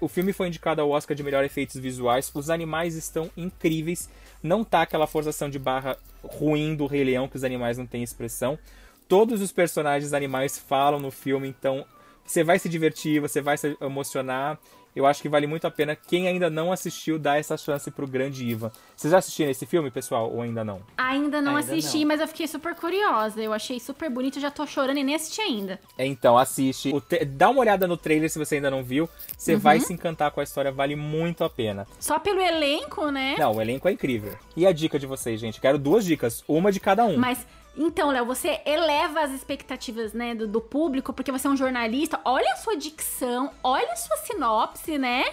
O 0.00 0.08
filme 0.08 0.32
foi 0.32 0.48
indicado 0.48 0.82
ao 0.82 0.90
Oscar 0.90 1.16
de 1.16 1.22
melhor 1.22 1.44
efeitos 1.44 1.76
visuais. 1.76 2.30
Os 2.34 2.50
animais 2.50 2.96
estão 2.96 3.30
incríveis. 3.36 4.10
Não 4.42 4.64
tá 4.64 4.82
aquela 4.82 5.06
forçação 5.06 5.48
de 5.48 5.58
barra 5.58 5.96
ruim 6.24 6.74
do 6.74 6.86
Rei 6.86 7.04
Leão, 7.04 7.28
que 7.28 7.36
os 7.36 7.44
animais 7.44 7.78
não 7.78 7.86
têm 7.86 8.02
expressão. 8.02 8.58
Todos 9.08 9.40
os 9.40 9.52
personagens 9.52 10.12
animais 10.12 10.58
falam 10.58 10.98
no 10.98 11.12
filme, 11.12 11.48
então 11.48 11.86
você 12.24 12.42
vai 12.42 12.58
se 12.58 12.68
divertir, 12.68 13.20
você 13.20 13.40
vai 13.40 13.56
se 13.56 13.76
emocionar. 13.80 14.58
Eu 14.94 15.06
acho 15.06 15.22
que 15.22 15.28
vale 15.28 15.46
muito 15.46 15.66
a 15.66 15.70
pena. 15.70 15.94
Quem 15.96 16.26
ainda 16.26 16.50
não 16.50 16.72
assistiu, 16.72 17.18
dar 17.18 17.38
essa 17.38 17.56
chance 17.56 17.90
pro 17.90 18.06
grande 18.06 18.44
Ivan. 18.44 18.70
Vocês 18.96 19.12
já 19.12 19.18
assistiram 19.18 19.50
esse 19.50 19.64
filme, 19.66 19.90
pessoal, 19.90 20.30
ou 20.32 20.42
ainda 20.42 20.64
não? 20.64 20.80
Ainda 20.98 21.40
não 21.40 21.56
Ainda 21.56 21.72
assisti, 21.74 22.00
não. 22.00 22.08
mas 22.08 22.20
eu 22.20 22.26
fiquei 22.28 22.46
super 22.48 22.74
curiosa. 22.74 23.40
Eu 23.40 23.52
achei 23.52 23.78
super 23.78 24.10
bonito, 24.10 24.40
já 24.40 24.50
tô 24.50 24.66
chorando 24.66 24.98
e 24.98 25.04
nem 25.04 25.14
assisti 25.14 25.40
ainda. 25.40 25.78
É, 25.96 26.04
Então, 26.06 26.36
assiste. 26.36 26.92
O 26.92 27.00
te- 27.00 27.24
Dá 27.24 27.48
uma 27.50 27.60
olhada 27.60 27.86
no 27.86 27.96
trailer 27.96 28.28
se 28.28 28.38
você 28.38 28.56
ainda 28.56 28.70
não 28.70 28.82
viu. 28.82 29.08
Você 29.38 29.54
Uhum. 29.54 29.60
vai 29.60 29.78
se 29.80 29.92
encantar 29.92 30.30
com 30.32 30.40
a 30.40 30.42
história, 30.44 30.72
vale 30.72 30.96
muito 30.96 31.44
a 31.44 31.50
pena. 31.50 31.86
Só 32.00 32.18
pelo 32.18 32.40
elenco, 32.40 33.10
né? 33.10 33.36
Não, 33.38 33.52
o 33.56 33.60
elenco 33.60 33.88
é 33.88 33.92
incrível. 33.92 34.32
E 34.56 34.66
a 34.66 34.72
dica 34.72 34.98
de 34.98 35.06
vocês, 35.06 35.40
gente? 35.40 35.60
Quero 35.60 35.78
duas 35.78 36.04
dicas, 36.04 36.42
uma 36.48 36.72
de 36.72 36.80
cada 36.80 37.04
um. 37.04 37.16
Mas, 37.16 37.46
então, 37.76 38.10
Léo, 38.10 38.26
você 38.26 38.60
eleva 38.66 39.20
as 39.20 39.32
expectativas, 39.32 40.12
né, 40.12 40.34
do, 40.34 40.46
do 40.46 40.60
público, 40.60 41.12
porque 41.12 41.32
você 41.32 41.46
é 41.46 41.50
um 41.50 41.56
jornalista. 41.56 42.20
Olha 42.24 42.52
a 42.52 42.56
sua 42.56 42.76
dicção, 42.76 43.50
olha 43.62 43.92
a 43.92 43.96
sua 43.96 44.16
sinopse, 44.18 44.98
né? 44.98 45.24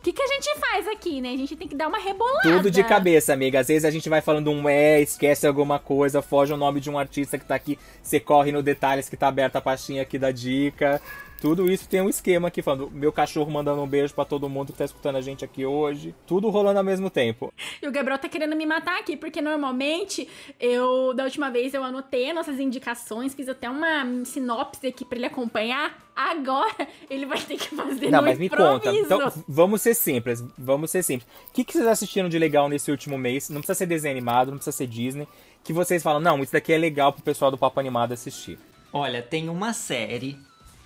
O 0.00 0.02
que, 0.02 0.14
que 0.14 0.22
a 0.22 0.26
gente 0.28 0.58
faz 0.58 0.88
aqui, 0.88 1.20
né? 1.20 1.28
A 1.34 1.36
gente 1.36 1.54
tem 1.54 1.68
que 1.68 1.74
dar 1.74 1.86
uma 1.86 1.98
rebolada. 1.98 2.40
Tudo 2.40 2.70
de 2.70 2.82
cabeça, 2.82 3.34
amiga. 3.34 3.60
Às 3.60 3.68
vezes 3.68 3.84
a 3.84 3.90
gente 3.90 4.08
vai 4.08 4.22
falando 4.22 4.50
um 4.50 4.66
é, 4.66 4.98
esquece 5.02 5.46
alguma 5.46 5.78
coisa, 5.78 6.22
foge 6.22 6.54
o 6.54 6.56
nome 6.56 6.80
de 6.80 6.88
um 6.88 6.98
artista 6.98 7.36
que 7.36 7.44
tá 7.44 7.54
aqui, 7.54 7.78
você 8.02 8.18
corre 8.18 8.50
no 8.50 8.62
detalhes 8.62 9.10
que 9.10 9.16
tá 9.16 9.28
aberta 9.28 9.58
a 9.58 9.60
pastinha 9.60 10.00
aqui 10.00 10.18
da 10.18 10.30
dica. 10.30 11.02
Tudo 11.40 11.72
isso 11.72 11.88
tem 11.88 12.02
um 12.02 12.08
esquema 12.08 12.48
aqui, 12.48 12.60
falando 12.60 12.90
meu 12.90 13.10
cachorro 13.10 13.50
mandando 13.50 13.80
um 13.80 13.86
beijo 13.86 14.12
pra 14.12 14.26
todo 14.26 14.48
mundo 14.48 14.72
que 14.72 14.78
tá 14.78 14.84
escutando 14.84 15.16
a 15.16 15.22
gente 15.22 15.42
aqui 15.42 15.64
hoje. 15.64 16.14
Tudo 16.26 16.50
rolando 16.50 16.78
ao 16.78 16.84
mesmo 16.84 17.08
tempo. 17.08 17.50
E 17.80 17.88
o 17.88 17.90
Gabriel 17.90 18.18
tá 18.18 18.28
querendo 18.28 18.54
me 18.54 18.66
matar 18.66 18.98
aqui, 18.98 19.16
porque 19.16 19.40
normalmente 19.40 20.28
eu, 20.60 21.14
da 21.14 21.24
última 21.24 21.50
vez, 21.50 21.72
eu 21.72 21.82
anotei 21.82 22.30
nossas 22.34 22.60
indicações, 22.60 23.34
fiz 23.34 23.48
até 23.48 23.70
uma 23.70 24.24
sinopse 24.26 24.86
aqui 24.86 25.02
pra 25.02 25.16
ele 25.16 25.26
acompanhar. 25.26 26.10
Agora 26.14 26.86
ele 27.08 27.24
vai 27.24 27.40
ter 27.40 27.56
que 27.56 27.74
fazer 27.74 28.10
Não, 28.10 28.20
no 28.20 28.26
mas 28.26 28.38
me 28.38 28.50
conta. 28.50 28.92
Então, 28.92 29.32
vamos 29.48 29.80
ser 29.80 29.94
simples. 29.94 30.44
Vamos 30.58 30.90
ser 30.90 31.02
simples. 31.02 31.26
O 31.48 31.52
que, 31.54 31.64
que 31.64 31.72
vocês 31.72 31.86
assistiram 31.86 32.28
de 32.28 32.38
legal 32.38 32.68
nesse 32.68 32.90
último 32.90 33.16
mês? 33.16 33.48
Não 33.48 33.62
precisa 33.62 33.78
ser 33.78 33.86
desenho 33.86 34.12
animado, 34.12 34.50
não 34.50 34.58
precisa 34.58 34.76
ser 34.76 34.86
Disney. 34.86 35.26
Que 35.64 35.72
vocês 35.72 36.02
falam, 36.02 36.20
não, 36.20 36.42
isso 36.42 36.52
daqui 36.52 36.70
é 36.70 36.76
legal 36.76 37.14
pro 37.14 37.22
pessoal 37.22 37.50
do 37.50 37.56
Papo 37.56 37.80
Animado 37.80 38.12
assistir. 38.12 38.58
Olha, 38.92 39.22
tem 39.22 39.48
uma 39.48 39.72
série 39.72 40.36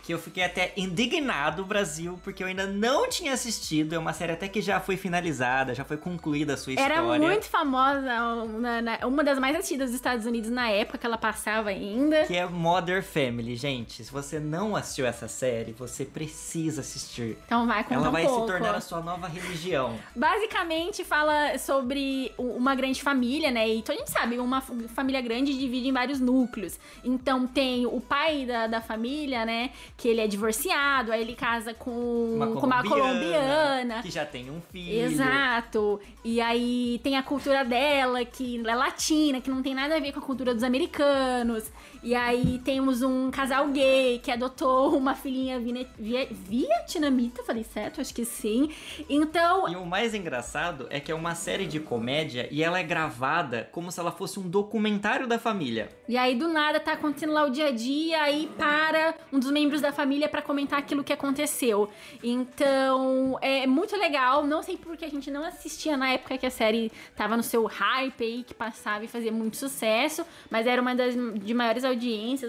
que 0.05 0.13
eu 0.13 0.19
fiquei 0.19 0.45
até 0.45 0.73
indignado, 0.77 1.65
Brasil, 1.65 2.19
porque 2.23 2.43
eu 2.43 2.47
ainda 2.47 2.67
não 2.67 3.09
tinha 3.09 3.33
assistido. 3.33 3.95
É 3.95 3.99
uma 3.99 4.13
série 4.13 4.33
até 4.33 4.47
que 4.49 4.61
já 4.61 4.79
foi 4.79 4.97
finalizada, 4.97 5.75
já 5.75 5.85
foi 5.85 5.97
concluída 5.97 6.55
a 6.55 6.57
sua 6.57 6.75
Era 6.75 6.97
história. 6.97 7.27
muito 7.27 7.47
famosa, 7.47 8.03
na- 8.03 8.83
na- 8.83 8.99
uma 9.07 9.25
das 9.25 9.39
mais 9.39 9.57
assistidas 9.57 9.89
dos 9.91 9.97
Estados 9.97 10.27
Unidos 10.27 10.51
na 10.51 10.69
época 10.69 10.99
que 10.99 11.07
ela 11.07 11.17
passava 11.17 11.71
ainda. 11.71 12.25
Que 12.27 12.37
é 12.37 12.45
Mother 12.47 13.03
Family, 13.03 13.57
gente. 13.57 14.05
Se 14.05 14.13
você 14.13 14.39
não 14.39 14.77
assistiu 14.77 15.07
essa 15.07 15.27
série, 15.27 15.73
você 15.73 16.05
precisa 16.05 16.83
assistir. 16.83 17.39
Então 17.47 17.67
vai 17.67 17.83
contar 17.83 17.95
Ela 17.97 18.09
um 18.09 18.13
vai 18.13 18.27
pouco. 18.27 18.41
se 18.47 18.53
tornar 18.53 18.75
a 18.75 18.81
sua 18.81 19.01
nova 19.01 19.27
religião. 19.27 19.99
Basicamente 20.15 21.05
fala 21.05 21.57
sobre 21.59 22.33
uma 22.37 22.75
grande 22.75 23.03
família, 23.03 23.51
né? 23.51 23.69
E 23.69 23.85
a 23.89 23.93
gente 23.93 24.11
sabe, 24.11 24.39
uma 24.39 24.61
família 24.95 25.21
grande 25.21 25.57
divide 25.59 25.89
em 25.89 25.93
vários 25.93 26.21
núcleos. 26.21 26.79
Então 27.05 27.47
tem 27.47 27.87
o 27.87 28.01
pai 28.01 28.45
da, 28.45 28.67
da 28.67 28.81
família, 28.81 29.45
né? 29.47 29.71
Que 29.97 30.09
ele 30.09 30.21
é 30.21 30.27
divorciado, 30.27 31.13
aí 31.13 31.21
ele 31.21 31.35
casa 31.35 31.73
com 31.73 32.35
Uma 32.35 32.49
com 32.49 32.67
uma 32.67 32.83
colombiana. 32.83 34.03
Que 34.03 34.11
já 34.11 34.27
tem 34.27 34.51
um 34.51 34.61
filho. 34.61 35.05
Exato. 35.05 36.01
E 36.25 36.41
aí 36.41 37.01
tem 37.03 37.17
a 37.17 37.23
cultura 37.23 37.65
dela, 37.65 38.25
que 38.25 38.61
é 38.67 38.75
latina, 38.75 39.41
que 39.41 39.49
não 39.49 39.63
tem 39.63 39.75
nada 39.75 39.97
a 39.97 40.01
ver 40.01 40.13
com 40.13 40.19
a 40.19 40.23
cultura 40.23 40.53
dos 40.53 40.65
americanos. 40.65 41.71
E 42.05 42.15
aí 42.15 42.61
temos 42.63 43.01
um 43.01 43.31
casal 43.31 43.67
gay 43.69 44.19
que 44.19 44.31
adotou 44.31 44.95
uma 44.95 45.15
filhinha 45.15 45.59
vietnamita, 45.59 47.43
falei 47.43 47.65
certo? 47.65 47.99
Acho 47.99 48.15
que 48.15 48.27
sim. 48.27 48.71
Então, 49.09 49.67
E 49.71 49.75
o 49.75 49.87
mais 49.87 50.13
engraçado 50.13 50.87
é 50.91 51.01
que 51.01 51.11
é 51.11 51.15
uma 51.15 51.35
série 51.35 51.65
de 51.65 51.81
comédia 51.81 52.47
e 52.51 52.63
ela 52.63 52.79
é 52.79 52.83
gravada 52.83 53.71
como 53.73 53.91
se 53.91 53.99
ela 53.99 54.13
fosse 54.13 54.39
um 54.39 54.47
documentário 54.47 55.27
da 55.27 55.39
família. 55.39 55.89
E 56.07 56.19
aí, 56.19 56.35
do 56.35 56.47
nada, 56.47 56.79
tá 56.79 56.93
acontecendo 56.93 57.33
lá 57.33 57.43
o 57.45 57.49
dia 57.49 57.69
a 57.69 57.71
dia, 57.71 58.23
aí 58.23 58.51
para 58.59 59.15
um 59.33 59.39
dos 59.39 59.51
membros 59.51 59.81
da 59.81 59.91
família 59.91 60.29
pra 60.29 60.43
comentar 60.43 60.79
aquilo 60.79 61.03
que 61.03 61.13
aconteceu. 61.13 61.89
Então, 62.23 63.39
é 63.41 63.67
muito 63.67 63.97
legal. 63.97 64.47
Não 64.47 64.63
sei 64.63 64.77
porque 64.77 65.07
a 65.07 65.11
gente 65.11 65.31
não 65.31 65.43
assistia 65.43 65.97
na 65.97 66.11
época 66.11 66.37
que 66.37 66.45
a 66.45 66.51
série 66.51 66.93
tava 67.17 67.35
no 67.35 67.43
seu 67.43 67.65
hype 67.65 68.23
aí, 68.23 68.45
que 68.45 68.53
passava 68.53 69.07
e 69.07 69.09
fazia 69.09 69.33
muito 69.33 69.57
sucesso, 69.57 70.23
mas 70.51 70.67
era 70.67 70.83
uma 70.83 70.95
das 70.95 71.15
de 71.15 71.55
maiores 71.55 71.83
audiências 71.83 71.94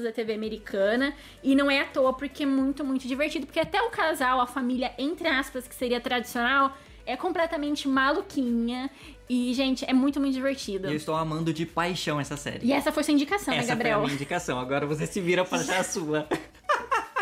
da 0.02 0.12
TV 0.12 0.34
americana. 0.34 1.14
E 1.44 1.56
não 1.56 1.70
é 1.70 1.82
à 1.82 1.86
toa, 1.86 2.14
porque 2.14 2.44
é 2.44 2.46
muito, 2.46 2.84
muito 2.84 3.08
divertido. 3.08 3.46
Porque 3.46 3.60
até 3.60 3.82
o 3.82 3.90
casal, 3.90 4.40
a 4.40 4.48
família, 4.48 4.92
entre 4.98 5.28
aspas, 5.28 5.68
que 5.68 5.76
seria 5.76 6.00
tradicional, 6.00 6.76
é 7.06 7.16
completamente 7.16 7.88
maluquinha. 7.88 8.90
E, 9.30 9.54
gente, 9.54 9.84
é 9.86 9.94
muito, 9.94 10.20
muito 10.20 10.34
divertido. 10.34 10.88
E 10.88 10.92
eu 10.92 10.96
estou 10.98 11.16
amando 11.16 11.52
de 11.52 11.66
paixão 11.66 12.20
essa 12.20 12.38
série. 12.38 12.66
E 12.68 12.72
essa 12.72 12.92
foi 12.92 13.04
sua 13.04 13.14
indicação, 13.14 13.54
né, 13.54 13.60
Essa 13.60 13.68
foi 13.68 13.76
Gabriel? 13.76 13.98
a 14.00 14.02
minha 14.02 14.14
indicação. 14.14 14.60
Agora 14.60 14.86
você 14.86 15.08
se 15.08 15.20
vira 15.20 15.44
pra 15.44 15.60
achar 15.60 15.80
a 15.80 15.84
sua. 15.84 16.28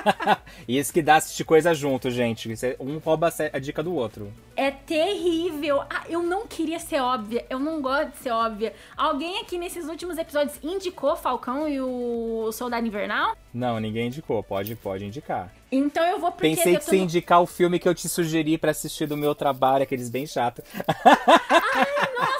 Isso 0.67 0.93
que 0.93 1.01
dá 1.01 1.15
assistir 1.15 1.43
coisa 1.43 1.73
junto, 1.73 2.09
gente. 2.11 2.51
É- 2.65 2.75
Um 2.79 2.97
rouba 2.97 3.33
a 3.51 3.59
dica 3.59 3.81
do 3.83 3.93
outro. 3.93 4.31
É 4.55 4.69
terrível. 4.71 5.81
Ah, 5.89 6.03
eu 6.09 6.21
não 6.21 6.45
queria 6.47 6.79
ser 6.79 7.01
óbvia. 7.01 7.45
Eu 7.49 7.59
não 7.59 7.81
gosto 7.81 8.11
de 8.11 8.17
ser 8.17 8.31
óbvia. 8.31 8.73
Alguém 8.95 9.39
aqui 9.41 9.57
nesses 9.57 9.87
últimos 9.87 10.17
episódios 10.17 10.57
indicou 10.63 11.15
Falcão 11.15 11.67
e 11.67 11.81
o 11.81 12.51
Soldado 12.51 12.85
Invernal? 12.85 13.35
Não, 13.53 13.79
ninguém 13.79 14.07
indicou. 14.07 14.41
Pode, 14.43 14.75
pode 14.75 15.05
indicar. 15.05 15.51
Então 15.71 16.03
eu 16.05 16.19
vou 16.19 16.31
porque 16.31 16.49
Pensei 16.55 16.77
que 16.77 16.83
você 16.83 16.97
no- 16.97 17.03
indicar 17.03 17.41
o 17.41 17.47
filme 17.47 17.79
que 17.79 17.89
eu 17.89 17.95
te 17.95 18.07
sugeri 18.07 18.57
pra 18.59 18.71
assistir 18.71 19.07
do 19.07 19.17
meu 19.17 19.33
trabalho, 19.33 19.83
aqueles 19.83 20.09
bem 20.09 20.25
chato. 20.27 20.61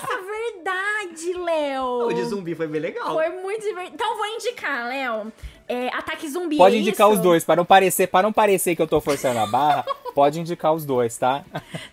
Nossa, 0.04 0.22
verdade, 0.22 1.34
Léo. 1.34 2.08
O 2.08 2.14
de 2.14 2.24
zumbi 2.26 2.56
foi 2.56 2.68
bem 2.68 2.82
legal. 2.82 3.14
Foi 3.14 3.30
muito 3.30 3.62
divertido. 3.62 3.96
Então 3.96 4.12
eu 4.12 4.18
vou 4.18 4.28
indicar, 4.28 4.88
Léo. 4.88 5.32
É, 5.68 5.88
Ataque 5.90 6.28
Zumbi. 6.28 6.58
Pode 6.58 6.76
é 6.76 6.80
indicar 6.80 7.08
isso? 7.08 7.18
os 7.18 7.24
dois, 7.24 7.44
para 7.44 7.56
não 7.56 7.66
parecer, 7.66 8.08
para 8.08 8.24
não 8.24 8.34
parecer 8.34 8.76
que 8.76 8.82
eu 8.82 8.88
tô 8.88 9.00
forçando 9.00 9.40
a 9.40 9.48
barra. 9.48 9.86
Pode 10.14 10.40
indicar 10.40 10.74
os 10.74 10.86
dois, 10.86 11.18
tá? 11.18 11.44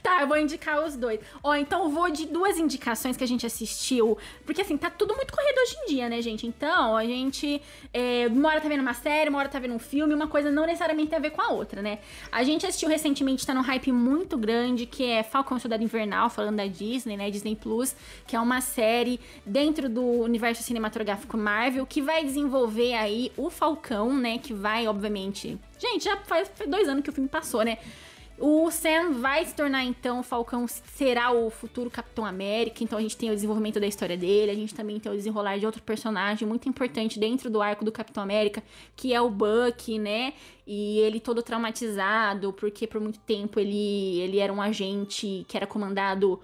Tá, 0.02 0.20
eu 0.20 0.28
vou 0.28 0.36
indicar 0.36 0.84
os 0.84 0.94
dois. 0.94 1.20
Ó, 1.42 1.54
então 1.54 1.84
eu 1.84 1.88
vou 1.88 2.10
de 2.10 2.26
duas 2.26 2.58
indicações 2.58 3.16
que 3.16 3.24
a 3.24 3.26
gente 3.26 3.46
assistiu. 3.46 4.18
Porque 4.44 4.60
assim, 4.60 4.76
tá 4.76 4.90
tudo 4.90 5.14
muito 5.16 5.32
corrido 5.32 5.58
hoje 5.58 5.76
em 5.78 5.94
dia, 5.94 6.08
né, 6.08 6.20
gente? 6.20 6.46
Então, 6.46 6.96
a 6.96 7.04
gente. 7.04 7.62
É, 7.94 8.26
uma 8.28 8.50
hora 8.50 8.60
tá 8.60 8.68
vendo 8.68 8.80
uma 8.80 8.92
série, 8.92 9.30
uma 9.30 9.38
hora 9.38 9.48
tá 9.48 9.58
vendo 9.58 9.74
um 9.74 9.78
filme, 9.78 10.12
uma 10.12 10.26
coisa 10.26 10.50
não 10.50 10.66
necessariamente 10.66 11.08
tem 11.08 11.18
a 11.18 11.22
ver 11.22 11.30
com 11.30 11.40
a 11.40 11.48
outra, 11.48 11.80
né? 11.80 12.00
A 12.30 12.42
gente 12.42 12.66
assistiu 12.66 12.88
recentemente, 12.88 13.46
tá 13.46 13.54
num 13.54 13.62
hype 13.62 13.90
muito 13.90 14.36
grande, 14.36 14.84
que 14.84 15.04
é 15.04 15.22
Falcão 15.22 15.58
Soldado 15.58 15.82
Invernal, 15.82 16.28
falando 16.28 16.56
da 16.56 16.66
Disney, 16.66 17.16
né? 17.16 17.30
Disney 17.30 17.56
Plus, 17.56 17.94
que 18.26 18.36
é 18.36 18.40
uma 18.40 18.60
série 18.60 19.20
dentro 19.44 19.88
do 19.88 20.02
universo 20.02 20.62
cinematográfico 20.62 21.36
Marvel, 21.36 21.86
que 21.86 22.00
vai 22.00 22.24
desenvolver 22.24 22.94
aí 22.94 23.32
o 23.36 23.50
Falcão, 23.50 24.16
né? 24.16 24.38
Que 24.38 24.52
vai, 24.52 24.86
obviamente. 24.86 25.58
Gente, 25.78 26.04
já 26.04 26.16
faz 26.18 26.50
dois 26.68 26.88
anos 26.88 27.02
que 27.02 27.10
o 27.10 27.12
filme 27.12 27.28
passou, 27.28 27.64
né? 27.64 27.78
O 28.42 28.70
Sam 28.70 29.20
vai 29.20 29.44
se 29.44 29.54
tornar 29.54 29.84
então 29.84 30.20
o 30.20 30.22
Falcão 30.22 30.66
será 30.66 31.30
o 31.30 31.50
futuro 31.50 31.90
Capitão 31.90 32.24
América, 32.24 32.82
então 32.82 32.98
a 32.98 33.02
gente 33.02 33.14
tem 33.14 33.30
o 33.30 33.34
desenvolvimento 33.34 33.78
da 33.78 33.86
história 33.86 34.16
dele, 34.16 34.50
a 34.50 34.54
gente 34.54 34.74
também 34.74 34.98
tem 34.98 35.12
o 35.12 35.14
desenrolar 35.14 35.58
de 35.58 35.66
outro 35.66 35.82
personagem 35.82 36.48
muito 36.48 36.66
importante 36.66 37.18
dentro 37.18 37.50
do 37.50 37.60
arco 37.60 37.84
do 37.84 37.92
Capitão 37.92 38.22
América, 38.22 38.62
que 38.96 39.12
é 39.12 39.20
o 39.20 39.28
Buck, 39.28 39.98
né? 39.98 40.32
E 40.66 41.00
ele 41.00 41.20
todo 41.20 41.42
traumatizado, 41.42 42.50
porque 42.54 42.86
por 42.86 42.98
muito 42.98 43.18
tempo 43.18 43.60
ele 43.60 44.20
ele 44.20 44.38
era 44.38 44.50
um 44.50 44.62
agente 44.62 45.44
que 45.46 45.54
era 45.54 45.66
comandado 45.66 46.40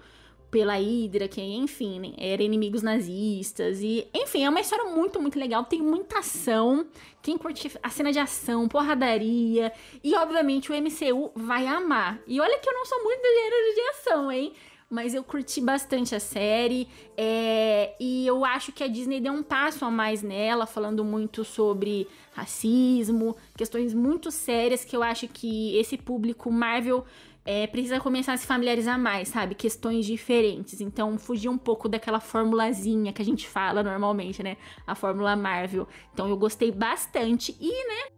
pela 0.49 0.75
Hydra, 0.75 1.27
que 1.27 1.41
enfim, 1.41 1.99
né, 1.99 2.13
era 2.17 2.41
inimigos 2.41 2.81
nazistas 2.81 3.81
e 3.81 4.07
enfim, 4.13 4.43
é 4.43 4.49
uma 4.49 4.61
história 4.61 4.85
muito, 4.85 5.21
muito 5.21 5.37
legal, 5.37 5.63
tem 5.65 5.81
muita 5.81 6.19
ação. 6.19 6.85
Quem 7.21 7.37
curte 7.37 7.71
a 7.83 7.89
cena 7.89 8.11
de 8.11 8.19
ação, 8.19 8.67
porradaria 8.67 9.73
e 10.03 10.15
obviamente 10.15 10.71
o 10.71 10.75
MCU 10.75 11.31
vai 11.35 11.67
amar. 11.67 12.19
E 12.25 12.39
olha 12.39 12.57
que 12.59 12.69
eu 12.69 12.73
não 12.73 12.85
sou 12.85 13.03
muito 13.03 13.21
do 13.21 13.27
gênero 13.27 13.75
de 13.75 13.81
ação, 13.89 14.31
hein? 14.31 14.53
Mas 14.89 15.13
eu 15.13 15.21
curti 15.21 15.59
bastante 15.59 16.15
a 16.15 16.19
série 16.19 16.87
é, 17.17 17.93
e 17.99 18.25
eu 18.25 18.45
acho 18.45 18.71
que 18.71 18.81
a 18.81 18.87
Disney 18.87 19.19
deu 19.19 19.33
um 19.33 19.43
passo 19.43 19.83
a 19.83 19.91
mais 19.91 20.23
nela, 20.23 20.65
falando 20.65 21.03
muito 21.03 21.43
sobre 21.43 22.07
racismo, 22.31 23.35
questões 23.57 23.93
muito 23.93 24.31
sérias 24.31 24.85
que 24.85 24.95
eu 24.95 25.03
acho 25.03 25.27
que 25.27 25.75
esse 25.75 25.97
público 25.97 26.49
Marvel 26.49 27.03
é, 27.47 27.65
precisa 27.65 27.97
começar 27.97 28.33
a 28.33 28.37
se 28.37 28.45
familiarizar 28.45 28.99
mais, 28.99 29.29
sabe? 29.29 29.55
Questões 29.55 30.05
diferentes. 30.05 30.81
Então, 30.81 31.17
fugir 31.17 31.47
um 31.47 31.57
pouco 31.57 31.87
daquela 31.87 32.19
formulazinha 32.19 33.13
que 33.13 33.21
a 33.21 33.25
gente 33.25 33.47
fala 33.47 33.81
normalmente, 33.81 34.43
né? 34.43 34.57
A 34.85 34.93
fórmula 34.93 35.33
Marvel. 35.33 35.87
Então, 36.13 36.27
eu 36.27 36.35
gostei 36.35 36.73
bastante. 36.73 37.55
E, 37.57 37.69
né? 37.69 38.11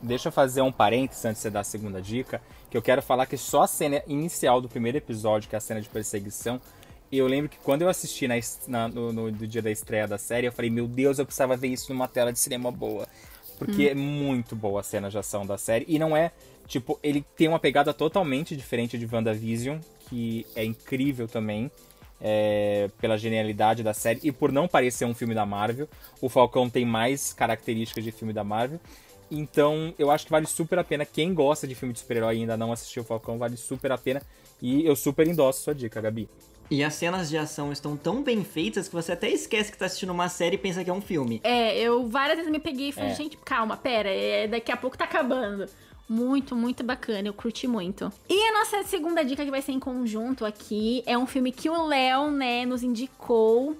Deixa 0.00 0.28
eu 0.28 0.32
fazer 0.32 0.62
um 0.62 0.70
parênteses 0.70 1.24
antes 1.24 1.38
de 1.38 1.42
você 1.42 1.50
dar 1.50 1.60
a 1.60 1.64
segunda 1.64 2.00
dica, 2.00 2.40
que 2.70 2.76
eu 2.76 2.82
quero 2.82 3.02
falar 3.02 3.26
que 3.26 3.36
só 3.36 3.62
a 3.62 3.66
cena 3.66 4.00
inicial 4.06 4.60
do 4.60 4.68
primeiro 4.68 4.98
episódio, 4.98 5.50
que 5.50 5.56
é 5.56 5.58
a 5.58 5.60
cena 5.60 5.80
de 5.80 5.88
perseguição, 5.88 6.60
eu 7.10 7.26
lembro 7.26 7.48
que 7.48 7.58
quando 7.58 7.82
eu 7.82 7.88
assisti 7.88 8.28
na, 8.28 8.34
na, 8.68 8.88
no, 8.88 9.12
no, 9.12 9.30
no, 9.32 9.46
dia 9.48 9.62
da 9.62 9.70
estreia 9.70 10.06
da 10.06 10.18
série, 10.18 10.46
eu 10.46 10.52
falei, 10.52 10.70
meu 10.70 10.86
Deus, 10.86 11.18
eu 11.18 11.26
precisava 11.26 11.56
ver 11.56 11.68
isso 11.68 11.92
numa 11.92 12.06
tela 12.06 12.32
de 12.32 12.38
cinema 12.38 12.70
boa. 12.70 13.08
Porque 13.58 13.86
hum. 13.86 13.90
é 13.90 13.94
muito 13.94 14.54
boa 14.54 14.80
a 14.80 14.84
cena 14.84 15.10
de 15.10 15.18
ação 15.18 15.44
da 15.44 15.58
série. 15.58 15.84
E 15.88 15.98
não 15.98 16.16
é 16.16 16.30
Tipo, 16.66 16.98
ele 17.02 17.24
tem 17.36 17.48
uma 17.48 17.58
pegada 17.58 17.94
totalmente 17.94 18.56
diferente 18.56 18.98
de 18.98 19.06
WandaVision, 19.06 19.78
que 20.08 20.46
é 20.54 20.64
incrível 20.64 21.28
também. 21.28 21.70
É, 22.18 22.88
pela 22.98 23.18
genialidade 23.18 23.82
da 23.82 23.92
série 23.92 24.20
e 24.22 24.32
por 24.32 24.50
não 24.50 24.66
parecer 24.66 25.04
um 25.04 25.12
filme 25.12 25.34
da 25.34 25.44
Marvel. 25.44 25.86
O 26.18 26.30
Falcão 26.30 26.70
tem 26.70 26.82
mais 26.82 27.34
características 27.34 28.02
de 28.02 28.10
filme 28.10 28.32
da 28.32 28.42
Marvel. 28.42 28.80
Então, 29.30 29.92
eu 29.98 30.10
acho 30.10 30.24
que 30.24 30.30
vale 30.30 30.46
super 30.46 30.78
a 30.78 30.84
pena. 30.84 31.04
Quem 31.04 31.34
gosta 31.34 31.66
de 31.66 31.74
filme 31.74 31.92
de 31.92 32.00
super-herói 32.00 32.36
e 32.36 32.40
ainda 32.40 32.56
não 32.56 32.72
assistiu 32.72 33.02
o 33.02 33.06
Falcão, 33.06 33.36
vale 33.36 33.56
super 33.56 33.92
a 33.92 33.98
pena. 33.98 34.22
E 34.62 34.86
eu 34.86 34.96
super 34.96 35.26
endosso 35.26 35.62
sua 35.62 35.74
dica, 35.74 36.00
Gabi. 36.00 36.28
E 36.70 36.82
as 36.82 36.94
cenas 36.94 37.28
de 37.28 37.38
ação 37.38 37.70
estão 37.70 37.96
tão 37.96 38.22
bem 38.22 38.42
feitas 38.42 38.88
que 38.88 38.94
você 38.94 39.12
até 39.12 39.30
esquece 39.30 39.70
que 39.70 39.78
tá 39.78 39.86
assistindo 39.86 40.10
uma 40.10 40.28
série 40.28 40.56
e 40.56 40.58
pensa 40.58 40.82
que 40.82 40.90
é 40.90 40.92
um 40.92 41.00
filme. 41.00 41.40
É, 41.44 41.78
eu 41.78 42.08
várias 42.08 42.38
vezes 42.38 42.50
me 42.50 42.58
peguei 42.58 42.88
e 42.88 42.92
falei, 42.92 43.10
é. 43.10 43.14
gente, 43.14 43.36
calma, 43.36 43.76
pera, 43.76 44.08
é, 44.08 44.48
daqui 44.48 44.72
a 44.72 44.76
pouco 44.76 44.98
tá 44.98 45.04
acabando. 45.04 45.66
Muito, 46.08 46.54
muito 46.54 46.84
bacana. 46.84 47.28
Eu 47.28 47.34
curti 47.34 47.66
muito. 47.66 48.12
E 48.28 48.48
a 48.48 48.52
nossa 48.52 48.84
segunda 48.84 49.24
dica 49.24 49.44
que 49.44 49.50
vai 49.50 49.62
ser 49.62 49.72
em 49.72 49.80
conjunto 49.80 50.44
aqui 50.44 51.02
é 51.06 51.18
um 51.18 51.26
filme 51.26 51.50
que 51.50 51.68
o 51.68 51.86
Léo, 51.86 52.30
né, 52.30 52.64
nos 52.64 52.82
indicou. 52.82 53.76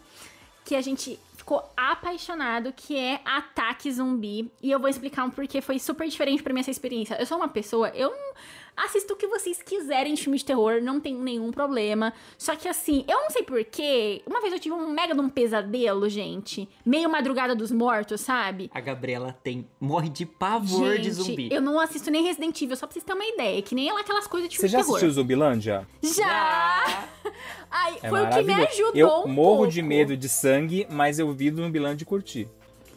Que 0.65 0.75
a 0.75 0.81
gente 0.81 1.19
ficou 1.37 1.63
apaixonado, 1.77 2.73
que 2.73 2.99
é 2.99 3.21
Ataque 3.25 3.91
Zumbi. 3.93 4.51
E 4.61 4.71
eu 4.71 4.81
vou 4.81 4.89
explicar 4.89 5.25
um 5.25 5.31
porquê 5.31 5.61
foi 5.61 5.79
super 5.79 6.09
diferente 6.09 6.43
para 6.43 6.53
mim 6.53 6.59
essa 6.59 6.73
experiência. 6.73 7.15
Eu 7.15 7.27
sou 7.27 7.37
uma 7.37 7.49
pessoa, 7.49 7.91
eu 7.91 8.13
Assista 8.77 9.15
o 9.15 9.17
que 9.17 9.27
vocês 9.27 9.63
quiserem 9.63 10.13
de 10.15 10.23
filme 10.23 10.37
de 10.39 10.45
terror, 10.45 10.81
não 10.83 11.01
tem 11.01 11.15
nenhum 11.15 11.51
problema. 11.51 12.13
Só 12.37 12.55
que 12.55 12.69
assim, 12.69 13.05
eu 13.09 13.21
não 13.21 13.31
sei 13.31 13.43
porquê. 13.43 14.23
Uma 14.27 14.41
vez 14.41 14.53
eu 14.53 14.59
tive 14.61 14.75
um 14.75 14.91
mega 14.91 15.15
de 15.15 15.21
um 15.21 15.29
pesadelo, 15.29 16.09
gente. 16.09 16.69
Meio 16.85 17.09
madrugada 17.09 17.55
dos 17.55 17.73
mortos, 17.73 18.21
sabe? 18.21 18.71
A 18.75 18.81
Gabriela 18.81 19.33
tem. 19.43 19.67
morre 19.81 20.09
de 20.11 20.27
pavor 20.27 20.93
gente, 20.93 21.03
de 21.03 21.11
zumbi. 21.13 21.49
Eu 21.51 21.63
não 21.63 21.81
assisto 21.81 22.11
nem 22.11 22.23
Resident 22.23 22.61
Evil, 22.61 22.77
só 22.77 22.87
pra 22.87 22.93
vocês 22.93 23.05
terem 23.05 23.21
uma 23.21 23.27
ideia. 23.29 23.63
Que 23.63 23.75
nem 23.75 23.89
ela 23.89 24.01
aquelas 24.01 24.27
coisas 24.27 24.49
de 24.49 24.57
filme 24.57 24.69
Você 24.69 24.73
já 24.73 24.79
de 24.79 24.85
terror. 24.85 24.97
assistiu 24.97 25.13
Zumbilândia? 25.15 25.89
Já! 26.03 27.09
Ai, 27.71 27.99
é 28.03 28.09
foi 28.09 28.23
o 28.23 28.31
que 28.31 28.43
me 28.43 28.53
ajudou. 28.55 28.93
Eu 28.95 29.09
um 29.25 29.29
morro 29.29 29.57
pouco. 29.57 29.73
de 29.73 29.83
medo 29.83 30.17
de 30.17 30.29
sangue, 30.29 30.87
mas 30.91 31.19
eu 31.19 31.33
vi 31.33 31.51
do 31.51 31.63
Zumbilândia 31.63 32.05
e 32.05 32.07
curti. 32.07 32.49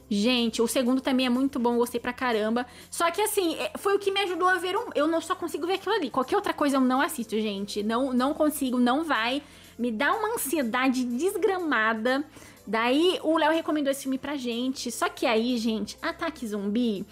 Gente, 0.10 0.62
o 0.62 0.68
segundo 0.68 1.02
também 1.02 1.28
é 1.28 1.30
muito 1.30 1.60
bom, 1.60 1.78
gostei 1.78 2.00
pra 2.00 2.12
caramba. 2.12 2.66
Só 2.90 3.10
que 3.12 3.22
assim, 3.22 3.56
é, 3.56 3.72
foi 3.78 3.96
o 3.96 4.00
que 4.00 4.12
me 4.12 4.20
ajudou 4.22 4.48
a 4.48 4.56
ver 4.56 4.76
um. 4.76 4.90
Eu 4.96 5.08
não 5.08 5.22
só 5.22 5.36
consigo 5.36 5.68
ver 5.68 5.74
aquilo 5.74 5.94
ali. 5.94 6.10
Qualquer 6.10 6.36
outra 6.36 6.54
coisa 6.54 6.78
eu 6.78 6.82
não 6.82 7.00
assisto, 7.00 7.40
gente. 7.40 7.84
Não, 7.84 8.12
não 8.12 8.34
consigo, 8.34 8.80
não 8.80 9.04
vai. 9.04 9.44
Me 9.78 9.92
dá 9.92 10.14
uma 10.14 10.34
ansiedade 10.34 11.06
desgramada. 11.06 12.26
Daí 12.66 13.20
o 13.24 13.38
Léo 13.38 13.52
recomendou 13.52 13.92
esse 13.92 14.04
filme 14.04 14.18
pra 14.18 14.36
gente. 14.36 14.92
Só 14.92 15.08
que 15.10 15.26
aí, 15.26 15.58
gente, 15.58 15.98
Ataque 16.02 16.46
Zumbi, 16.46 17.06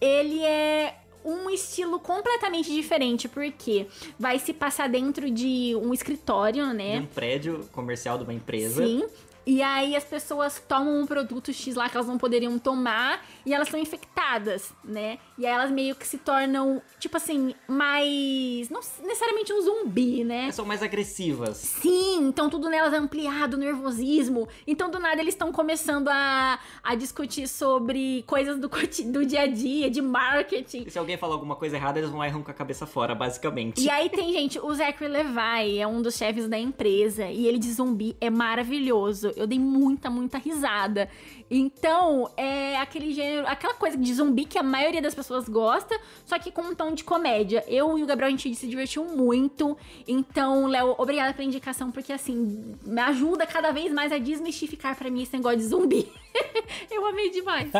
ele 0.00 0.42
é 0.42 0.94
um 1.24 1.50
estilo 1.50 1.98
completamente 1.98 2.72
diferente, 2.72 3.28
porque 3.28 3.88
vai 4.16 4.38
se 4.38 4.52
passar 4.52 4.88
dentro 4.88 5.28
de 5.28 5.74
um 5.76 5.92
escritório, 5.92 6.72
né? 6.72 6.98
De 6.98 7.02
um 7.02 7.06
prédio 7.06 7.68
comercial 7.72 8.16
de 8.16 8.24
uma 8.24 8.32
empresa. 8.32 8.86
Sim. 8.86 9.04
E 9.46 9.62
aí 9.62 9.94
as 9.94 10.02
pessoas 10.02 10.60
tomam 10.66 11.02
um 11.02 11.06
produto 11.06 11.52
X 11.52 11.76
lá 11.76 11.88
que 11.88 11.96
elas 11.96 12.08
não 12.08 12.18
poderiam 12.18 12.58
tomar 12.58 13.24
e 13.44 13.54
elas 13.54 13.68
são 13.68 13.78
infectadas, 13.78 14.72
né? 14.84 15.18
E 15.38 15.46
aí 15.46 15.52
elas 15.52 15.70
meio 15.70 15.94
que 15.94 16.04
se 16.04 16.18
tornam, 16.18 16.82
tipo 16.98 17.16
assim, 17.16 17.54
mais. 17.68 18.68
Não 18.68 18.80
necessariamente 19.04 19.52
um 19.52 19.62
zumbi, 19.62 20.24
né? 20.24 20.44
Elas 20.44 20.56
são 20.56 20.64
mais 20.64 20.82
agressivas. 20.82 21.58
Sim, 21.58 22.26
então 22.26 22.50
tudo 22.50 22.68
nelas 22.68 22.92
é 22.92 22.96
ampliado, 22.96 23.56
nervosismo. 23.56 24.48
Então 24.66 24.90
do 24.90 24.98
nada 24.98 25.20
eles 25.20 25.34
estão 25.34 25.52
começando 25.52 26.08
a, 26.08 26.58
a 26.82 26.94
discutir 26.96 27.46
sobre 27.46 28.24
coisas 28.26 28.58
do, 28.58 28.68
do 29.12 29.24
dia 29.24 29.42
a 29.42 29.46
dia, 29.46 29.88
de 29.88 30.02
marketing. 30.02 30.84
E 30.86 30.90
se 30.90 30.98
alguém 30.98 31.16
falar 31.16 31.34
alguma 31.34 31.54
coisa 31.54 31.76
errada, 31.76 32.00
eles 32.00 32.10
vão 32.10 32.24
errar 32.24 32.40
com 32.40 32.50
a 32.50 32.54
cabeça 32.54 32.84
fora, 32.84 33.14
basicamente. 33.14 33.80
E 33.80 33.88
aí 33.88 34.10
tem, 34.10 34.32
gente, 34.32 34.58
o 34.58 34.74
Zachary 34.74 35.08
Levi 35.08 35.78
é 35.78 35.86
um 35.86 36.02
dos 36.02 36.16
chefes 36.16 36.48
da 36.48 36.58
empresa 36.58 37.26
e 37.26 37.46
ele 37.46 37.58
de 37.58 37.72
zumbi 37.72 38.16
é 38.20 38.28
maravilhoso. 38.28 39.35
Eu 39.36 39.46
dei 39.46 39.58
muita, 39.58 40.08
muita 40.10 40.38
risada. 40.38 41.08
Então, 41.50 42.30
é 42.36 42.76
aquele 42.78 43.12
gênero, 43.12 43.46
aquela 43.46 43.74
coisa 43.74 43.96
de 43.96 44.14
zumbi 44.14 44.44
que 44.44 44.58
a 44.58 44.62
maioria 44.62 45.00
das 45.00 45.14
pessoas 45.14 45.48
gosta, 45.48 45.98
só 46.24 46.38
que 46.38 46.50
com 46.50 46.62
um 46.62 46.74
tom 46.74 46.92
de 46.92 47.04
comédia. 47.04 47.64
Eu 47.68 47.98
e 47.98 48.02
o 48.02 48.06
Gabriel, 48.06 48.28
a 48.28 48.30
gente 48.30 48.54
se 48.54 48.66
divertiu 48.66 49.04
muito. 49.04 49.76
Então, 50.08 50.66
Léo, 50.66 50.94
obrigada 50.98 51.32
pela 51.32 51.46
indicação, 51.46 51.90
porque 51.90 52.12
assim, 52.12 52.74
me 52.84 53.00
ajuda 53.00 53.46
cada 53.46 53.70
vez 53.70 53.92
mais 53.92 54.10
a 54.12 54.18
desmistificar 54.18 54.96
para 54.96 55.10
mim 55.10 55.22
esse 55.22 55.36
negócio 55.36 55.58
de 55.58 55.64
zumbi. 55.64 56.12
Eu 56.90 57.06
amei 57.06 57.30
demais. 57.30 57.70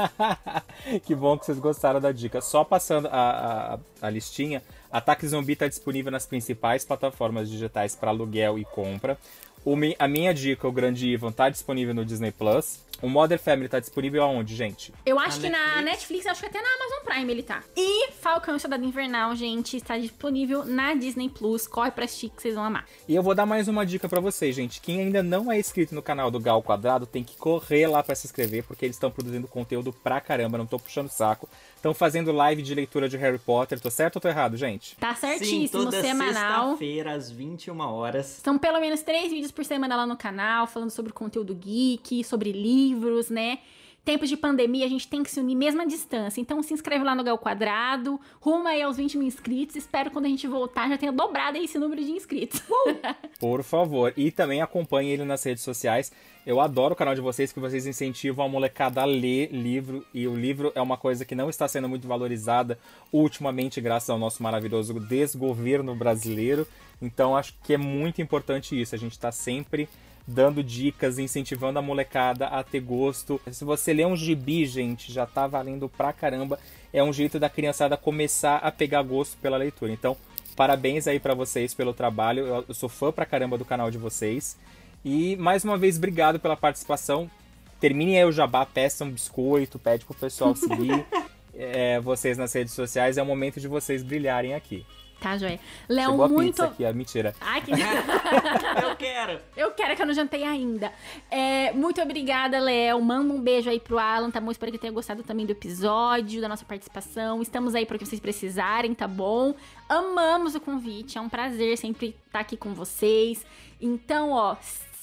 que 1.05 1.15
bom 1.15 1.39
que 1.39 1.47
vocês 1.47 1.59
gostaram 1.59 2.01
da 2.01 2.13
dica. 2.13 2.41
Só 2.41 2.65
passando 2.65 3.07
a, 3.07 3.79
a, 4.01 4.07
a 4.07 4.11
listinha, 4.11 4.63
Ataque 4.91 5.27
Zumbi 5.27 5.53
está 5.53 5.69
disponível 5.69 6.11
nas 6.11 6.27
principais 6.27 6.85
plataformas 6.85 7.51
digitais 7.51 7.95
para 7.95 8.11
aluguel 8.11 8.59
e 8.59 8.65
compra. 8.65 9.19
O, 9.67 9.75
a 9.99 10.07
minha 10.07 10.33
dica, 10.33 10.69
o 10.69 10.71
Grande 10.71 11.09
Ivan, 11.09 11.33
tá 11.33 11.51
disponível 11.51 11.93
no 11.93 12.05
Disney 12.05 12.31
Plus. 12.31 12.87
O 13.03 13.09
Modern 13.09 13.41
Family 13.41 13.69
tá 13.69 13.81
disponível 13.81 14.23
aonde, 14.23 14.55
gente? 14.55 14.93
Eu 15.05 15.19
acho 15.19 15.41
que 15.41 15.51
na 15.51 15.83
Netflix, 15.83 16.25
acho 16.25 16.41
que 16.41 16.47
até 16.47 16.63
na 16.63 16.69
Amazon 16.69 17.05
Prime 17.05 17.33
ele 17.33 17.43
tá. 17.43 17.65
E 17.77 18.13
Falcão 18.13 18.55
e 18.55 18.61
Soldado 18.61 18.85
Invernal, 18.85 19.35
gente, 19.35 19.77
está 19.77 19.99
disponível 19.99 20.65
na 20.65 20.95
Disney 20.95 21.29
Plus. 21.29 21.67
Corre 21.67 21.91
pra 21.91 22.05
assistir 22.05 22.31
que 22.31 22.41
vocês 22.41 22.55
vão 22.55 22.63
amar. 22.63 22.87
E 23.09 23.15
eu 23.15 23.25
vou 23.25 23.35
dar 23.35 23.45
mais 23.45 23.67
uma 23.67 23.85
dica 23.85 24.09
para 24.09 24.21
vocês, 24.21 24.55
gente. 24.55 24.81
Quem 24.81 25.01
ainda 25.01 25.21
não 25.21 25.51
é 25.51 25.59
inscrito 25.59 25.97
no 25.97 26.01
canal 26.01 26.31
do 26.31 26.39
Gal 26.39 26.63
Quadrado 26.63 27.05
tem 27.05 27.25
que 27.25 27.37
correr 27.37 27.89
lá 27.89 28.05
para 28.05 28.15
se 28.15 28.29
inscrever, 28.29 28.63
porque 28.63 28.85
eles 28.85 28.95
estão 28.95 29.11
produzindo 29.11 29.49
conteúdo 29.49 29.93
pra 29.93 30.21
caramba, 30.21 30.57
não 30.57 30.65
tô 30.65 30.79
puxando 30.79 31.11
saco. 31.11 31.49
Estão 31.87 31.95
fazendo 31.95 32.33
live 32.33 32.63
de 32.63 32.75
leitura 32.75 33.09
de 33.09 33.17
Harry 33.17 33.39
Potter. 33.39 33.79
Tô 33.79 33.89
certo 33.93 34.17
ou 34.17 34.21
tô 34.21 34.27
errado, 34.27 34.57
gente? 34.57 34.97
Tá 34.97 35.15
certíssimo, 35.15 35.69
Sim, 35.69 35.69
toda 35.69 36.01
semanal. 36.01 36.71
sexta-feira, 36.71 37.13
às 37.13 37.31
21 37.31 37.79
horas. 37.79 38.27
São 38.27 38.59
pelo 38.59 38.81
menos 38.81 39.03
três 39.03 39.31
vídeos 39.31 39.53
por 39.53 39.65
semana 39.65 39.95
lá 39.95 40.05
no 40.05 40.17
canal, 40.17 40.67
falando 40.67 40.91
sobre 40.91 41.13
conteúdo 41.13 41.55
geek, 41.55 42.25
sobre 42.25 42.51
livros, 42.51 43.31
né? 43.31 43.59
Tempos 44.07 44.29
de 44.29 44.37
pandemia, 44.37 44.87
a 44.87 44.89
gente 44.89 45.09
tem 45.09 45.25
que 45.25 45.31
se 45.31 45.41
unir 45.41 45.57
mesmo 45.57 45.83
à 45.83 45.85
distância. 45.85 46.41
Então 46.41 46.63
se 46.63 46.73
inscreve 46.73 47.05
lá 47.05 47.13
no 47.13 47.25
Gal 47.25 47.37
Quadrado, 47.37 48.21
rumo 48.41 48.69
aí 48.69 48.81
aos 48.81 48.97
20 48.97 49.19
mil 49.19 49.27
inscritos. 49.27 49.75
Espero 49.75 50.13
quando 50.13 50.27
a 50.27 50.29
gente 50.29 50.47
voltar 50.47 50.89
já 50.89 50.97
tenha 50.97 51.11
dobrado 51.11 51.59
aí 51.59 51.65
esse 51.65 51.77
número 51.77 52.03
de 52.03 52.13
inscritos. 52.13 52.63
Por 53.41 53.65
favor. 53.65 54.15
E 54.17 54.31
também 54.31 54.63
acompanhe 54.63 55.11
ele 55.11 55.25
nas 55.25 55.43
redes 55.43 55.65
sociais. 55.65 56.13
Eu 56.47 56.61
adoro 56.61 56.95
o 56.95 56.97
canal 56.97 57.17
de 57.17 57.21
vocês, 57.21 57.51
que 57.51 57.59
vocês 57.59 57.85
incentivam 57.85 58.45
a 58.45 58.49
molecada 58.49 59.03
a 59.03 59.05
ler 59.05 59.51
livro. 59.51 60.07
E 60.15 60.29
o 60.29 60.37
livro 60.37 60.71
é 60.77 60.81
uma 60.81 60.97
coisa 60.97 61.25
que 61.25 61.35
não 61.35 61.51
está 61.51 61.67
sendo 61.67 61.89
muito 61.89 62.07
valorizada 62.07 62.79
ultimamente, 63.13 63.81
graças 63.81 64.09
ao 64.09 64.21
nosso 64.21 64.41
maravilhoso 64.41 64.95
desgoverno 65.01 65.97
brasileiro. 65.97 66.65
Então 67.03 67.37
acho 67.37 67.55
que 67.65 67.75
é 67.75 67.77
muito 67.77 68.23
importante 68.23 68.81
isso. 68.81 68.95
A 68.95 68.99
gente 68.99 69.13
está 69.13 69.33
sempre 69.33 69.89
dando 70.27 70.63
dicas, 70.63 71.19
incentivando 71.19 71.79
a 71.79 71.83
molecada 71.83 72.47
a 72.47 72.63
ter 72.63 72.81
gosto. 72.81 73.41
Se 73.51 73.65
você 73.65 73.93
lê 73.93 74.05
um 74.05 74.17
gibi, 74.17 74.67
gente, 74.67 75.13
já 75.13 75.25
tá 75.25 75.47
valendo 75.47 75.89
pra 75.89 76.13
caramba. 76.13 76.59
É 76.93 77.03
um 77.03 77.13
jeito 77.13 77.39
da 77.39 77.49
criançada 77.49 77.97
começar 77.97 78.57
a 78.57 78.73
pegar 78.73 79.03
gosto 79.03 79.37
pela 79.37 79.57
leitura. 79.57 79.93
Então, 79.93 80.17
parabéns 80.57 81.07
aí 81.07 81.21
para 81.21 81.35
vocês 81.35 81.75
pelo 81.75 81.95
trabalho. 81.95 82.65
Eu 82.69 82.75
sou 82.75 82.89
fã 82.89 83.13
pra 83.13 83.25
caramba 83.25 83.57
do 83.57 83.65
canal 83.65 83.91
de 83.91 83.99
vocês. 83.99 84.57
E 85.05 85.37
mais 85.37 85.63
uma 85.63 85.79
vez, 85.79 85.97
obrigado 85.97 86.41
pela 86.41 86.57
participação. 86.57 87.31
Terminem 87.79 88.19
aí 88.19 88.25
o 88.25 88.33
jabá, 88.33 88.67
peçam 88.67 89.07
um 89.07 89.11
biscoito, 89.11 89.79
pede 89.79 90.05
pro 90.05 90.15
pessoal 90.15 90.57
seguir 90.57 91.05
é, 91.55 92.01
vocês 92.01 92.37
nas 92.37 92.53
redes 92.53 92.75
sociais. 92.75 93.17
É 93.17 93.23
o 93.23 93.27
momento 93.27 93.61
de 93.61 93.69
vocês 93.69 94.03
brilharem 94.03 94.55
aqui. 94.55 94.85
Tá, 95.21 95.39
joia. 95.39 95.59
Léo, 95.89 96.17
muito. 96.29 96.45
pizza 96.45 96.67
aqui, 96.67 96.93
mentira. 96.93 97.35
Ai, 97.41 97.63
que. 97.63 97.71
Eu 98.83 98.97
quero. 98.97 99.41
Eu 99.57 99.71
quero 99.73 99.97
que 99.97 100.03
eu 100.03 100.07
não 100.07 100.15
jantei 100.15 100.45
ainda. 100.45 100.93
É, 101.31 101.73
muito 101.73 102.01
obrigada, 102.01 102.59
Léo. 102.59 103.01
Manda 103.01 103.33
um 103.33 103.41
beijo 103.41 103.71
aí 103.71 103.81
pro 103.81 103.99
Alan, 103.99 104.31
tá 104.31 104.41
bom? 104.41 104.51
Espero 104.51 104.71
que 104.71 104.79
tenha 104.79 104.93
gostado 104.93 105.23
também 105.23 105.47
do 105.47 105.53
episódio, 105.53 106.41
da 106.41 106.49
nossa 106.49 106.65
participação. 106.65 107.41
Estamos 107.41 107.75
aí 107.75 107.87
para 107.87 107.97
o 107.97 107.99
que 107.99 108.07
vocês 108.07 108.21
precisarem, 108.21 108.95
tá 108.95 109.09
bom? 109.09 109.55
Amamos 109.89 110.55
o 110.55 110.61
convite, 110.61 111.17
é 111.17 111.21
um 111.21 111.29
prazer 111.29 111.79
sempre 111.79 112.15
estar 112.27 112.41
aqui 112.41 112.57
com 112.57 112.75
vocês. 112.75 113.45
Então, 113.81 114.31
ó, 114.31 114.57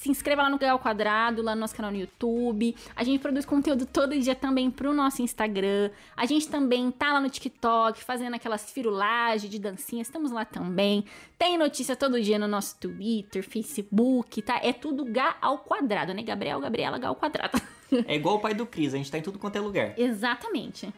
se 0.03 0.11
inscreva 0.11 0.41
lá 0.41 0.49
no 0.49 0.57
Gal 0.57 0.77
Quadrado, 0.79 1.41
lá 1.41 1.55
no 1.55 1.61
nosso 1.61 1.73
canal 1.73 1.89
no 1.89 1.97
YouTube. 1.97 2.75
A 2.93 3.05
gente 3.05 3.21
produz 3.21 3.45
conteúdo 3.45 3.85
todo 3.85 4.19
dia 4.19 4.35
também 4.35 4.69
pro 4.69 4.93
nosso 4.93 5.21
Instagram. 5.21 5.91
A 6.13 6.25
gente 6.25 6.49
também 6.49 6.91
tá 6.91 7.13
lá 7.13 7.21
no 7.21 7.29
TikTok, 7.29 8.03
fazendo 8.03 8.33
aquelas 8.33 8.69
firulagens 8.69 9.49
de 9.49 9.57
dancinha. 9.57 10.01
Estamos 10.01 10.29
lá 10.29 10.43
também. 10.43 11.05
Tem 11.37 11.57
notícia 11.57 11.95
todo 11.95 12.21
dia 12.21 12.37
no 12.37 12.49
nosso 12.49 12.77
Twitter, 12.81 13.47
Facebook, 13.47 14.41
tá? 14.41 14.59
É 14.61 14.73
tudo 14.73 15.05
Gá 15.05 15.37
ao 15.39 15.59
quadrado, 15.59 16.13
né? 16.13 16.21
Gabriel, 16.21 16.59
Gabriela, 16.59 16.97
Gá 16.97 17.07
ao 17.07 17.15
quadrado. 17.15 17.61
É 18.07 18.15
igual 18.15 18.37
o 18.37 18.39
pai 18.39 18.55
do 18.55 18.65
Cris, 18.65 18.91
a 18.95 18.97
gente 18.97 19.11
tá 19.11 19.19
em 19.19 19.21
tudo 19.21 19.37
quanto 19.37 19.55
é 19.55 19.59
lugar. 19.59 19.93
Exatamente. 19.99 20.91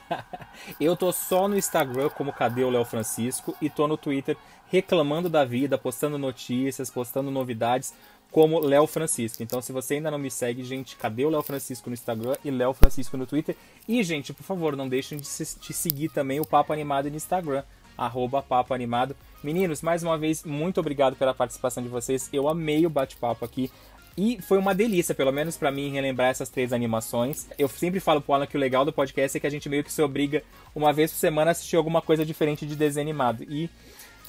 Eu 0.80 0.96
tô 0.96 1.12
só 1.12 1.46
no 1.46 1.58
Instagram 1.58 2.08
como 2.08 2.32
Cadê 2.32 2.64
o 2.64 2.70
Léo 2.70 2.86
Francisco 2.86 3.54
e 3.60 3.68
tô 3.68 3.86
no 3.86 3.98
Twitter 3.98 4.34
reclamando 4.68 5.28
da 5.28 5.44
vida, 5.44 5.76
postando 5.76 6.16
notícias, 6.16 6.88
postando 6.88 7.30
novidades 7.30 7.92
como 8.32 8.58
Léo 8.58 8.86
Francisco. 8.86 9.42
Então, 9.42 9.60
se 9.60 9.70
você 9.70 9.94
ainda 9.94 10.10
não 10.10 10.18
me 10.18 10.30
segue, 10.30 10.64
gente, 10.64 10.96
cadê 10.96 11.24
o 11.24 11.30
Léo 11.30 11.42
Francisco 11.42 11.90
no 11.90 11.94
Instagram 11.94 12.34
e 12.42 12.50
Léo 12.50 12.72
Francisco 12.72 13.16
no 13.16 13.26
Twitter? 13.26 13.54
E, 13.86 14.02
gente, 14.02 14.32
por 14.32 14.42
favor, 14.42 14.74
não 14.74 14.88
deixem 14.88 15.18
de, 15.18 15.26
se, 15.26 15.60
de 15.60 15.72
seguir 15.74 16.08
também 16.08 16.40
o 16.40 16.46
Papo 16.46 16.72
Animado 16.72 17.10
no 17.10 17.16
Instagram, 17.16 17.62
arroba 17.96 18.42
Papo 18.42 18.72
Animado. 18.72 19.14
Meninos, 19.44 19.82
mais 19.82 20.02
uma 20.02 20.16
vez, 20.16 20.44
muito 20.44 20.80
obrigado 20.80 21.14
pela 21.14 21.34
participação 21.34 21.82
de 21.82 21.90
vocês. 21.90 22.30
Eu 22.32 22.48
amei 22.48 22.86
o 22.86 22.90
bate-papo 22.90 23.44
aqui. 23.44 23.70
E 24.16 24.40
foi 24.42 24.58
uma 24.58 24.74
delícia, 24.74 25.14
pelo 25.14 25.32
menos 25.32 25.56
para 25.56 25.70
mim, 25.70 25.90
relembrar 25.90 26.30
essas 26.30 26.48
três 26.48 26.72
animações. 26.72 27.46
Eu 27.58 27.68
sempre 27.68 28.00
falo 28.00 28.20
pro 28.20 28.34
Alan 28.34 28.46
que 28.46 28.56
o 28.56 28.60
legal 28.60 28.84
do 28.84 28.92
podcast 28.92 29.36
é 29.36 29.40
que 29.40 29.46
a 29.46 29.50
gente 29.50 29.68
meio 29.68 29.84
que 29.84 29.92
se 29.92 30.02
obriga 30.02 30.42
uma 30.74 30.92
vez 30.92 31.10
por 31.10 31.18
semana 31.18 31.50
a 31.50 31.52
assistir 31.52 31.76
alguma 31.76 32.00
coisa 32.00 32.24
diferente 32.24 32.66
de 32.66 32.76
desenho 32.76 33.04
animado. 33.04 33.42
E 33.44 33.70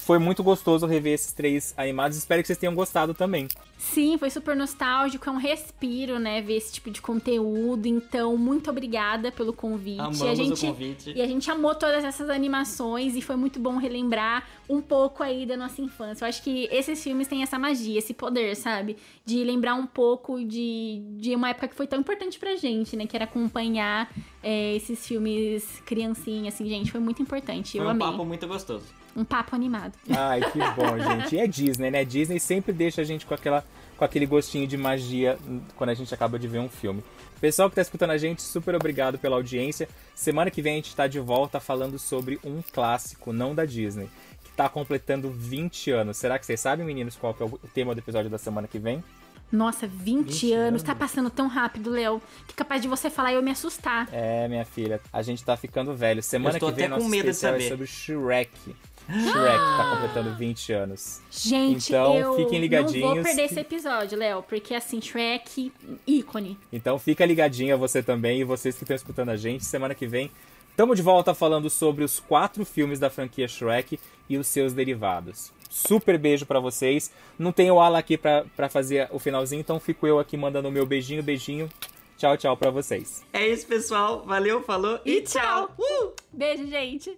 foi 0.03 0.19
muito 0.19 0.43
gostoso 0.43 0.85
rever 0.85 1.13
esses 1.13 1.31
três 1.33 1.73
animados. 1.77 2.17
Espero 2.17 2.41
que 2.41 2.47
vocês 2.47 2.59
tenham 2.59 2.75
gostado 2.75 3.13
também. 3.13 3.47
Sim, 3.77 4.17
foi 4.17 4.29
super 4.29 4.55
nostálgico, 4.55 5.27
é 5.29 5.31
um 5.31 5.37
respiro, 5.37 6.17
né, 6.17 6.41
ver 6.41 6.55
esse 6.55 6.71
tipo 6.71 6.89
de 6.89 7.01
conteúdo. 7.01 7.85
Então, 7.85 8.37
muito 8.37 8.69
obrigada 8.69 9.29
pelo 9.31 9.51
convite. 9.51 9.99
Amamos 9.99 10.21
a 10.21 10.33
gente, 10.33 10.63
o 10.65 10.67
convite. 10.67 11.13
E 11.13 11.21
a 11.21 11.27
gente 11.27 11.51
amou 11.51 11.75
todas 11.75 12.03
essas 12.05 12.29
animações 12.29 13.15
e 13.15 13.21
foi 13.21 13.35
muito 13.35 13.59
bom 13.59 13.77
relembrar 13.77 14.47
um 14.69 14.81
pouco 14.81 15.21
aí 15.21 15.45
da 15.45 15.57
nossa 15.57 15.81
infância. 15.81 16.23
Eu 16.23 16.29
acho 16.29 16.41
que 16.41 16.67
esses 16.71 17.03
filmes 17.03 17.27
têm 17.27 17.43
essa 17.43 17.59
magia, 17.59 17.99
esse 17.99 18.13
poder, 18.13 18.55
sabe? 18.55 18.95
De 19.25 19.43
lembrar 19.43 19.75
um 19.75 19.85
pouco 19.85 20.43
de, 20.43 21.01
de 21.17 21.35
uma 21.35 21.49
época 21.49 21.67
que 21.67 21.75
foi 21.75 21.85
tão 21.87 21.99
importante 21.99 22.39
pra 22.39 22.55
gente, 22.55 22.95
né? 22.95 23.05
Que 23.05 23.17
era 23.17 23.25
acompanhar 23.25 24.09
é, 24.41 24.75
esses 24.75 25.05
filmes 25.05 25.81
criancinha, 25.85 26.47
assim, 26.49 26.67
gente. 26.69 26.89
Foi 26.89 27.01
muito 27.01 27.21
importante. 27.21 27.73
Foi 27.73 27.81
Eu 27.81 27.85
um 27.87 27.89
amei. 27.89 28.07
papo 28.07 28.23
muito 28.23 28.47
gostoso. 28.47 28.85
Um 29.15 29.23
papo 29.23 29.55
animado. 29.55 29.93
Ai, 30.09 30.41
que 30.41 30.59
bom, 30.75 30.97
gente. 30.97 31.35
E 31.35 31.39
é 31.39 31.47
Disney, 31.47 31.91
né? 31.91 32.03
Disney 32.03 32.39
sempre 32.39 32.73
deixa 32.73 33.01
a 33.01 33.03
gente 33.03 33.25
com, 33.25 33.33
aquela, 33.33 33.63
com 33.97 34.03
aquele 34.03 34.25
gostinho 34.25 34.67
de 34.67 34.75
magia 34.75 35.37
quando 35.75 35.91
a 35.91 35.93
gente 35.93 36.13
acaba 36.13 36.39
de 36.39 36.47
ver 36.47 36.59
um 36.59 36.69
filme. 36.69 37.03
Pessoal 37.39 37.69
que 37.69 37.75
tá 37.75 37.81
escutando 37.81 38.11
a 38.11 38.17
gente, 38.17 38.41
super 38.41 38.73
obrigado 38.73 39.19
pela 39.19 39.35
audiência. 39.35 39.89
Semana 40.15 40.49
que 40.49 40.61
vem 40.61 40.73
a 40.73 40.75
gente 40.77 40.95
tá 40.95 41.07
de 41.07 41.19
volta 41.19 41.59
falando 41.59 41.99
sobre 41.99 42.39
um 42.43 42.61
clássico, 42.61 43.33
não 43.33 43.53
da 43.53 43.65
Disney, 43.65 44.09
que 44.43 44.51
tá 44.51 44.69
completando 44.69 45.29
20 45.29 45.91
anos. 45.91 46.17
Será 46.17 46.39
que 46.39 46.45
vocês 46.45 46.59
sabem, 46.59 46.85
meninos, 46.85 47.15
qual 47.15 47.33
que 47.33 47.43
é 47.43 47.45
o 47.45 47.59
tema 47.73 47.93
do 47.93 47.99
episódio 47.99 48.29
da 48.29 48.37
semana 48.37 48.67
que 48.67 48.79
vem? 48.79 49.03
Nossa, 49.51 49.85
20, 49.85 50.25
20 50.31 50.53
anos. 50.53 50.67
anos. 50.67 50.83
Tá 50.83 50.95
passando 50.95 51.29
tão 51.29 51.47
rápido, 51.47 51.91
Léo, 51.91 52.19
que 52.47 52.53
é 52.53 52.55
capaz 52.55 52.81
de 52.81 52.87
você 52.87 53.09
falar 53.09 53.33
e 53.33 53.35
eu 53.35 53.43
me 53.43 53.51
assustar. 53.51 54.07
É, 54.11 54.47
minha 54.47 54.65
filha, 54.65 54.99
a 55.11 55.21
gente 55.21 55.43
tá 55.43 55.55
ficando 55.55 55.93
velho. 55.93 56.23
Semana 56.23 56.57
que 56.57 56.65
vem 56.65 56.73
até 56.73 56.87
nosso 56.87 57.03
com 57.03 57.09
medo 57.09 57.25
de 57.25 57.29
especial 57.29 57.55
é 57.55 57.59
saber. 57.59 57.69
sobre 57.69 57.85
Shrek. 57.85 58.75
Shrek 59.09 59.57
tá 59.57 59.89
completando 59.91 60.35
20 60.35 60.73
anos. 60.73 61.21
Gente, 61.29 61.89
então, 61.89 62.15
eu 62.15 62.35
fiquem 62.35 62.59
ligadinhos. 62.59 63.05
não 63.05 63.15
vou 63.15 63.23
perder 63.23 63.43
esse 63.43 63.59
episódio, 63.59 64.17
Léo, 64.17 64.43
porque 64.43 64.73
assim, 64.73 65.01
Shrek, 65.01 65.71
ícone. 66.07 66.57
Então 66.71 66.97
fica 66.97 67.25
ligadinha 67.25 67.75
você 67.75 68.01
também 68.01 68.39
e 68.39 68.43
vocês 68.43 68.75
que 68.75 68.83
estão 68.83 68.95
escutando 68.95 69.29
a 69.29 69.37
gente. 69.37 69.65
Semana 69.65 69.93
que 69.93 70.07
vem 70.07 70.31
estamos 70.69 70.97
de 70.97 71.03
volta 71.03 71.33
falando 71.33 71.69
sobre 71.69 72.03
os 72.03 72.19
quatro 72.19 72.65
filmes 72.65 72.99
da 72.99 73.09
franquia 73.09 73.47
Shrek 73.47 73.99
e 74.29 74.37
os 74.37 74.47
seus 74.47 74.73
derivados. 74.73 75.51
Super 75.69 76.17
beijo 76.17 76.45
pra 76.45 76.59
vocês. 76.59 77.11
Não 77.37 77.51
tem 77.51 77.69
o 77.71 77.79
Ala 77.79 77.99
aqui 77.99 78.17
pra, 78.17 78.45
pra 78.55 78.69
fazer 78.69 79.07
o 79.11 79.19
finalzinho, 79.19 79.59
então 79.59 79.79
fico 79.79 80.07
eu 80.07 80.19
aqui 80.19 80.37
mandando 80.37 80.69
o 80.69 80.71
meu 80.71 80.85
beijinho, 80.85 81.23
beijinho. 81.23 81.69
Tchau, 82.17 82.37
tchau 82.37 82.55
pra 82.55 82.69
vocês. 82.69 83.23
É 83.33 83.47
isso, 83.47 83.67
pessoal. 83.67 84.23
Valeu, 84.23 84.61
falou 84.63 84.99
e, 85.03 85.21
tchau. 85.21 85.75
Uh! 85.77 86.13
Beijo, 86.31 86.67
gente. 86.67 87.17